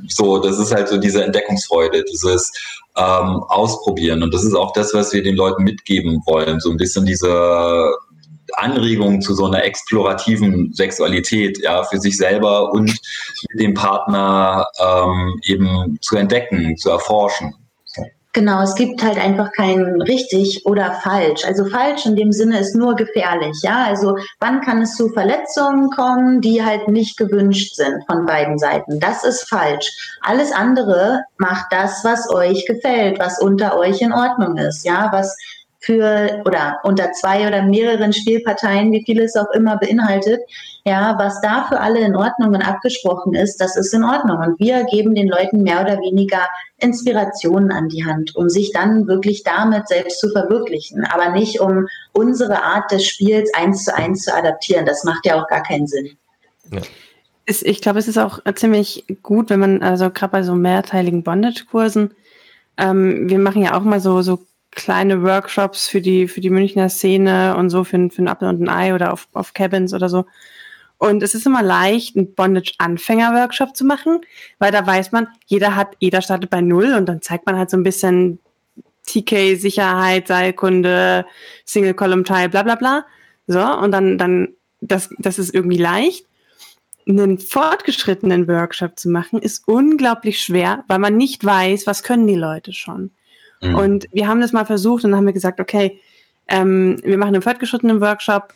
so, 0.07 0.37
das 0.37 0.59
ist 0.59 0.73
halt 0.73 0.87
so 0.87 0.97
diese 0.97 1.23
Entdeckungsfreude, 1.23 2.03
dieses 2.03 2.51
ähm, 2.97 3.43
Ausprobieren. 3.47 4.23
Und 4.23 4.33
das 4.33 4.43
ist 4.43 4.53
auch 4.53 4.73
das, 4.73 4.93
was 4.93 5.13
wir 5.13 5.23
den 5.23 5.35
Leuten 5.35 5.63
mitgeben 5.63 6.21
wollen. 6.25 6.59
So 6.59 6.69
ein 6.69 6.77
bisschen 6.77 7.05
diese 7.05 7.91
Anregung 8.53 9.21
zu 9.21 9.33
so 9.33 9.45
einer 9.45 9.63
explorativen 9.63 10.73
Sexualität, 10.73 11.59
ja, 11.61 11.83
für 11.83 11.99
sich 11.99 12.17
selber 12.17 12.71
und 12.71 12.89
mit 13.49 13.59
dem 13.59 13.73
Partner 13.73 14.65
ähm, 14.79 15.39
eben 15.43 15.97
zu 16.01 16.17
entdecken, 16.17 16.75
zu 16.77 16.89
erforschen. 16.89 17.53
Genau, 18.39 18.61
es 18.61 18.73
gibt 18.75 19.03
halt 19.03 19.17
einfach 19.17 19.51
kein 19.51 20.01
richtig 20.03 20.65
oder 20.65 20.93
falsch. 21.03 21.43
Also 21.43 21.65
falsch 21.65 22.05
in 22.05 22.15
dem 22.15 22.31
Sinne 22.31 22.59
ist 22.59 22.73
nur 22.73 22.95
gefährlich, 22.95 23.57
ja. 23.63 23.83
Also 23.83 24.17
wann 24.39 24.61
kann 24.61 24.81
es 24.81 24.95
zu 24.95 25.09
Verletzungen 25.09 25.89
kommen, 25.89 26.39
die 26.39 26.63
halt 26.63 26.87
nicht 26.87 27.17
gewünscht 27.17 27.75
sind 27.75 28.01
von 28.09 28.25
beiden 28.25 28.57
Seiten? 28.57 29.01
Das 29.01 29.25
ist 29.25 29.49
falsch. 29.49 29.91
Alles 30.21 30.53
andere 30.53 31.23
macht 31.37 31.65
das, 31.71 32.05
was 32.05 32.33
euch 32.33 32.65
gefällt, 32.65 33.19
was 33.19 33.41
unter 33.41 33.77
euch 33.77 33.99
in 33.99 34.13
Ordnung 34.13 34.55
ist, 34.55 34.85
ja, 34.85 35.09
was 35.11 35.35
für 35.81 36.41
oder 36.45 36.77
unter 36.83 37.11
zwei 37.11 37.45
oder 37.45 37.63
mehreren 37.63 38.13
Spielparteien, 38.13 38.93
wie 38.93 39.03
viel 39.03 39.19
es 39.19 39.35
auch 39.35 39.51
immer 39.53 39.75
beinhaltet, 39.75 40.39
ja, 40.85 41.15
was 41.17 41.41
da 41.41 41.65
für 41.67 41.79
alle 41.79 41.99
in 41.99 42.15
Ordnung 42.15 42.49
und 42.49 42.61
abgesprochen 42.61 43.33
ist, 43.35 43.57
das 43.57 43.75
ist 43.75 43.93
in 43.93 44.03
Ordnung. 44.03 44.37
Und 44.37 44.59
wir 44.59 44.85
geben 44.85 45.13
den 45.13 45.27
Leuten 45.27 45.63
mehr 45.63 45.81
oder 45.81 45.97
weniger 45.99 46.47
Inspirationen 46.77 47.71
an 47.71 47.89
die 47.89 48.05
Hand, 48.05 48.35
um 48.35 48.49
sich 48.49 48.71
dann 48.71 49.07
wirklich 49.07 49.43
damit 49.43 49.87
selbst 49.87 50.19
zu 50.19 50.29
verwirklichen, 50.29 51.05
aber 51.05 51.29
nicht 51.31 51.59
um 51.59 51.87
unsere 52.13 52.63
Art 52.63 52.91
des 52.91 53.05
Spiels 53.05 53.51
eins 53.53 53.83
zu 53.83 53.95
eins 53.95 54.23
zu 54.23 54.33
adaptieren. 54.33 54.85
Das 54.85 55.03
macht 55.03 55.25
ja 55.25 55.41
auch 55.41 55.47
gar 55.47 55.63
keinen 55.63 55.87
Sinn. 55.87 56.11
Ja. 56.71 56.81
Ich 57.45 57.81
glaube, 57.81 57.97
es 57.97 58.07
ist 58.07 58.19
auch 58.19 58.39
ziemlich 58.53 59.05
gut, 59.23 59.49
wenn 59.49 59.59
man, 59.59 59.81
also 59.81 60.11
gerade 60.11 60.31
bei 60.31 60.43
so 60.43 60.53
mehrteiligen 60.53 61.23
Bondage-Kursen, 61.23 62.13
ähm, 62.77 63.27
wir 63.27 63.39
machen 63.39 63.63
ja 63.63 63.75
auch 63.75 63.83
mal 63.83 63.99
so, 63.99 64.21
so 64.21 64.39
kleine 64.71 65.23
Workshops 65.23 65.87
für 65.87 65.99
die, 65.99 66.27
für 66.27 66.41
die 66.41 66.51
Münchner 66.51 66.89
Szene 66.89 67.55
und 67.57 67.71
so 67.71 67.83
für, 67.83 68.09
für 68.11 68.21
ein 68.21 68.27
Apple 68.27 68.49
und 68.49 68.61
ein 68.61 68.69
Ei 68.69 68.93
oder 68.93 69.13
auf, 69.13 69.27
auf 69.33 69.53
Cabins 69.53 69.93
oder 69.93 70.09
so. 70.09 70.25
Und 70.99 71.23
es 71.23 71.33
ist 71.33 71.47
immer 71.47 71.63
leicht, 71.63 72.17
einen 72.17 72.35
Bondage-Anfänger-Workshop 72.35 73.75
zu 73.75 73.85
machen, 73.85 74.19
weil 74.59 74.73
da 74.73 74.85
weiß 74.85 75.13
man, 75.13 75.27
jeder 75.45 75.75
hat, 75.75 75.95
jeder 75.99 76.21
startet 76.21 76.49
bei 76.49 76.59
Null 76.59 76.93
und 76.93 77.07
dann 77.07 77.21
zeigt 77.21 77.45
man 77.45 77.57
halt 77.57 77.69
so 77.69 77.77
ein 77.77 77.83
bisschen 77.83 78.39
TK, 79.07 79.55
Sicherheit, 79.55 80.27
Seilkunde, 80.27 81.25
Single 81.63 81.93
Column 81.93 82.25
Tie, 82.25 82.49
bla 82.49 82.63
bla 82.63 82.75
bla. 82.75 83.05
So, 83.47 83.61
und 83.61 83.91
dann, 83.91 84.17
dann, 84.17 84.49
das, 84.81 85.09
das 85.17 85.39
ist 85.39 85.53
irgendwie 85.53 85.77
leicht. 85.77 86.25
Einen 87.07 87.39
fortgeschrittenen 87.39 88.49
Workshop 88.49 88.99
zu 88.99 89.09
machen, 89.09 89.41
ist 89.41 89.67
unglaublich 89.67 90.41
schwer, 90.41 90.83
weil 90.89 90.99
man 90.99 91.15
nicht 91.15 91.45
weiß, 91.45 91.87
was 91.87 92.03
können 92.03 92.27
die 92.27 92.35
Leute 92.35 92.73
schon. 92.73 93.11
Mhm. 93.61 93.75
Und 93.75 94.07
wir 94.11 94.27
haben 94.27 94.41
das 94.41 94.51
mal 94.51 94.65
versucht 94.65 95.05
und 95.05 95.11
dann 95.11 95.19
haben 95.19 95.25
wir 95.25 95.33
gesagt, 95.33 95.61
okay, 95.61 96.01
ähm, 96.49 96.99
wir 97.03 97.17
machen 97.17 97.35
einen 97.35 97.41
fortgeschrittenen 97.41 98.01
Workshop, 98.01 98.53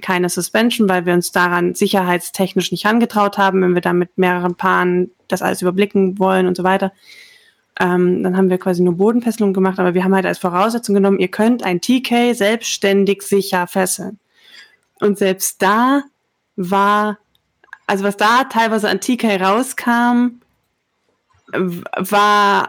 keine 0.00 0.28
Suspension, 0.28 0.88
weil 0.88 1.06
wir 1.06 1.14
uns 1.14 1.32
daran 1.32 1.74
sicherheitstechnisch 1.74 2.70
nicht 2.72 2.86
angetraut 2.86 3.38
haben, 3.38 3.62
wenn 3.62 3.74
wir 3.74 3.80
da 3.80 3.92
mit 3.92 4.16
mehreren 4.16 4.54
Paaren 4.54 5.10
das 5.28 5.42
alles 5.42 5.62
überblicken 5.62 6.18
wollen 6.18 6.46
und 6.46 6.56
so 6.56 6.64
weiter. 6.64 6.92
Ähm, 7.80 8.22
dann 8.22 8.36
haben 8.36 8.50
wir 8.50 8.58
quasi 8.58 8.82
nur 8.82 8.96
Bodenfesselung 8.96 9.52
gemacht, 9.52 9.78
aber 9.78 9.94
wir 9.94 10.04
haben 10.04 10.14
halt 10.14 10.26
als 10.26 10.38
Voraussetzung 10.38 10.94
genommen, 10.94 11.18
ihr 11.18 11.28
könnt 11.28 11.64
ein 11.64 11.80
TK 11.80 12.34
selbstständig 12.34 13.22
sicher 13.22 13.66
fesseln. 13.66 14.18
Und 15.00 15.18
selbst 15.18 15.60
da 15.60 16.02
war, 16.56 17.18
also 17.86 18.04
was 18.04 18.16
da 18.16 18.44
teilweise 18.44 18.88
an 18.88 19.00
TK 19.00 19.40
rauskam, 19.40 20.40
war 21.96 22.68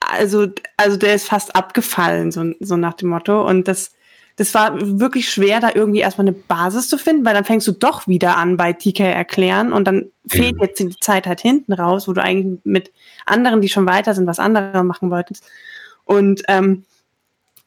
also, 0.00 0.48
also 0.76 0.96
der 0.96 1.14
ist 1.14 1.28
fast 1.28 1.56
abgefallen, 1.56 2.30
so, 2.30 2.52
so 2.60 2.76
nach 2.76 2.94
dem 2.94 3.08
Motto. 3.08 3.46
Und 3.46 3.66
das, 3.66 3.92
das 4.36 4.52
war 4.52 4.78
wirklich 4.80 5.30
schwer, 5.30 5.60
da 5.60 5.70
irgendwie 5.74 6.00
erstmal 6.00 6.26
eine 6.26 6.36
Basis 6.36 6.88
zu 6.88 6.98
finden, 6.98 7.24
weil 7.24 7.34
dann 7.34 7.44
fängst 7.44 7.66
du 7.66 7.72
doch 7.72 8.06
wieder 8.06 8.36
an 8.36 8.58
bei 8.58 8.74
TK 8.74 9.00
erklären 9.00 9.72
und 9.72 9.86
dann 9.86 10.10
fehlt 10.26 10.56
jetzt 10.60 10.78
die 10.78 10.94
Zeit 11.00 11.26
halt 11.26 11.40
hinten 11.40 11.72
raus, 11.72 12.06
wo 12.06 12.12
du 12.12 12.22
eigentlich 12.22 12.58
mit 12.64 12.92
anderen, 13.24 13.62
die 13.62 13.70
schon 13.70 13.86
weiter 13.86 14.14
sind, 14.14 14.26
was 14.26 14.38
andere 14.38 14.84
machen 14.84 15.10
wolltest. 15.10 15.44
Und 16.04 16.42
ähm, 16.48 16.84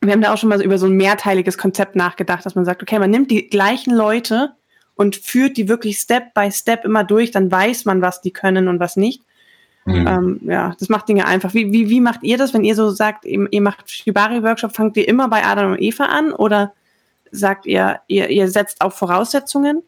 wir 0.01 0.13
haben 0.13 0.21
da 0.21 0.31
auch 0.31 0.37
schon 0.37 0.49
mal 0.49 0.59
so 0.59 0.63
über 0.63 0.77
so 0.77 0.85
ein 0.85 0.95
mehrteiliges 0.95 1.57
Konzept 1.57 1.95
nachgedacht, 1.95 2.45
dass 2.45 2.55
man 2.55 2.65
sagt, 2.65 2.83
okay, 2.83 2.99
man 2.99 3.09
nimmt 3.09 3.31
die 3.31 3.49
gleichen 3.49 3.93
Leute 3.93 4.51
und 4.95 5.15
führt 5.15 5.57
die 5.57 5.67
wirklich 5.67 5.97
Step 5.97 6.33
by 6.35 6.51
Step 6.51 6.85
immer 6.85 7.03
durch, 7.03 7.31
dann 7.31 7.51
weiß 7.51 7.85
man, 7.85 8.01
was 8.01 8.21
die 8.21 8.31
können 8.31 8.67
und 8.67 8.79
was 8.79 8.95
nicht. 8.95 9.23
Mhm. 9.85 10.07
Ähm, 10.07 10.39
ja, 10.43 10.75
das 10.79 10.89
macht 10.89 11.09
Dinge 11.09 11.25
einfach. 11.25 11.53
Wie, 11.53 11.71
wie, 11.71 11.89
wie 11.89 12.01
macht 12.01 12.23
ihr 12.23 12.37
das, 12.37 12.53
wenn 12.53 12.63
ihr 12.63 12.75
so 12.75 12.89
sagt, 12.89 13.25
ihr, 13.25 13.47
ihr 13.51 13.61
macht 13.61 13.89
Shibari-Workshop, 13.89 14.75
fangt 14.75 14.97
ihr 14.97 15.07
immer 15.07 15.27
bei 15.29 15.43
Adam 15.43 15.71
und 15.71 15.81
Eva 15.81 16.05
an 16.05 16.31
oder 16.31 16.73
sagt 17.31 17.65
ihr, 17.65 17.99
ihr, 18.07 18.29
ihr 18.29 18.49
setzt 18.49 18.81
auf 18.81 18.95
Voraussetzungen? 18.95 19.83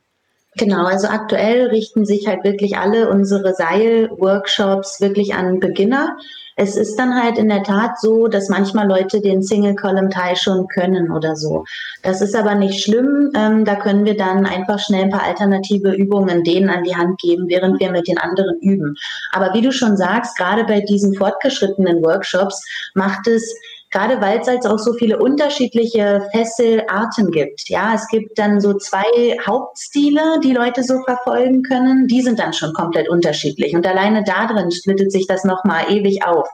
Genau, 0.57 0.85
also 0.85 1.07
aktuell 1.07 1.67
richten 1.67 2.05
sich 2.05 2.27
halt 2.27 2.43
wirklich 2.43 2.77
alle 2.77 3.09
unsere 3.09 3.53
Seil-Workshops 3.53 4.99
wirklich 4.99 5.33
an 5.33 5.61
Beginner. 5.61 6.17
Es 6.57 6.75
ist 6.75 6.97
dann 6.97 7.15
halt 7.15 7.37
in 7.37 7.47
der 7.47 7.63
Tat 7.63 7.99
so, 8.01 8.27
dass 8.27 8.49
manchmal 8.49 8.85
Leute 8.85 9.21
den 9.21 9.41
Single 9.41 9.75
Column 9.75 10.09
Tie 10.09 10.35
schon 10.35 10.67
können 10.67 11.09
oder 11.09 11.37
so. 11.37 11.63
Das 12.03 12.21
ist 12.21 12.35
aber 12.35 12.55
nicht 12.55 12.83
schlimm. 12.83 13.31
Ähm, 13.33 13.63
da 13.63 13.75
können 13.75 14.03
wir 14.03 14.17
dann 14.17 14.45
einfach 14.45 14.77
schnell 14.79 15.05
ein 15.05 15.09
paar 15.09 15.23
alternative 15.23 15.93
Übungen 15.93 16.43
denen 16.43 16.69
an 16.69 16.83
die 16.83 16.95
Hand 16.95 17.17
geben, 17.21 17.47
während 17.47 17.79
wir 17.79 17.89
mit 17.89 18.09
den 18.09 18.17
anderen 18.17 18.59
üben. 18.59 18.95
Aber 19.31 19.53
wie 19.53 19.61
du 19.61 19.71
schon 19.71 19.95
sagst, 19.95 20.37
gerade 20.37 20.65
bei 20.65 20.81
diesen 20.81 21.15
fortgeschrittenen 21.15 22.03
Workshops 22.03 22.61
macht 22.93 23.25
es 23.27 23.55
gerade 23.91 24.21
weil 24.21 24.39
es 24.39 24.47
halt 24.47 24.65
auch 24.65 24.79
so 24.79 24.93
viele 24.93 25.19
unterschiedliche 25.19 26.27
Fesselarten 26.31 27.29
gibt. 27.31 27.69
Ja, 27.69 27.93
es 27.93 28.07
gibt 28.07 28.39
dann 28.39 28.61
so 28.61 28.73
zwei 28.77 29.03
Hauptstile, 29.45 30.39
die 30.43 30.53
Leute 30.53 30.83
so 30.83 31.01
verfolgen 31.05 31.61
können. 31.63 32.07
Die 32.07 32.21
sind 32.21 32.39
dann 32.39 32.53
schon 32.53 32.73
komplett 32.73 33.09
unterschiedlich. 33.09 33.75
Und 33.75 33.85
alleine 33.85 34.23
da 34.23 34.47
drin 34.47 34.71
splittet 34.71 35.11
sich 35.11 35.27
das 35.27 35.43
nochmal 35.43 35.91
ewig 35.91 36.25
auf. 36.25 36.47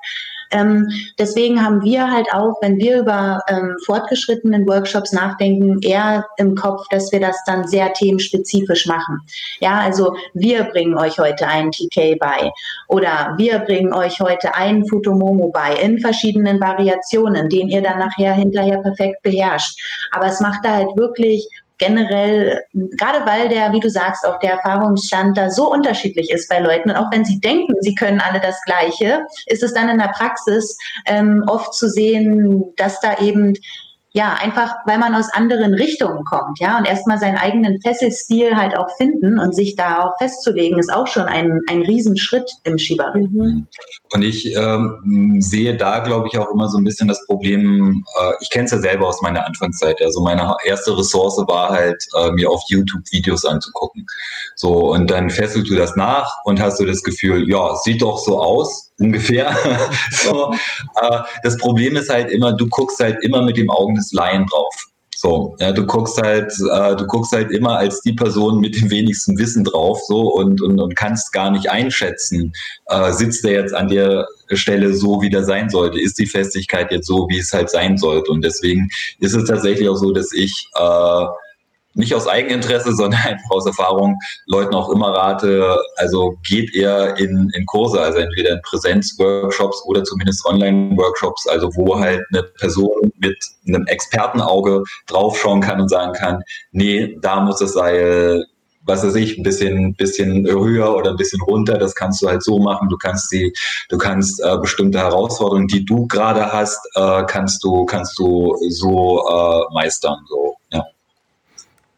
Ähm, 0.51 0.89
deswegen 1.19 1.63
haben 1.63 1.83
wir 1.83 2.11
halt 2.11 2.27
auch, 2.33 2.55
wenn 2.61 2.77
wir 2.77 2.99
über 2.99 3.39
ähm, 3.49 3.75
fortgeschrittenen 3.85 4.67
Workshops 4.67 5.11
nachdenken, 5.13 5.79
eher 5.81 6.25
im 6.37 6.55
Kopf, 6.55 6.85
dass 6.89 7.11
wir 7.11 7.19
das 7.19 7.37
dann 7.45 7.67
sehr 7.67 7.93
themenspezifisch 7.93 8.85
machen. 8.85 9.19
Ja, 9.59 9.79
also 9.79 10.15
wir 10.33 10.63
bringen 10.65 10.97
euch 10.97 11.19
heute 11.19 11.47
einen 11.47 11.71
TK 11.71 12.17
bei 12.19 12.51
oder 12.87 13.33
wir 13.37 13.59
bringen 13.59 13.93
euch 13.93 14.19
heute 14.19 14.55
einen 14.55 14.87
Futomomo 14.87 15.49
bei 15.49 15.75
in 15.75 15.99
verschiedenen 15.99 16.59
Variationen, 16.59 17.49
den 17.49 17.69
ihr 17.69 17.81
dann 17.81 17.99
nachher 17.99 18.33
hinterher 18.33 18.79
perfekt 18.81 19.21
beherrscht. 19.23 19.77
Aber 20.11 20.27
es 20.27 20.39
macht 20.39 20.63
da 20.63 20.75
halt 20.75 20.95
wirklich 20.95 21.47
generell, 21.77 22.63
gerade 22.73 23.25
weil 23.25 23.49
der, 23.49 23.71
wie 23.71 23.79
du 23.79 23.89
sagst, 23.89 24.25
auch 24.25 24.39
der 24.39 24.53
Erfahrungsstand 24.53 25.37
da 25.37 25.49
so 25.49 25.71
unterschiedlich 25.71 26.31
ist 26.31 26.49
bei 26.49 26.59
Leuten. 26.59 26.89
Und 26.89 26.95
auch 26.95 27.11
wenn 27.11 27.25
sie 27.25 27.39
denken, 27.39 27.75
sie 27.81 27.95
können 27.95 28.19
alle 28.19 28.39
das 28.39 28.61
Gleiche, 28.63 29.25
ist 29.45 29.63
es 29.63 29.73
dann 29.73 29.89
in 29.89 29.99
der 29.99 30.11
Praxis 30.15 30.77
ähm, 31.05 31.43
oft 31.47 31.73
zu 31.73 31.89
sehen, 31.89 32.73
dass 32.77 32.99
da 32.99 33.19
eben 33.19 33.53
ja, 34.13 34.33
einfach, 34.33 34.73
weil 34.85 34.97
man 34.97 35.13
aus 35.13 35.31
anderen 35.31 35.73
Richtungen 35.73 36.23
kommt, 36.25 36.59
ja, 36.59 36.77
und 36.77 36.87
erstmal 36.87 37.19
seinen 37.19 37.37
eigenen 37.37 37.79
Fesselstil 37.81 38.55
halt 38.55 38.77
auch 38.77 38.89
finden 38.97 39.37
und 39.37 39.53
sich 39.53 39.75
da 39.75 40.03
auch 40.03 40.17
festzulegen, 40.17 40.79
ist 40.79 40.91
auch 40.91 41.07
schon 41.07 41.23
ein, 41.23 41.61
ein 41.69 41.81
Riesenschritt 41.81 42.49
im 42.63 42.79
Skibarren. 42.79 43.29
Mhm. 43.31 43.67
Und 44.13 44.21
ich 44.23 44.55
ähm, 44.55 45.37
sehe 45.39 45.75
da, 45.75 45.99
glaube 45.99 46.29
ich, 46.31 46.37
auch 46.39 46.49
immer 46.51 46.69
so 46.69 46.77
ein 46.77 46.83
bisschen 46.83 47.07
das 47.07 47.23
Problem, 47.25 48.03
äh, 48.19 48.31
ich 48.41 48.49
kenne 48.49 48.65
es 48.65 48.71
ja 48.71 48.79
selber 48.79 49.07
aus 49.07 49.21
meiner 49.21 49.45
Anfangszeit, 49.45 50.01
also 50.01 50.21
meine 50.21 50.55
erste 50.65 50.97
Ressource 50.97 51.37
war 51.47 51.69
halt, 51.69 52.03
äh, 52.17 52.31
mir 52.31 52.49
auf 52.49 52.63
YouTube 52.69 53.03
Videos 53.11 53.45
anzugucken. 53.45 54.05
So, 54.55 54.93
und 54.93 55.11
dann 55.11 55.29
fesselst 55.29 55.69
du 55.69 55.75
das 55.75 55.95
nach 55.95 56.31
und 56.45 56.61
hast 56.61 56.79
du 56.79 56.85
das 56.85 57.03
Gefühl, 57.03 57.49
ja, 57.49 57.75
sieht 57.83 58.01
doch 58.01 58.17
so 58.17 58.39
aus, 58.39 58.86
ungefähr. 58.99 59.55
so, 60.11 60.53
äh, 61.01 61.19
das 61.43 61.57
Problem 61.57 61.95
ist 61.95 62.09
halt 62.09 62.31
immer, 62.31 62.53
du 62.53 62.67
guckst 62.67 62.99
halt 62.99 63.23
immer 63.23 63.41
mit 63.41 63.57
dem 63.57 63.69
Augen 63.69 63.95
des 63.95 64.11
Laien 64.13 64.45
drauf. 64.45 64.73
So, 65.19 65.55
ja, 65.59 65.71
du 65.71 65.83
guckst 65.83 66.21
halt, 66.21 66.53
äh, 66.71 66.95
du 66.95 67.07
guckst 67.07 67.31
halt 67.31 67.49
immer 67.49 67.77
als 67.77 68.01
die 68.01 68.13
Person 68.13 68.59
mit 68.59 68.79
dem 68.79 68.91
wenigsten 68.91 69.35
Wissen 69.39 69.63
drauf, 69.63 69.99
so 70.07 70.31
und 70.31 70.61
und, 70.61 70.79
und 70.79 70.95
kannst 70.95 71.33
gar 71.33 71.49
nicht 71.49 71.71
einschätzen, 71.71 72.53
äh, 72.85 73.11
sitzt 73.11 73.43
der 73.43 73.53
jetzt 73.53 73.73
an 73.73 73.87
der 73.87 74.27
Stelle 74.51 74.93
so, 74.93 75.19
wie 75.23 75.31
der 75.31 75.43
sein 75.43 75.69
sollte, 75.69 75.99
ist 75.99 76.19
die 76.19 76.27
Festigkeit 76.27 76.91
jetzt 76.91 77.07
so, 77.07 77.27
wie 77.29 77.39
es 77.39 77.51
halt 77.51 77.71
sein 77.71 77.97
sollte. 77.97 78.29
Und 78.29 78.45
deswegen 78.45 78.89
ist 79.19 79.33
es 79.33 79.45
tatsächlich 79.45 79.89
auch 79.89 79.95
so, 79.95 80.11
dass 80.11 80.31
ich 80.33 80.69
äh, 80.75 81.25
nicht 81.97 82.13
aus 82.13 82.27
Eigeninteresse, 82.27 82.93
sondern 82.95 83.19
einfach 83.21 83.49
aus 83.49 83.65
Erfahrung 83.65 84.17
Leuten 84.45 84.73
auch 84.75 84.89
immer 84.89 85.13
rate, 85.13 85.77
also 85.97 86.37
geht 86.47 86.73
eher 86.73 87.17
in, 87.17 87.49
in 87.53 87.65
Kurse, 87.65 87.99
also 87.99 88.19
entweder 88.19 88.51
in 88.51 88.61
Präsenzworkshops 88.61 89.83
oder 89.85 90.03
zumindest 90.03 90.45
Online-Workshops, 90.45 91.47
also 91.47 91.69
wo 91.75 91.99
halt 91.99 92.23
eine 92.31 92.43
Person 92.43 93.11
mit 93.17 93.37
einem 93.67 93.85
Expertenauge 93.87 94.83
draufschauen 95.07 95.61
kann 95.61 95.81
und 95.81 95.89
sagen 95.89 96.13
kann, 96.13 96.41
nee, 96.71 97.17
da 97.21 97.41
muss 97.41 97.59
das 97.59 97.73
Seil 97.73 98.45
was 98.87 99.03
weiß 99.03 99.15
ich, 99.15 99.37
ein 99.37 99.43
bisschen, 99.43 99.95
bisschen 99.95 100.47
höher 100.47 100.95
oder 100.95 101.11
ein 101.11 101.17
bisschen 101.17 101.41
runter. 101.41 101.77
Das 101.77 101.93
kannst 101.93 102.21
du 102.21 102.27
halt 102.29 102.41
so 102.41 102.57
machen. 102.57 102.87
Du 102.89 102.97
kannst 102.97 103.31
die, 103.31 103.53
du 103.89 103.97
kannst 103.97 104.41
äh, 104.41 104.57
bestimmte 104.57 104.99
Herausforderungen, 104.99 105.67
die 105.67 105.83
du 105.85 106.07
gerade 106.07 106.51
hast, 106.51 106.79
äh, 106.95 107.23
kannst 107.25 107.63
du, 107.63 107.85
kannst 107.85 108.17
du 108.17 108.55
so 108.69 109.27
äh, 109.27 109.73
meistern. 109.73 110.19
So, 110.29 110.55
ja. 110.71 110.85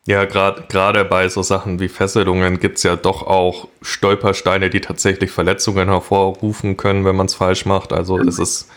Ja, 0.09 0.25
gerade 0.25 1.05
bei 1.05 1.29
so 1.29 1.43
Sachen 1.43 1.79
wie 1.79 1.87
Fesselungen 1.87 2.59
gibt 2.59 2.77
es 2.77 2.83
ja 2.83 2.95
doch 2.95 3.21
auch 3.27 3.67
Stolpersteine, 3.83 4.71
die 4.71 4.81
tatsächlich 4.81 5.29
Verletzungen 5.29 5.87
hervorrufen 5.87 6.77
können, 6.77 7.05
wenn 7.05 7.15
man 7.15 7.27
es 7.27 7.35
falsch 7.35 7.67
macht. 7.67 7.93
Also 7.93 8.17
es 8.17 8.39
ist 8.39 8.71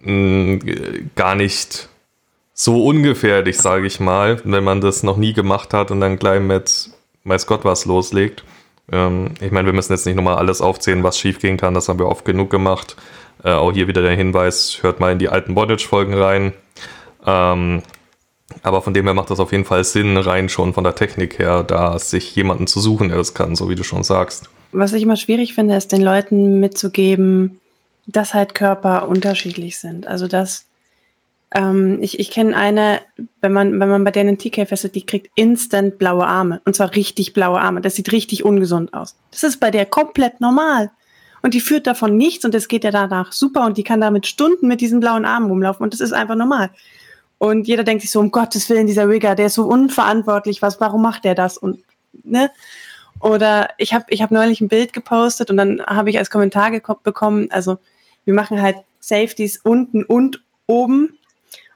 mh, 0.00 0.60
gar 1.14 1.34
nicht 1.34 1.90
so 2.54 2.86
ungefährlich, 2.86 3.58
sage 3.58 3.86
ich 3.86 4.00
mal, 4.00 4.40
wenn 4.44 4.64
man 4.64 4.80
das 4.80 5.02
noch 5.02 5.18
nie 5.18 5.34
gemacht 5.34 5.74
hat 5.74 5.90
und 5.90 6.00
dann 6.00 6.18
gleich 6.18 6.40
mit 6.40 6.88
weiß 7.24 7.46
Gott 7.46 7.66
was 7.66 7.84
loslegt. 7.84 8.42
Ähm, 8.90 9.34
ich 9.42 9.50
meine, 9.50 9.66
wir 9.66 9.74
müssen 9.74 9.92
jetzt 9.92 10.06
nicht 10.06 10.16
nochmal 10.16 10.36
alles 10.36 10.62
aufzählen, 10.62 11.02
was 11.02 11.18
schiefgehen 11.18 11.58
kann, 11.58 11.74
das 11.74 11.90
haben 11.90 11.98
wir 11.98 12.08
oft 12.08 12.24
genug 12.24 12.48
gemacht. 12.48 12.96
Äh, 13.44 13.50
auch 13.50 13.72
hier 13.72 13.88
wieder 13.88 14.00
der 14.00 14.16
Hinweis, 14.16 14.78
hört 14.80 15.00
mal 15.00 15.12
in 15.12 15.18
die 15.18 15.28
alten 15.28 15.54
Bondage-Folgen 15.54 16.14
rein. 16.14 16.54
Ähm, 17.26 17.82
aber 18.62 18.82
von 18.82 18.94
dem 18.94 19.04
her 19.04 19.14
macht 19.14 19.30
das 19.30 19.40
auf 19.40 19.52
jeden 19.52 19.64
Fall 19.64 19.84
Sinn, 19.84 20.16
rein 20.16 20.48
schon 20.48 20.74
von 20.74 20.84
der 20.84 20.94
Technik 20.94 21.38
her, 21.38 21.62
da 21.62 21.98
sich 21.98 22.34
jemanden 22.36 22.66
zu 22.66 22.80
suchen, 22.80 23.08
der 23.08 23.18
das 23.18 23.34
kann, 23.34 23.56
so 23.56 23.68
wie 23.68 23.74
du 23.74 23.84
schon 23.84 24.04
sagst. 24.04 24.48
Was 24.72 24.92
ich 24.92 25.02
immer 25.02 25.16
schwierig 25.16 25.54
finde, 25.54 25.76
ist 25.76 25.92
den 25.92 26.02
Leuten 26.02 26.60
mitzugeben, 26.60 27.60
dass 28.06 28.34
halt 28.34 28.54
Körper 28.54 29.08
unterschiedlich 29.08 29.78
sind. 29.78 30.06
Also 30.06 30.28
dass 30.28 30.66
ähm, 31.54 31.98
ich, 32.00 32.18
ich 32.18 32.30
kenne 32.30 32.56
eine, 32.56 33.00
wenn 33.40 33.52
man, 33.52 33.78
wenn 33.78 33.88
man 33.88 34.04
bei 34.04 34.10
der 34.10 34.22
einen 34.22 34.38
TK 34.38 34.66
fesselt, 34.66 34.94
die 34.94 35.04
kriegt 35.04 35.30
instant 35.34 35.98
blaue 35.98 36.26
Arme. 36.26 36.60
Und 36.64 36.74
zwar 36.74 36.94
richtig 36.94 37.34
blaue 37.34 37.60
Arme. 37.60 37.80
Das 37.80 37.94
sieht 37.94 38.12
richtig 38.12 38.44
ungesund 38.44 38.94
aus. 38.94 39.16
Das 39.30 39.42
ist 39.42 39.60
bei 39.60 39.70
der 39.70 39.86
komplett 39.86 40.40
normal. 40.40 40.90
Und 41.42 41.54
die 41.54 41.60
führt 41.60 41.86
davon 41.86 42.16
nichts 42.16 42.44
und 42.44 42.54
es 42.54 42.68
geht 42.68 42.84
ja 42.84 42.92
danach 42.92 43.32
super 43.32 43.66
und 43.66 43.76
die 43.76 43.82
kann 43.82 44.00
damit 44.00 44.26
Stunden 44.26 44.68
mit 44.68 44.80
diesen 44.80 45.00
blauen 45.00 45.24
Armen 45.24 45.48
rumlaufen 45.48 45.82
und 45.82 45.92
das 45.92 46.00
ist 46.00 46.12
einfach 46.12 46.36
normal. 46.36 46.70
Und 47.42 47.66
jeder 47.66 47.82
denkt 47.82 48.02
sich 48.02 48.12
so, 48.12 48.20
um 48.20 48.30
Gottes 48.30 48.70
Willen, 48.70 48.86
dieser 48.86 49.08
Rigger, 49.08 49.34
der 49.34 49.46
ist 49.46 49.54
so 49.54 49.64
unverantwortlich, 49.64 50.62
was, 50.62 50.80
warum 50.80 51.02
macht 51.02 51.24
der 51.24 51.34
das? 51.34 51.58
Und, 51.58 51.80
ne? 52.22 52.52
Oder 53.18 53.70
ich 53.78 53.92
habe 53.94 54.04
ich 54.10 54.22
hab 54.22 54.30
neulich 54.30 54.60
ein 54.60 54.68
Bild 54.68 54.92
gepostet 54.92 55.50
und 55.50 55.56
dann 55.56 55.84
habe 55.84 56.08
ich 56.08 56.18
als 56.18 56.30
Kommentar 56.30 56.70
bekommen, 57.02 57.48
also 57.50 57.78
wir 58.24 58.32
machen 58.32 58.62
halt 58.62 58.76
Safeties 59.00 59.56
unten 59.64 60.04
und 60.04 60.40
oben. 60.68 61.18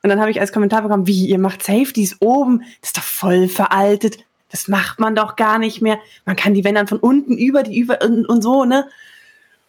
Und 0.05 0.11
dann 0.11 0.21
habe 0.21 0.31
ich 0.31 0.39
als 0.39 0.53
Kommentar 0.53 0.83
bekommen, 0.83 1.09
wie, 1.09 1.27
ihr 1.27 1.41
macht 1.41 1.65
Safeties 1.65 2.19
oben? 2.21 2.61
Das 2.81 2.91
ist 2.91 2.99
doch 2.99 3.03
voll 3.03 3.49
veraltet. 3.49 4.19
Das 4.53 4.69
macht 4.69 5.01
man 5.01 5.17
doch 5.17 5.35
gar 5.35 5.59
nicht 5.59 5.83
mehr. 5.83 5.99
Man 6.27 6.37
kann 6.37 6.55
die 6.55 6.63
Wände 6.63 6.79
dann 6.79 6.87
von 6.87 7.01
unten 7.01 7.37
über 7.37 7.65
die 7.65 7.77
über 7.77 8.01
und, 8.03 8.25
und 8.25 8.41
so, 8.41 8.65
ne? 8.65 8.87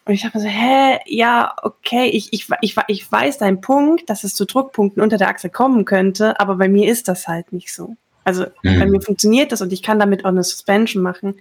Und 0.07 0.13
ich 0.13 0.21
dachte 0.21 0.37
mir 0.37 0.43
so, 0.43 0.49
hä, 0.49 0.99
ja, 1.05 1.53
okay, 1.63 2.07
ich, 2.07 2.31
ich, 2.31 2.47
ich, 2.61 2.75
ich 2.87 3.11
weiß 3.11 3.39
deinen 3.39 3.59
Punkt, 3.59 4.09
dass 4.09 4.23
es 4.23 4.35
zu 4.35 4.45
Druckpunkten 4.45 5.03
unter 5.03 5.17
der 5.17 5.27
Achse 5.27 5.49
kommen 5.49 5.83
könnte, 5.83 6.39
aber 6.39 6.55
bei 6.55 6.69
mir 6.69 6.89
ist 6.89 7.07
das 7.07 7.27
halt 7.27 7.51
nicht 7.51 7.73
so. 7.73 7.95
Also 8.23 8.45
mhm. 8.63 8.79
bei 8.79 8.85
mir 8.85 9.01
funktioniert 9.01 9.51
das 9.51 9.61
und 9.61 9.73
ich 9.73 9.83
kann 9.83 9.99
damit 9.99 10.23
auch 10.23 10.29
eine 10.29 10.43
Suspension 10.43 11.03
machen 11.03 11.35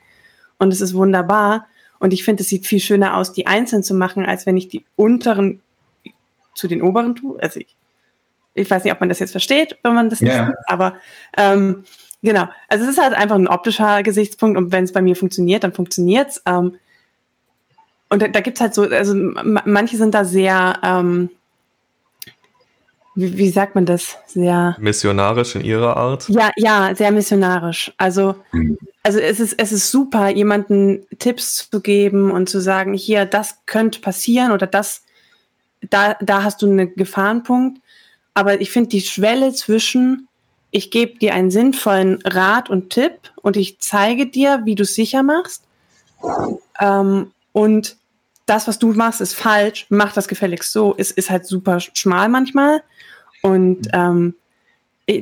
und 0.58 0.72
es 0.72 0.80
ist 0.80 0.94
wunderbar. 0.94 1.66
Und 1.98 2.12
ich 2.12 2.24
finde, 2.24 2.42
es 2.42 2.48
sieht 2.48 2.66
viel 2.66 2.80
schöner 2.80 3.16
aus, 3.16 3.32
die 3.32 3.46
einzeln 3.46 3.82
zu 3.82 3.94
machen, 3.94 4.26
als 4.26 4.46
wenn 4.46 4.56
ich 4.56 4.68
die 4.68 4.84
unteren 4.96 5.60
zu 6.54 6.68
den 6.68 6.82
oberen 6.82 7.14
tue. 7.14 7.40
Also 7.40 7.60
ich, 7.60 7.76
ich 8.54 8.70
weiß 8.70 8.84
nicht, 8.84 8.92
ob 8.92 9.00
man 9.00 9.08
das 9.08 9.18
jetzt 9.18 9.30
versteht, 9.30 9.78
wenn 9.82 9.94
man 9.94 10.10
das 10.10 10.20
yeah. 10.20 10.46
nicht, 10.46 10.58
aber 10.66 10.94
ähm, 11.36 11.84
genau. 12.22 12.48
Also 12.68 12.84
es 12.84 12.90
ist 12.90 13.02
halt 13.02 13.14
einfach 13.14 13.36
ein 13.36 13.48
optischer 13.48 14.02
Gesichtspunkt 14.02 14.58
und 14.58 14.72
wenn 14.72 14.84
es 14.84 14.92
bei 14.92 15.02
mir 15.02 15.16
funktioniert, 15.16 15.64
dann 15.64 15.72
funktioniert 15.72 16.30
es. 16.30 16.42
Ähm, 16.46 16.76
und 18.08 18.22
da, 18.22 18.28
da 18.28 18.40
gibt 18.40 18.56
es 18.56 18.60
halt 18.60 18.74
so, 18.74 18.82
also 18.82 19.14
manche 19.14 19.96
sind 19.96 20.14
da 20.14 20.24
sehr, 20.24 20.78
ähm, 20.82 21.30
wie, 23.14 23.36
wie, 23.36 23.48
sagt 23.48 23.74
man 23.74 23.86
das? 23.86 24.16
Sehr 24.26 24.76
missionarisch 24.78 25.56
in 25.56 25.64
ihrer 25.64 25.96
Art. 25.96 26.28
Ja, 26.28 26.50
ja, 26.56 26.94
sehr 26.94 27.10
missionarisch. 27.10 27.92
Also, 27.96 28.36
also 29.02 29.18
es 29.18 29.40
ist, 29.40 29.54
es 29.58 29.72
ist 29.72 29.90
super, 29.90 30.28
jemanden 30.28 31.06
Tipps 31.18 31.68
zu 31.68 31.80
geben 31.80 32.30
und 32.30 32.48
zu 32.48 32.60
sagen, 32.60 32.92
hier, 32.92 33.24
das 33.24 33.58
könnte 33.66 34.00
passieren 34.00 34.52
oder 34.52 34.66
das, 34.66 35.02
da, 35.90 36.14
da 36.20 36.42
hast 36.42 36.62
du 36.62 36.66
einen 36.66 36.94
Gefahrenpunkt. 36.94 37.80
Aber 38.34 38.60
ich 38.60 38.70
finde 38.70 38.90
die 38.90 39.00
Schwelle 39.00 39.52
zwischen, 39.54 40.28
ich 40.70 40.90
gebe 40.90 41.18
dir 41.18 41.34
einen 41.34 41.50
sinnvollen 41.50 42.20
Rat 42.22 42.68
und 42.68 42.90
Tipp 42.90 43.32
und 43.40 43.56
ich 43.56 43.78
zeige 43.80 44.26
dir, 44.26 44.60
wie 44.64 44.74
du 44.74 44.82
es 44.82 44.94
sicher 44.94 45.22
machst. 45.22 45.62
Ähm, 46.78 47.32
und 47.56 47.96
das, 48.44 48.68
was 48.68 48.78
du 48.78 48.92
machst, 48.92 49.22
ist 49.22 49.32
falsch, 49.32 49.86
mach 49.88 50.12
das 50.12 50.28
gefälligst 50.28 50.72
so, 50.72 50.92
ist, 50.92 51.12
ist 51.12 51.30
halt 51.30 51.46
super 51.46 51.80
schmal 51.80 52.28
manchmal. 52.28 52.82
Und 53.40 53.88
ähm, 53.94 54.34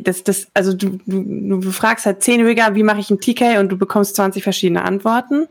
das, 0.00 0.24
das, 0.24 0.48
also 0.52 0.72
du, 0.72 0.98
du, 1.06 1.60
du 1.60 1.70
fragst 1.70 2.06
halt 2.06 2.24
zehn 2.24 2.44
Rigger, 2.44 2.74
wie 2.74 2.82
mache 2.82 2.98
ich 2.98 3.08
ein 3.08 3.20
TK 3.20 3.60
und 3.60 3.68
du 3.68 3.78
bekommst 3.78 4.16
20 4.16 4.42
verschiedene 4.42 4.82
Antworten. 4.82 5.46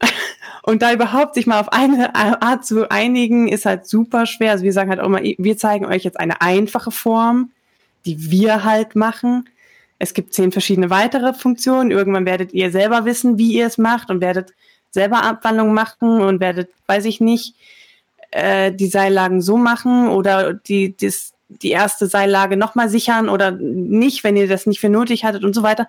und 0.62 0.80
da 0.80 0.92
überhaupt 0.92 1.34
sich 1.34 1.48
mal 1.48 1.58
auf 1.58 1.72
eine 1.72 2.14
Art 2.14 2.64
zu 2.64 2.88
einigen, 2.88 3.48
ist 3.48 3.66
halt 3.66 3.88
super 3.88 4.26
schwer. 4.26 4.52
Also 4.52 4.62
wir 4.62 4.72
sagen 4.72 4.90
halt 4.90 5.00
auch 5.00 5.06
immer, 5.06 5.22
wir 5.22 5.58
zeigen 5.58 5.86
euch 5.86 6.04
jetzt 6.04 6.20
eine 6.20 6.40
einfache 6.40 6.92
Form, 6.92 7.50
die 8.04 8.30
wir 8.30 8.62
halt 8.62 8.94
machen. 8.94 9.48
Es 9.98 10.14
gibt 10.14 10.34
zehn 10.34 10.52
verschiedene 10.52 10.88
weitere 10.88 11.34
Funktionen. 11.34 11.90
Irgendwann 11.90 12.26
werdet 12.26 12.52
ihr 12.52 12.70
selber 12.70 13.06
wissen, 13.06 13.38
wie 13.38 13.54
ihr 13.54 13.66
es 13.66 13.76
macht 13.76 14.08
und 14.08 14.20
werdet 14.20 14.52
selber 14.96 15.22
Abwandlung 15.22 15.72
machen 15.72 16.20
und 16.20 16.40
werdet, 16.40 16.70
weiß 16.86 17.04
ich 17.04 17.20
nicht, 17.20 17.54
äh, 18.30 18.72
die 18.72 18.88
Seillagen 18.88 19.40
so 19.40 19.56
machen 19.56 20.08
oder 20.08 20.54
die, 20.54 20.96
das, 20.96 21.34
die 21.48 21.70
erste 21.70 22.06
Seillage 22.06 22.56
nochmal 22.56 22.88
sichern 22.88 23.28
oder 23.28 23.50
nicht, 23.52 24.24
wenn 24.24 24.36
ihr 24.36 24.48
das 24.48 24.66
nicht 24.66 24.80
für 24.80 24.88
nötig 24.88 25.24
hattet 25.24 25.44
und 25.44 25.54
so 25.54 25.62
weiter. 25.62 25.86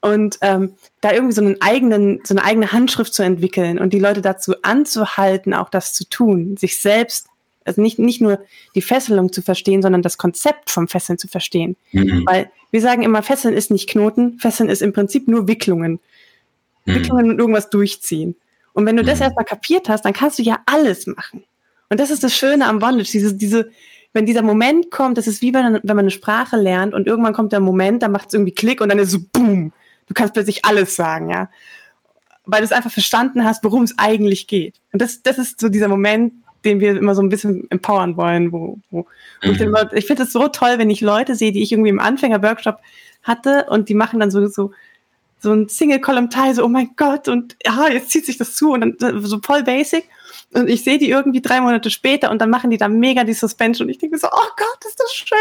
Und 0.00 0.38
ähm, 0.40 0.72
da 1.02 1.12
irgendwie 1.12 1.34
so 1.34 1.42
einen 1.42 1.60
eigenen, 1.60 2.20
so 2.24 2.34
eine 2.34 2.42
eigene 2.44 2.72
Handschrift 2.72 3.12
zu 3.12 3.22
entwickeln 3.22 3.78
und 3.78 3.92
die 3.92 3.98
Leute 3.98 4.22
dazu 4.22 4.54
anzuhalten, 4.62 5.52
auch 5.52 5.68
das 5.68 5.92
zu 5.92 6.08
tun, 6.08 6.56
sich 6.56 6.80
selbst 6.80 7.26
Also 7.64 7.82
nicht, 7.82 7.98
nicht 7.98 8.22
nur 8.22 8.38
die 8.74 8.82
Fesselung 8.82 9.30
zu 9.32 9.42
verstehen, 9.42 9.82
sondern 9.82 10.00
das 10.02 10.16
Konzept 10.16 10.70
vom 10.70 10.88
Fesseln 10.88 11.18
zu 11.18 11.28
verstehen. 11.28 11.76
Mhm. 11.92 12.24
Weil 12.26 12.50
wir 12.70 12.80
sagen 12.80 13.02
immer, 13.02 13.22
Fesseln 13.22 13.54
ist 13.54 13.70
nicht 13.70 13.88
Knoten, 13.90 14.38
Fesseln 14.38 14.70
ist 14.70 14.82
im 14.82 14.92
Prinzip 14.92 15.28
nur 15.28 15.46
Wicklungen. 15.46 16.00
Mhm. 16.90 16.94
Wicklungen 16.94 17.30
und 17.30 17.38
irgendwas 17.38 17.70
durchziehen. 17.70 18.36
Und 18.72 18.86
wenn 18.86 18.96
du 18.96 19.02
mhm. 19.02 19.06
das 19.06 19.20
erstmal 19.20 19.44
kapiert 19.44 19.88
hast, 19.88 20.04
dann 20.04 20.12
kannst 20.12 20.38
du 20.38 20.42
ja 20.42 20.60
alles 20.66 21.06
machen. 21.06 21.44
Und 21.88 21.98
das 21.98 22.10
ist 22.10 22.22
das 22.22 22.34
Schöne 22.34 22.66
am 22.66 22.78
Bondage, 22.78 23.10
diese, 23.10 23.34
diese, 23.34 23.70
wenn 24.12 24.26
dieser 24.26 24.42
Moment 24.42 24.90
kommt, 24.90 25.18
das 25.18 25.26
ist 25.26 25.42
wie 25.42 25.52
wenn, 25.52 25.74
wenn 25.74 25.96
man 25.96 26.00
eine 26.00 26.10
Sprache 26.10 26.56
lernt 26.56 26.94
und 26.94 27.06
irgendwann 27.06 27.32
kommt 27.32 27.52
der 27.52 27.60
Moment, 27.60 28.02
da 28.02 28.08
macht 28.08 28.28
es 28.28 28.34
irgendwie 28.34 28.54
Klick 28.54 28.80
und 28.80 28.88
dann 28.88 28.98
ist 28.98 29.10
so 29.10 29.18
boom. 29.32 29.72
Du 30.06 30.14
kannst 30.14 30.34
plötzlich 30.34 30.64
alles 30.64 30.96
sagen, 30.96 31.30
ja. 31.30 31.48
Weil 32.44 32.60
du 32.60 32.64
es 32.64 32.72
einfach 32.72 32.90
verstanden 32.90 33.44
hast, 33.44 33.62
worum 33.62 33.82
es 33.82 33.98
eigentlich 33.98 34.46
geht. 34.46 34.80
Und 34.92 35.02
das, 35.02 35.22
das 35.22 35.38
ist 35.38 35.60
so 35.60 35.68
dieser 35.68 35.88
Moment, 35.88 36.32
den 36.64 36.80
wir 36.80 36.96
immer 36.96 37.14
so 37.14 37.22
ein 37.22 37.28
bisschen 37.28 37.70
empowern 37.70 38.16
wollen, 38.16 38.52
wo, 38.52 38.78
wo, 38.90 39.06
ich, 39.42 39.58
mhm. 39.58 39.66
immer, 39.66 39.92
ich 39.92 40.06
finde 40.06 40.24
es 40.24 40.32
so 40.32 40.48
toll, 40.48 40.74
wenn 40.76 40.90
ich 40.90 41.00
Leute 41.00 41.34
sehe, 41.34 41.52
die 41.52 41.62
ich 41.62 41.72
irgendwie 41.72 41.90
im 41.90 42.00
Anfänger-Workshop 42.00 42.78
hatte 43.22 43.66
und 43.68 43.88
die 43.88 43.94
machen 43.94 44.20
dann 44.20 44.30
so, 44.30 44.46
so, 44.46 44.72
so 45.40 45.52
ein 45.52 45.68
Single-Column-Teil, 45.68 46.54
so, 46.54 46.64
oh 46.64 46.68
mein 46.68 46.90
Gott, 46.96 47.26
und 47.28 47.56
ja, 47.64 47.88
jetzt 47.88 48.10
zieht 48.10 48.26
sich 48.26 48.36
das 48.36 48.56
zu 48.56 48.72
und 48.72 49.00
dann 49.00 49.24
so 49.24 49.40
voll 49.42 49.62
basic. 49.62 50.04
Und 50.52 50.68
ich 50.68 50.84
sehe 50.84 50.98
die 50.98 51.08
irgendwie 51.08 51.40
drei 51.40 51.60
Monate 51.60 51.90
später 51.90 52.30
und 52.30 52.40
dann 52.40 52.50
machen 52.50 52.70
die 52.70 52.76
da 52.76 52.88
mega 52.88 53.24
die 53.24 53.32
Suspension 53.32 53.86
und 53.86 53.90
ich 53.90 53.98
denke 53.98 54.18
so, 54.18 54.26
oh 54.26 54.48
Gott, 54.56 54.84
ist 54.86 55.00
das 55.00 55.14
schön. 55.14 55.38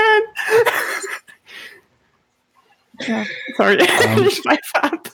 ja, 3.08 3.24
sorry, 3.58 3.78
um, 3.82 4.18
ähm. 4.18 4.26
ich 4.26 4.36
schweife 4.36 4.84
ab. 4.84 5.10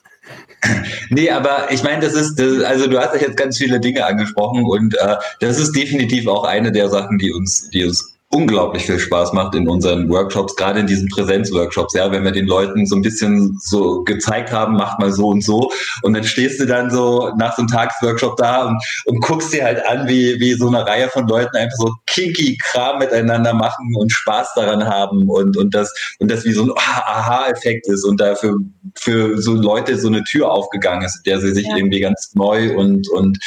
Nee, 1.09 1.29
aber 1.29 1.71
ich 1.71 1.83
meine, 1.83 2.01
das 2.01 2.13
ist, 2.13 2.35
das, 2.35 2.63
also 2.63 2.87
du 2.87 2.99
hast 2.99 3.13
ja 3.15 3.21
jetzt 3.21 3.37
ganz 3.37 3.57
viele 3.57 3.79
Dinge 3.79 4.05
angesprochen 4.05 4.63
und 4.63 4.95
äh, 4.95 5.15
das 5.39 5.59
ist 5.59 5.73
definitiv 5.73 6.27
auch 6.27 6.43
eine 6.43 6.71
der 6.71 6.89
Sachen, 6.89 7.17
die 7.17 7.31
uns, 7.31 7.69
die 7.69 7.85
uns 7.85 8.14
unglaublich 8.35 8.85
viel 8.85 8.99
Spaß 8.99 9.31
macht 9.31 9.55
in 9.55 9.69
unseren 9.69 10.09
Workshops, 10.09 10.55
gerade 10.57 10.81
in 10.81 10.87
diesen 10.87 11.07
Präsenzworkshops, 11.07 11.93
ja, 11.93 12.11
wenn 12.11 12.25
wir 12.25 12.33
den 12.33 12.47
Leuten 12.47 12.85
so 12.85 12.95
ein 12.95 13.01
bisschen 13.01 13.57
so 13.61 14.03
gezeigt 14.03 14.51
haben, 14.51 14.75
macht 14.75 14.99
mal 14.99 15.11
so 15.11 15.29
und 15.29 15.41
so 15.41 15.71
und 16.01 16.13
dann 16.13 16.25
stehst 16.25 16.59
du 16.59 16.65
dann 16.65 16.91
so 16.91 17.31
nach 17.37 17.55
so 17.55 17.61
einem 17.61 17.69
Tagsworkshop 17.69 18.35
da 18.35 18.65
und, 18.65 18.83
und 19.05 19.21
guckst 19.21 19.53
dir 19.53 19.63
halt 19.63 19.85
an, 19.85 20.07
wie, 20.07 20.37
wie 20.39 20.53
so 20.53 20.67
eine 20.67 20.85
Reihe 20.85 21.07
von 21.07 21.27
Leuten 21.27 21.55
einfach 21.55 21.77
so 21.77 21.93
kinky 22.07 22.57
Kram 22.61 22.99
miteinander 22.99 23.53
machen 23.53 23.95
und 23.95 24.11
Spaß 24.11 24.49
daran 24.55 24.85
haben 24.85 25.29
und, 25.29 25.55
und 25.55 25.73
das, 25.73 25.93
und 26.19 26.29
das 26.29 26.43
wie 26.43 26.51
so 26.51 26.63
ein 26.63 26.71
Aha-Effekt 26.75 27.87
ist 27.87 28.03
und 28.03 28.19
dafür 28.19 28.57
für 28.95 29.41
so 29.41 29.53
Leute 29.53 29.97
so 29.97 30.09
eine 30.09 30.23
Tür 30.23 30.51
aufgegangen 30.51 31.03
ist, 31.03 31.23
der 31.25 31.39
sie 31.39 31.53
sich 31.53 31.67
ja. 31.67 31.77
irgendwie 31.77 32.01
ganz 32.01 32.31
neu 32.33 32.75
und, 32.75 33.09
und, 33.09 33.39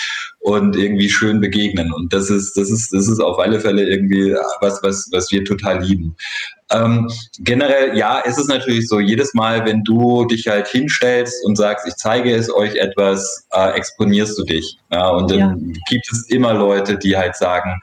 und 0.49 0.77
irgendwie 0.77 1.11
schön 1.11 1.41
begegnen. 1.41 1.93
Und 1.93 2.13
das 2.13 2.31
ist, 2.31 2.57
das 2.57 2.71
ist, 2.71 2.91
das 2.93 3.07
ist 3.07 3.21
auf 3.21 3.39
alle 3.39 3.61
Fälle 3.61 3.87
irgendwie 3.87 4.35
was, 4.61 4.83
was, 4.83 5.09
was 5.13 5.31
wir 5.31 5.45
total 5.45 5.85
lieben. 5.85 6.17
Ähm, 6.71 7.11
generell, 7.41 7.97
ja, 7.97 8.21
ist 8.21 8.39
es 8.39 8.49
natürlich 8.49 8.89
so, 8.89 8.99
jedes 8.99 9.35
Mal, 9.35 9.67
wenn 9.67 9.85
du 9.85 10.25
dich 10.25 10.49
halt 10.49 10.67
hinstellst 10.69 11.45
und 11.45 11.57
sagst, 11.57 11.87
ich 11.87 11.95
zeige 11.97 12.35
es 12.35 12.53
euch 12.53 12.77
etwas, 12.77 13.47
äh, 13.53 13.73
exponierst 13.73 14.39
du 14.39 14.45
dich. 14.45 14.79
Ja, 14.91 15.11
und 15.11 15.31
dann 15.31 15.39
ja. 15.39 15.55
gibt 15.89 16.11
es 16.11 16.29
immer 16.31 16.55
Leute, 16.55 16.97
die 16.97 17.15
halt 17.15 17.37
sagen, 17.37 17.79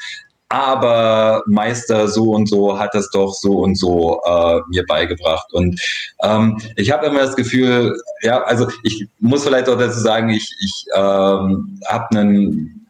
aber 0.50 1.44
Meister 1.48 2.08
so 2.08 2.32
und 2.32 2.48
so 2.48 2.78
hat 2.80 2.92
das 2.94 3.10
doch 3.10 3.34
so 3.34 3.60
und 3.60 3.78
so 3.78 4.22
äh, 4.26 4.60
mir 4.70 4.86
beigebracht. 4.88 5.52
Und 5.54 5.82
ähm, 6.24 6.58
ich 6.76 6.92
habe 6.92 7.08
immer 7.08 7.20
das 7.20 7.36
Gefühl, 7.36 8.00
ja, 8.22 8.44
also 8.44 8.68
ich 8.84 9.08
muss 9.20 9.44
vielleicht 9.44 9.70
auch 9.70 9.78
dazu 9.78 10.00
sagen, 10.00 10.30
ich, 10.30 10.56
ich 10.62 10.86
ähm, 10.96 11.80
habe 11.88 12.08
einen 12.12 12.86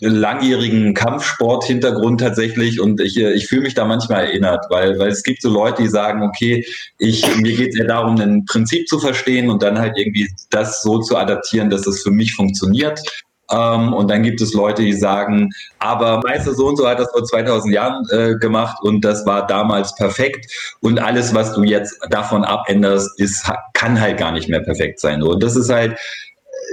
langjährigen 0.00 0.94
Kampfsport-Hintergrund 0.94 2.20
tatsächlich 2.20 2.80
und 2.80 3.00
ich, 3.00 3.16
ich 3.16 3.46
fühle 3.48 3.62
mich 3.62 3.74
da 3.74 3.84
manchmal 3.84 4.26
erinnert, 4.26 4.66
weil, 4.68 4.98
weil 4.98 5.08
es 5.08 5.22
gibt 5.22 5.42
so 5.42 5.50
Leute, 5.50 5.82
die 5.82 5.88
sagen, 5.88 6.22
okay, 6.22 6.64
ich, 6.98 7.24
mir 7.36 7.56
geht 7.56 7.70
es 7.70 7.78
ja 7.78 7.84
darum, 7.84 8.16
ein 8.20 8.44
Prinzip 8.44 8.86
zu 8.86 8.98
verstehen 8.98 9.50
und 9.50 9.62
dann 9.62 9.78
halt 9.78 9.96
irgendwie 9.96 10.28
das 10.50 10.82
so 10.82 11.00
zu 11.00 11.16
adaptieren, 11.16 11.70
dass 11.70 11.86
es 11.86 12.02
für 12.02 12.10
mich 12.10 12.34
funktioniert. 12.34 13.00
Ähm, 13.50 13.92
und 13.92 14.10
dann 14.10 14.22
gibt 14.22 14.40
es 14.40 14.52
Leute, 14.52 14.82
die 14.82 14.92
sagen, 14.92 15.50
aber 15.78 16.20
Meister 16.24 16.54
so 16.54 16.66
und 16.66 16.76
so 16.76 16.86
hat 16.88 16.98
das 16.98 17.10
vor 17.10 17.24
2000 17.24 17.74
Jahren 17.74 18.06
äh, 18.10 18.36
gemacht 18.36 18.78
und 18.82 19.04
das 19.04 19.24
war 19.26 19.46
damals 19.46 19.94
perfekt. 19.94 20.50
Und 20.80 20.98
alles, 20.98 21.34
was 21.34 21.54
du 21.54 21.62
jetzt 21.62 21.98
davon 22.10 22.44
abänderst, 22.44 23.18
ist, 23.18 23.50
kann 23.74 24.00
halt 24.00 24.18
gar 24.18 24.32
nicht 24.32 24.48
mehr 24.48 24.60
perfekt 24.60 25.00
sein. 25.00 25.22
Und 25.22 25.42
das 25.42 25.56
ist 25.56 25.70
halt, 25.70 25.98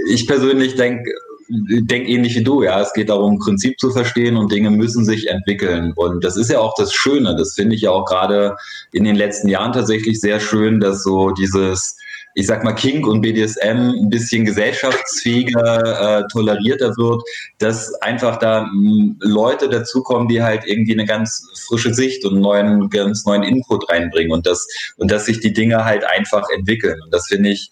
ich 0.10 0.28
persönlich 0.28 0.76
denke, 0.76 1.10
denk 1.48 2.10
ähnlich 2.10 2.36
wie 2.36 2.44
du, 2.44 2.64
ja. 2.64 2.82
Es 2.82 2.94
geht 2.94 3.10
darum, 3.10 3.40
Prinzip 3.40 3.80
zu 3.80 3.92
verstehen 3.92 4.36
und 4.36 4.52
Dinge 4.52 4.72
müssen 4.72 5.06
sich 5.06 5.30
entwickeln. 5.30 5.94
Und 5.96 6.24
das 6.24 6.38
ist 6.38 6.50
ja 6.52 6.60
auch 6.60 6.74
das 6.76 6.94
Schöne. 6.94 7.36
Das 7.36 7.54
finde 7.54 7.76
ich 7.76 7.82
ja 7.82 7.92
auch 7.92 8.06
gerade 8.06 8.56
in 8.92 9.04
den 9.04 9.16
letzten 9.16 9.48
Jahren 9.48 9.74
tatsächlich 9.74 10.20
sehr 10.20 10.40
schön, 10.40 10.80
dass 10.80 11.04
so 11.04 11.32
dieses, 11.32 11.98
ich 12.38 12.48
sag 12.48 12.66
mal, 12.66 12.74
Kink 12.74 13.08
und 13.08 13.22
BDSM 13.22 13.94
ein 14.04 14.10
bisschen 14.10 14.44
gesellschaftsfähiger, 14.44 16.20
äh, 16.20 16.24
tolerierter 16.32 16.90
wird, 16.98 17.24
dass 17.60 17.94
einfach 18.02 18.38
da 18.38 18.64
m, 18.64 19.18
Leute 19.22 19.70
dazukommen, 19.70 20.28
die 20.28 20.44
halt 20.44 20.64
irgendwie 20.66 20.92
eine 20.92 21.06
ganz 21.06 21.48
frische 21.66 21.94
Sicht 21.94 22.26
und 22.26 22.34
einen 22.34 22.42
neuen, 22.42 22.90
ganz 22.90 23.26
neuen 23.26 23.44
Input 23.44 23.90
reinbringen 23.90 24.34
und 24.34 24.46
das, 24.46 24.68
und 24.98 25.12
dass 25.12 25.26
sich 25.26 25.40
die 25.40 25.54
Dinge 25.54 25.86
halt 25.86 26.04
einfach 26.04 26.44
entwickeln. 26.54 27.00
Und 27.06 27.14
das 27.14 27.28
finde 27.28 27.50
ich 27.50 27.72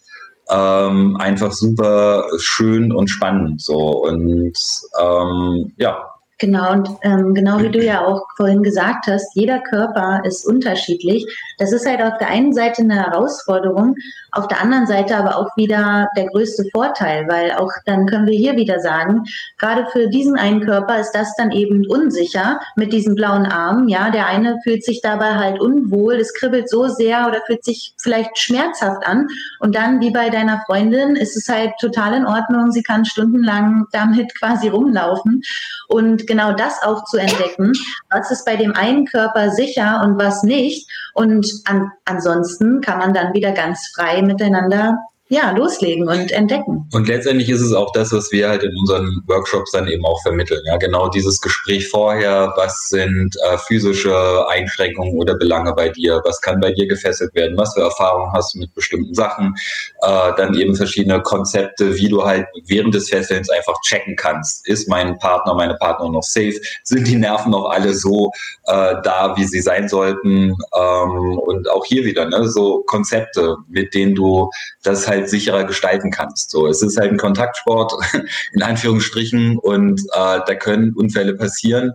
ähm, 0.49 1.17
einfach 1.17 1.51
super 1.51 2.25
schön 2.37 2.93
und 2.93 3.09
spannend. 3.09 3.61
So 3.61 4.05
und 4.05 4.53
ähm, 4.97 5.73
ja, 5.77 6.09
Genau, 6.39 6.73
und 6.73 6.89
ähm, 7.03 7.33
genau 7.33 7.61
wie 7.61 7.69
du 7.69 7.81
ja 7.81 8.05
auch 8.05 8.21
vorhin 8.35 8.63
gesagt 8.63 9.05
hast, 9.07 9.33
jeder 9.33 9.61
Körper 9.61 10.21
ist 10.25 10.45
unterschiedlich. 10.45 11.25
Das 11.57 11.71
ist 11.71 11.85
halt 11.85 12.01
auf 12.01 12.17
der 12.17 12.27
einen 12.27 12.51
Seite 12.53 12.81
eine 12.81 12.95
Herausforderung, 12.95 13.95
auf 14.33 14.47
der 14.47 14.61
anderen 14.61 14.87
Seite 14.87 15.15
aber 15.15 15.37
auch 15.37 15.55
wieder 15.55 16.09
der 16.17 16.27
größte 16.27 16.65
Vorteil, 16.71 17.27
weil 17.27 17.51
auch 17.53 17.71
dann 17.85 18.07
können 18.07 18.25
wir 18.25 18.37
hier 18.37 18.55
wieder 18.55 18.79
sagen, 18.79 19.23
gerade 19.59 19.85
für 19.91 20.07
diesen 20.07 20.37
einen 20.37 20.61
Körper 20.61 20.99
ist 20.99 21.11
das 21.11 21.35
dann 21.35 21.51
eben 21.51 21.85
unsicher 21.87 22.59
mit 22.75 22.91
diesen 22.91 23.15
blauen 23.15 23.45
Armen. 23.45 23.87
Ja, 23.89 24.09
der 24.09 24.27
eine 24.27 24.59
fühlt 24.63 24.83
sich 24.83 25.01
dabei 25.01 25.35
halt 25.35 25.61
unwohl, 25.61 26.15
es 26.15 26.33
kribbelt 26.33 26.67
so 26.67 26.87
sehr 26.87 27.27
oder 27.27 27.41
fühlt 27.45 27.63
sich 27.63 27.93
vielleicht 28.01 28.37
schmerzhaft 28.37 29.05
an. 29.05 29.27
Und 29.59 29.75
dann, 29.75 30.01
wie 30.01 30.11
bei 30.11 30.29
deiner 30.29 30.63
Freundin, 30.65 31.15
ist 31.15 31.37
es 31.37 31.47
halt 31.47 31.73
total 31.79 32.15
in 32.15 32.25
Ordnung. 32.25 32.71
Sie 32.71 32.83
kann 32.83 33.05
stundenlang 33.05 33.85
damit 33.91 34.33
quasi 34.39 34.67
rumlaufen. 34.67 35.41
Und 35.87 36.25
genau 36.25 36.53
das 36.53 36.81
auch 36.81 37.03
zu 37.05 37.17
entdecken, 37.17 37.73
was 38.09 38.31
ist 38.31 38.45
bei 38.45 38.55
dem 38.55 38.75
einen 38.75 39.05
Körper 39.05 39.51
sicher 39.51 40.01
und 40.03 40.17
was 40.17 40.41
nicht. 40.41 40.89
Und 41.13 41.47
an, 41.65 41.91
ansonsten 42.05 42.81
kann 42.81 42.97
man 42.97 43.13
dann 43.13 43.33
wieder 43.33 43.51
ganz 43.51 43.91
frei 43.95 44.21
miteinander 44.21 44.97
ja, 45.29 45.51
loslegen 45.51 46.07
und 46.07 46.31
entdecken. 46.31 46.87
Und 46.91 47.07
letztendlich 47.07 47.49
ist 47.49 47.61
es 47.61 47.73
auch 47.73 47.91
das, 47.93 48.11
was 48.11 48.31
wir 48.31 48.49
halt 48.49 48.61
in 48.61 48.75
unseren 48.77 49.23
Workshops 49.27 49.71
dann 49.71 49.87
eben 49.87 50.05
auch 50.05 50.21
vermitteln. 50.21 50.61
Ja, 50.65 50.75
genau 50.75 51.07
dieses 51.07 51.39
Gespräch 51.39 51.87
vorher, 51.87 52.53
was 52.57 52.89
sind 52.89 53.35
äh, 53.49 53.57
physische 53.57 54.47
Einschränkungen 54.49 55.17
oder 55.17 55.35
Belange 55.35 55.73
bei 55.73 55.89
dir, 55.89 56.21
was 56.25 56.41
kann 56.41 56.59
bei 56.59 56.71
dir 56.71 56.87
gefesselt 56.87 57.33
werden, 57.35 57.57
was 57.57 57.73
für 57.73 57.81
Erfahrungen 57.81 58.33
hast 58.33 58.53
du 58.53 58.59
mit 58.59 58.73
bestimmten 58.73 59.13
Sachen, 59.13 59.55
äh, 60.01 60.31
dann 60.35 60.55
eben 60.55 60.75
verschiedene 60.75 61.21
Konzepte, 61.21 61.95
wie 61.95 62.09
du 62.09 62.25
halt 62.25 62.45
während 62.67 62.93
des 62.93 63.09
Fesselns 63.09 63.49
einfach 63.49 63.75
checken 63.87 64.17
kannst. 64.17 64.67
Ist 64.67 64.89
mein 64.89 65.17
Partner, 65.19 65.53
meine 65.53 65.75
Partner 65.75 66.09
noch 66.11 66.23
safe? 66.23 66.59
Sind 66.83 67.07
die 67.07 67.15
Nerven 67.15 67.51
noch 67.51 67.69
alle 67.69 67.93
so 67.93 68.29
äh, 68.65 68.95
da, 69.03 69.33
wie 69.37 69.45
sie 69.45 69.61
sein 69.61 69.87
sollten? 69.87 70.53
Ähm, 70.75 71.39
und 71.39 71.71
auch 71.71 71.85
hier 71.85 72.03
wieder, 72.03 72.27
ne, 72.27 72.47
so 72.49 72.83
Konzepte, 72.87 73.55
mit 73.69 73.93
denen 73.93 74.15
du 74.15 74.49
das 74.83 75.07
halt 75.07 75.12
sicherer 75.25 75.63
gestalten 75.65 76.11
kannst. 76.11 76.51
So, 76.51 76.67
es 76.67 76.81
ist 76.81 76.97
halt 76.97 77.11
ein 77.11 77.17
Kontaktsport 77.17 77.93
in 78.53 78.61
Anführungsstrichen 78.61 79.57
und 79.57 80.01
äh, 80.13 80.39
da 80.45 80.55
können 80.55 80.93
Unfälle 80.93 81.35
passieren. 81.35 81.93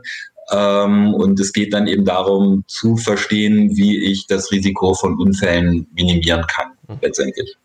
Ähm, 0.51 1.15
und 1.15 1.39
es 1.41 1.53
geht 1.53 1.75
dann 1.75 1.87
eben 1.87 2.05
darum 2.05 2.65
zu 2.67 2.97
verstehen, 2.97 3.77
wie 3.77 3.99
ich 4.11 4.27
das 4.27 4.51
Risiko 4.51 4.95
von 4.95 5.19
Unfällen 5.19 5.87
minimieren 5.95 6.47
kann, 6.47 6.69
mhm. 6.89 6.99
letztendlich. 7.03 7.57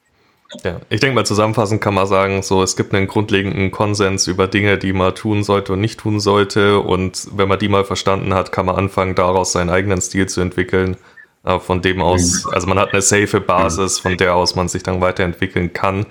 Ja, 0.64 0.82
ich 0.90 1.00
denke 1.00 1.16
mal 1.16 1.26
zusammenfassend 1.26 1.82
kann 1.82 1.96
man 1.96 2.06
sagen, 2.06 2.44
so 2.44 2.62
es 2.62 2.76
gibt 2.76 2.94
einen 2.94 3.08
grundlegenden 3.08 3.72
Konsens 3.72 4.28
über 4.28 4.48
Dinge, 4.48 4.78
die 4.78 4.94
man 4.94 5.16
tun 5.16 5.44
sollte 5.44 5.74
und 5.74 5.82
nicht 5.82 6.00
tun 6.00 6.20
sollte 6.20 6.80
und 6.80 7.28
wenn 7.36 7.48
man 7.48 7.58
die 7.58 7.70
mal 7.70 7.86
verstanden 7.86 8.36
hat, 8.36 8.52
kann 8.52 8.68
man 8.68 8.76
anfangen 8.76 9.16
daraus 9.16 9.54
seinen 9.54 9.72
eigenen 9.72 10.00
Stil 10.00 10.28
zu 10.28 10.42
entwickeln 10.42 10.98
von 11.44 11.82
dem 11.82 12.02
aus, 12.02 12.48
also 12.52 12.68
man 12.68 12.80
hat 12.80 12.94
eine 12.94 13.02
safe 13.02 13.42
Basis, 13.42 14.00
von 14.00 14.18
der 14.18 14.36
aus 14.36 14.56
man 14.56 14.68
sich 14.70 14.84
dann 14.84 15.02
weiterentwickeln 15.02 15.74
kann. 15.74 16.06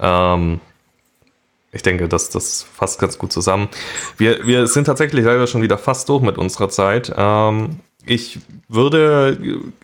Ähm, 0.00 0.60
ich 1.72 1.82
denke, 1.82 2.08
das, 2.08 2.30
das 2.30 2.62
fasst 2.62 3.00
ganz 3.00 3.18
gut 3.18 3.32
zusammen. 3.32 3.68
Wir, 4.16 4.46
wir 4.46 4.66
sind 4.66 4.84
tatsächlich 4.84 5.24
leider 5.24 5.46
schon 5.46 5.62
wieder 5.62 5.78
fast 5.78 6.08
durch 6.08 6.22
mit 6.22 6.38
unserer 6.38 6.68
Zeit. 6.68 7.12
Ähm, 7.16 7.80
ich 8.06 8.38
würde, 8.68 9.38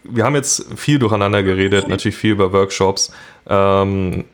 wir 0.05 0.25
haben 0.25 0.35
jetzt 0.35 0.67
viel 0.77 0.99
durcheinander 0.99 1.43
geredet, 1.43 1.89
natürlich 1.89 2.17
viel 2.17 2.33
über 2.33 2.53
Workshops. 2.53 3.13
Ähm, 3.49 4.25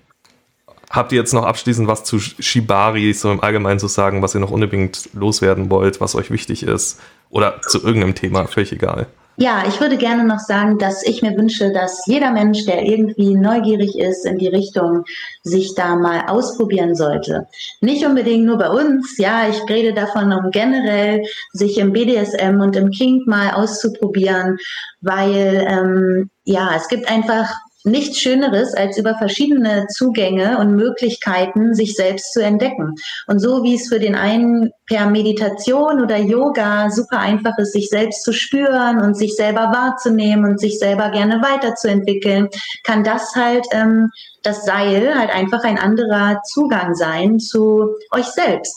habt 0.91 1.13
ihr 1.13 1.19
jetzt 1.19 1.33
noch 1.33 1.45
abschließend 1.45 1.89
was 1.89 2.05
zu 2.05 2.19
Shibari, 2.19 3.13
so 3.13 3.31
im 3.31 3.43
Allgemeinen 3.43 3.79
zu 3.79 3.89
sagen, 3.89 4.23
was 4.23 4.35
ihr 4.35 4.41
noch 4.41 4.51
unbedingt 4.51 5.11
loswerden 5.15 5.71
wollt, 5.71 6.01
was 6.01 6.15
euch 6.15 6.31
wichtig 6.31 6.63
ist? 6.63 7.01
Oder 7.31 7.61
zu 7.63 7.83
irgendeinem 7.83 8.15
Thema, 8.15 8.47
völlig 8.47 8.73
egal. 8.73 9.07
Ja, 9.39 9.65
ich 9.69 9.81
würde 9.81 9.99
gerne 9.99 10.25
noch 10.25 10.39
sagen, 10.39 10.79
dass 10.79 11.03
ich 11.05 11.21
mir 11.21 11.37
wünsche, 11.37 11.71
dass 11.71 12.07
jeder 12.07 12.31
Mensch, 12.31 12.65
der 12.65 12.83
irgendwie 12.83 13.35
neugierig 13.35 13.99
ist 13.99 14.25
in 14.25 14.39
die 14.39 14.49
Richtung, 14.49 15.05
sich 15.43 15.75
da 15.75 15.95
mal 15.95 16.23
ausprobieren 16.27 16.95
sollte. 16.95 17.47
Nicht 17.83 18.07
unbedingt 18.07 18.47
nur 18.47 18.57
bei 18.57 18.71
uns, 18.71 19.19
ja, 19.19 19.47
ich 19.47 19.61
rede 19.69 19.93
davon, 19.93 20.33
um 20.33 20.51
generell 20.51 21.23
sich 21.53 21.77
im 21.77 21.93
BDSM 21.93 22.61
und 22.61 22.77
im 22.77 22.91
Kink 22.91 23.27
mal 23.27 23.51
auszuprobieren, 23.51 24.57
weil 25.03 25.67
ähm, 25.69 26.31
ja, 26.45 26.71
es 26.75 26.89
gibt 26.89 27.11
einfach 27.11 27.53
nichts 27.87 28.19
Schöneres, 28.19 28.75
als 28.75 28.99
über 28.99 29.15
verschiedene 29.17 29.87
Zugänge 29.87 30.59
und 30.59 30.75
Möglichkeiten 30.75 31.75
sich 31.75 31.95
selbst 31.95 32.33
zu 32.33 32.43
entdecken. 32.43 32.95
Und 33.29 33.39
so 33.39 33.63
wie 33.63 33.77
es 33.77 33.89
für 33.89 34.01
den 34.01 34.17
einen 34.17 34.73
per 34.87 35.09
Meditation 35.09 36.03
oder 36.03 36.17
Yoga 36.19 36.91
super 36.91 37.19
einfach 37.19 37.57
ist, 37.59 37.73
sich 37.73 37.89
selbst 37.89 38.25
zu 38.25 38.33
spüren 38.33 39.01
und 39.01 39.15
sich 39.17 39.37
selber 39.37 39.73
wahrzunehmen 39.73 40.45
und 40.45 40.61
sich 40.61 40.79
selber 40.79 41.11
gerne 41.11 41.41
weiterzuentwickeln, 41.43 42.49
kann 42.85 43.05
das 43.05 43.35
halt 43.37 43.67
ähm, 43.71 44.11
das 44.43 44.65
Seil 44.65 45.17
halt 45.17 45.31
einfach 45.31 45.63
ein 45.63 45.79
anderer 45.79 46.41
Zugang 46.43 46.95
sein 46.95 47.39
zu 47.39 47.95
euch 48.11 48.27
selbst. 48.27 48.77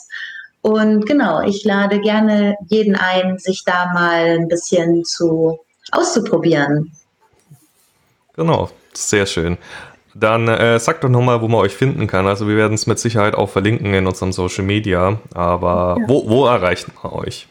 Und 0.62 1.06
genau, 1.06 1.40
ich 1.42 1.64
lade 1.64 2.00
gerne 2.00 2.54
jeden 2.68 2.94
ein, 2.94 3.38
sich 3.38 3.64
da 3.64 3.92
mal 3.92 4.38
ein 4.38 4.48
bisschen 4.48 5.04
zu 5.04 5.58
auszuprobieren. 5.90 6.92
Genau, 8.34 8.68
sehr 8.92 9.26
schön. 9.26 9.58
Dann 10.14 10.48
äh, 10.48 10.78
sagt 10.80 11.04
doch 11.04 11.08
nochmal, 11.08 11.40
wo 11.40 11.48
man 11.48 11.60
euch 11.60 11.74
finden 11.74 12.06
kann. 12.06 12.26
Also 12.26 12.48
wir 12.48 12.56
werden 12.56 12.74
es 12.74 12.86
mit 12.86 12.98
Sicherheit 12.98 13.34
auch 13.34 13.48
verlinken 13.48 13.94
in 13.94 14.06
unserem 14.06 14.32
Social 14.32 14.64
Media. 14.64 15.18
Aber 15.34 15.96
ja. 15.98 16.08
wo, 16.08 16.28
wo 16.28 16.46
erreicht 16.46 16.88
man 17.02 17.12
euch? 17.12 17.46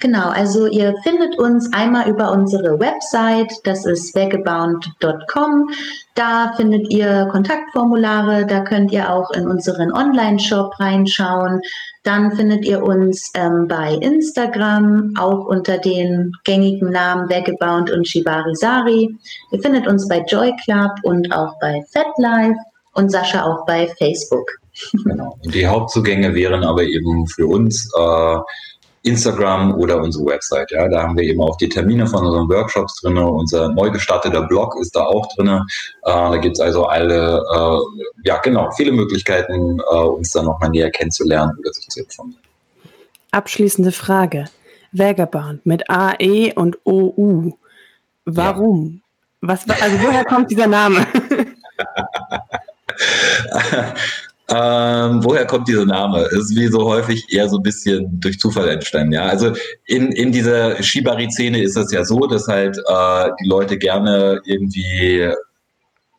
Genau, 0.00 0.28
also 0.28 0.66
ihr 0.66 0.94
findet 1.02 1.38
uns 1.38 1.72
einmal 1.72 2.08
über 2.08 2.30
unsere 2.32 2.78
Website, 2.78 3.52
das 3.64 3.86
ist 3.86 4.14
vagabond.com. 4.14 5.70
Da 6.14 6.52
findet 6.56 6.90
ihr 6.90 7.26
Kontaktformulare, 7.30 8.46
da 8.46 8.60
könnt 8.60 8.92
ihr 8.92 9.10
auch 9.10 9.30
in 9.30 9.48
unseren 9.48 9.92
Online-Shop 9.92 10.78
reinschauen. 10.78 11.60
Dann 12.02 12.36
findet 12.36 12.66
ihr 12.66 12.82
uns 12.82 13.30
ähm, 13.34 13.66
bei 13.66 13.94
Instagram, 13.94 15.14
auch 15.18 15.46
unter 15.46 15.78
den 15.78 16.32
gängigen 16.44 16.90
Namen 16.90 17.30
Vagabond 17.30 17.90
und 17.90 18.06
Shibari 18.06 18.54
Sari. 18.54 19.16
Ihr 19.52 19.60
findet 19.60 19.86
uns 19.86 20.06
bei 20.06 20.22
Joy 20.28 20.52
Club 20.64 20.92
und 21.02 21.32
auch 21.32 21.58
bei 21.60 21.82
FatLife 21.90 22.58
und 22.92 23.10
Sascha 23.10 23.44
auch 23.44 23.64
bei 23.64 23.88
Facebook. 23.98 24.46
Genau. 25.04 25.38
Die 25.44 25.66
Hauptzugänge 25.66 26.34
wären 26.34 26.64
aber 26.64 26.82
eben 26.82 27.26
für 27.26 27.46
uns 27.46 27.90
äh, 27.96 28.36
Instagram 29.04 29.74
oder 29.74 30.00
unsere 30.00 30.24
Website. 30.24 30.70
Ja, 30.70 30.88
da 30.88 31.02
haben 31.02 31.16
wir 31.16 31.24
eben 31.24 31.40
auch 31.40 31.56
die 31.58 31.68
Termine 31.68 32.06
von 32.06 32.24
unseren 32.24 32.48
Workshops 32.48 33.00
drin. 33.00 33.18
Unser 33.18 33.68
neu 33.68 33.90
gestarteter 33.90 34.42
Blog 34.42 34.76
ist 34.80 34.96
da 34.96 35.04
auch 35.04 35.28
drin. 35.34 35.48
Äh, 35.48 35.60
da 36.02 36.36
gibt 36.38 36.56
es 36.56 36.60
also 36.60 36.86
alle, 36.86 37.42
äh, 37.54 37.78
ja 38.24 38.38
genau, 38.38 38.70
viele 38.72 38.92
Möglichkeiten, 38.92 39.78
äh, 39.78 39.94
uns 39.94 40.32
da 40.32 40.42
nochmal 40.42 40.70
näher 40.70 40.90
kennenzulernen 40.90 41.52
oder 41.58 41.72
sich 41.72 41.86
zu 41.88 42.00
informieren. 42.00 42.40
Abschließende 43.30 43.92
Frage. 43.92 44.46
Vagabond 44.92 45.66
mit 45.66 45.90
AE 45.90 46.54
und 46.54 46.78
OU. 46.84 47.52
Warum? 48.24 49.02
Ja. 49.42 49.48
Was, 49.48 49.68
also 49.68 50.00
woher 50.00 50.24
kommt 50.24 50.50
dieser 50.50 50.66
Name? 50.66 51.06
Ähm, 54.50 55.24
woher 55.24 55.46
kommt 55.46 55.68
dieser 55.68 55.86
Name? 55.86 56.22
Ist 56.32 56.54
wie 56.54 56.66
so 56.68 56.84
häufig 56.84 57.24
eher 57.32 57.48
so 57.48 57.56
ein 57.56 57.62
bisschen 57.62 58.20
durch 58.20 58.38
Zufall 58.38 58.68
entstanden. 58.68 59.12
Ja, 59.12 59.26
also 59.26 59.52
in, 59.86 60.12
in 60.12 60.32
dieser 60.32 60.82
Shibari-Szene 60.82 61.62
ist 61.62 61.76
es 61.76 61.90
ja 61.92 62.04
so, 62.04 62.26
dass 62.26 62.46
halt 62.46 62.76
äh, 62.76 63.30
die 63.40 63.48
Leute 63.48 63.78
gerne 63.78 64.42
irgendwie 64.44 65.30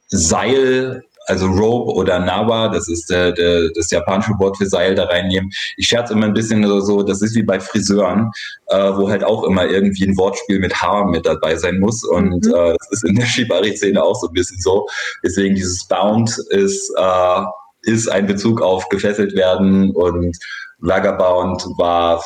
Seil, 0.08 1.04
also 1.28 1.48
Rope 1.48 1.94
oder 1.94 2.20
Nawa, 2.20 2.70
das 2.70 2.88
ist 2.88 3.10
der, 3.12 3.32
der, 3.32 3.70
das 3.76 3.92
japanische 3.92 4.34
Wort 4.40 4.58
für 4.58 4.66
Seil, 4.66 4.96
da 4.96 5.06
reinnehmen. 5.06 5.52
Ich 5.78 5.88
scherze 5.88 6.14
immer 6.14 6.26
ein 6.26 6.34
bisschen 6.34 6.64
so, 6.82 7.04
das 7.04 7.22
ist 7.22 7.36
wie 7.36 7.44
bei 7.44 7.60
Friseuren, 7.60 8.32
äh, 8.68 8.92
wo 8.96 9.10
halt 9.10 9.24
auch 9.24 9.44
immer 9.44 9.66
irgendwie 9.66 10.08
ein 10.08 10.18
Wortspiel 10.18 10.60
mit 10.60 10.82
Haar 10.82 11.06
mit 11.06 11.28
dabei 11.28 11.56
sein 11.58 11.80
muss. 11.80 12.04
Und 12.04 12.46
mhm. 12.46 12.54
äh, 12.56 12.76
das 12.78 12.92
ist 12.92 13.04
in 13.06 13.16
der 13.16 13.26
Shibari-Szene 13.26 14.02
auch 14.02 14.20
so 14.20 14.28
ein 14.28 14.34
bisschen 14.34 14.60
so. 14.62 14.88
Deswegen 15.24 15.54
dieses 15.54 15.88
Bound 15.88 16.36
ist 16.50 16.92
äh, 16.98 17.42
ist 17.86 18.08
ein 18.08 18.28
Bezug 18.28 18.62
auf 18.62 18.90
gefesselt 18.90 19.36
werden 19.36 19.92
und 19.92 20.38
Vagabond 20.80 21.64
war, 21.78 22.24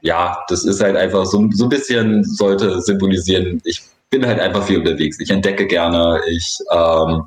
ja, 0.00 0.38
das 0.48 0.64
ist 0.64 0.82
halt 0.82 0.96
einfach 0.96 1.26
so, 1.26 1.48
so 1.52 1.64
ein 1.64 1.68
bisschen 1.68 2.24
sollte 2.24 2.80
symbolisieren, 2.80 3.60
ich 3.64 3.82
bin 4.10 4.26
halt 4.26 4.40
einfach 4.40 4.64
viel 4.64 4.78
unterwegs. 4.78 5.18
Ich 5.20 5.30
entdecke 5.30 5.66
gerne, 5.66 6.20
ich, 6.28 6.58
ähm, 6.72 7.24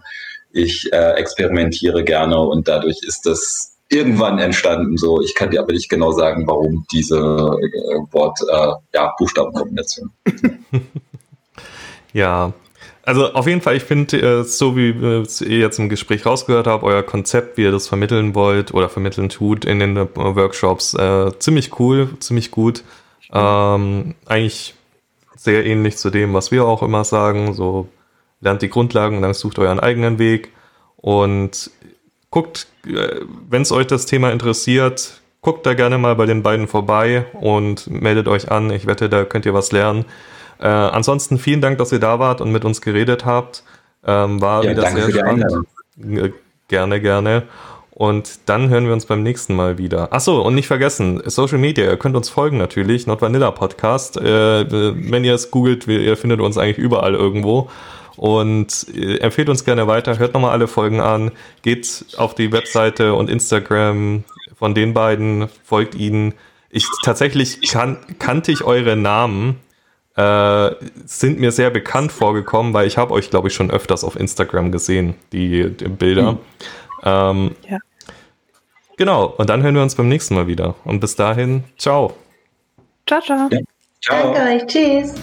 ich 0.52 0.92
äh, 0.92 1.14
experimentiere 1.14 2.04
gerne 2.04 2.40
und 2.40 2.68
dadurch 2.68 2.98
ist 3.04 3.26
das 3.26 3.78
irgendwann 3.90 4.40
entstanden. 4.40 4.98
So, 4.98 5.22
ich 5.22 5.36
kann 5.36 5.52
dir 5.52 5.62
aber 5.62 5.74
nicht 5.74 5.90
genau 5.90 6.12
sagen, 6.12 6.48
warum 6.48 6.86
diese 6.92 7.18
äh, 7.18 8.14
Wort, 8.14 8.40
äh, 8.50 8.74
ja, 8.94 9.14
Buchstabenkombination. 9.18 10.12
ja, 12.14 12.54
also 13.04 13.34
auf 13.34 13.48
jeden 13.48 13.62
Fall, 13.62 13.76
ich 13.76 13.84
finde, 13.84 14.18
äh, 14.22 14.44
so 14.44 14.76
wie 14.76 14.90
ihr 14.92 15.58
jetzt 15.58 15.80
im 15.80 15.90
Gespräch 15.90 16.26
rausgehört 16.26 16.68
habt, 16.68 16.84
euer 16.84 17.04
Konzept, 17.04 17.58
wie 17.58 17.64
ihr 17.64 17.72
das 17.72 17.88
vermitteln 17.88 18.36
wollt 18.36 18.74
oder 18.74 18.90
vermitteln 18.90 19.30
tut 19.30 19.66
in 19.66 19.80
den 19.80 19.98
äh, 19.98 20.08
Workshops, 20.16 20.94
äh, 20.94 21.32
ziemlich 21.40 21.80
cool, 21.80 22.10
ziemlich 22.20 22.52
gut. 22.52 22.84
Ähm, 23.34 24.16
eigentlich 24.26 24.76
sehr 25.36 25.66
ähnlich 25.66 25.98
zu 25.98 26.10
dem, 26.10 26.34
was 26.34 26.52
wir 26.52 26.66
auch 26.66 26.84
immer 26.84 27.04
sagen. 27.04 27.54
So 27.54 27.88
lernt 28.42 28.62
die 28.62 28.70
Grundlagen 28.70 29.18
und 29.18 29.22
dann 29.24 29.34
sucht 29.34 29.58
euren 29.60 29.80
eigenen 29.80 30.20
Weg 30.20 30.52
und 30.98 31.72
guckt, 32.30 32.68
äh, 32.86 33.22
wenn 33.50 33.64
es 33.64 33.72
euch 33.72 33.88
das 33.88 34.06
Thema 34.06 34.32
interessiert, 34.32 35.22
guckt 35.42 35.66
da 35.66 35.74
gerne 35.74 35.98
mal 35.98 36.16
bei 36.16 36.28
den 36.28 36.44
beiden 36.44 36.68
vorbei 36.68 37.26
und 37.34 37.88
meldet 37.90 38.28
euch 38.28 38.52
an. 38.52 38.72
Ich 38.72 38.86
wette, 38.86 39.10
da 39.10 39.26
könnt 39.26 39.46
ihr 39.46 39.54
was 39.54 39.72
lernen. 39.72 40.06
Äh, 40.62 40.68
ansonsten 40.68 41.38
vielen 41.38 41.62
Dank, 41.62 41.78
dass 41.80 41.92
ihr 41.92 42.00
da 42.00 42.20
wart 42.20 42.40
und 42.40 42.52
mit 42.52 42.64
uns 42.66 42.82
geredet 42.82 43.26
habt. 43.26 43.64
Ähm, 44.06 44.42
war 44.42 44.64
ja, 44.64 44.72
wieder 44.72 44.90
sehr 44.90 45.12
spannend. 45.12 45.68
Äh, 46.00 46.32
gerne, 46.68 47.02
gerne. 47.02 47.44
Und 47.92 48.40
dann 48.48 48.70
hören 48.70 48.86
wir 48.86 48.94
uns 48.94 49.06
beim 49.06 49.22
nächsten 49.22 49.56
Mal 49.56 49.78
wieder. 49.78 50.14
Achso, 50.14 50.42
und 50.42 50.56
nicht 50.56 50.68
vergessen, 50.68 51.22
Social 51.26 51.58
Media, 51.58 51.86
ihr 51.86 51.98
könnt 51.98 52.16
uns 52.16 52.30
folgen 52.30 52.58
natürlich, 52.58 53.06
Not 53.06 53.22
Vanilla 53.22 53.52
Podcast. 53.52 54.18
Äh, 54.18 54.66
wenn 54.72 55.24
ihr 55.24 55.36
es 55.36 55.52
googelt, 55.52 55.88
ihr 55.88 56.16
findet 56.16 56.40
uns 56.40 56.58
eigentlich 56.58 56.78
überall 56.78 57.16
irgendwo. 57.16 57.70
Und 58.16 58.88
äh, 58.96 59.18
empfehlt 59.18 59.50
uns 59.50 59.66
gerne 59.66 59.88
weiter, 59.88 60.20
hört 60.20 60.34
nochmal 60.34 60.52
alle 60.52 60.68
Folgen 60.68 61.00
an, 61.00 61.32
geht 61.64 62.06
auf 62.18 62.36
die 62.36 62.52
Webseite 62.52 63.14
und 63.14 63.30
Instagram 63.30 64.24
von 64.58 64.76
den 64.76 64.94
beiden, 64.94 65.48
folgt 65.64 65.96
ihnen. 65.96 66.34
Ich 66.70 66.86
tatsächlich 67.04 67.62
kan 67.70 67.98
kannte 68.20 68.52
ich 68.52 68.64
eure 68.64 68.96
Namen 68.96 69.58
äh, 70.16 70.72
sind 71.06 71.40
mir 71.40 71.52
sehr 71.52 71.70
bekannt 71.70 72.12
vorgekommen, 72.12 72.74
weil 72.74 72.88
ich 72.88 72.98
habe 72.98 73.14
euch, 73.14 73.30
glaube 73.30 73.48
ich, 73.48 73.54
schon 73.54 73.72
öfters 73.72 74.04
auf 74.04 74.16
Instagram 74.16 74.72
gesehen, 74.72 75.16
die, 75.32 75.70
die 75.70 75.88
Bilder. 75.88 76.34
Mhm. 76.34 76.40
Ähm, 77.04 77.56
ja. 77.70 77.78
Genau, 78.98 79.26
und 79.26 79.50
dann 79.50 79.64
hören 79.64 79.76
wir 79.76 79.82
uns 79.82 79.96
beim 79.96 80.10
nächsten 80.10 80.36
Mal 80.36 80.48
wieder. 80.48 80.76
Und 80.84 81.00
bis 81.00 81.16
dahin, 81.16 81.64
ciao. 81.78 82.14
Ciao, 83.08 83.22
ciao. 83.22 83.50
Ja. 83.52 83.60
ciao. 84.02 84.34
Danke 84.34 84.42
euch, 84.42 84.66
tschüss. 84.68 85.16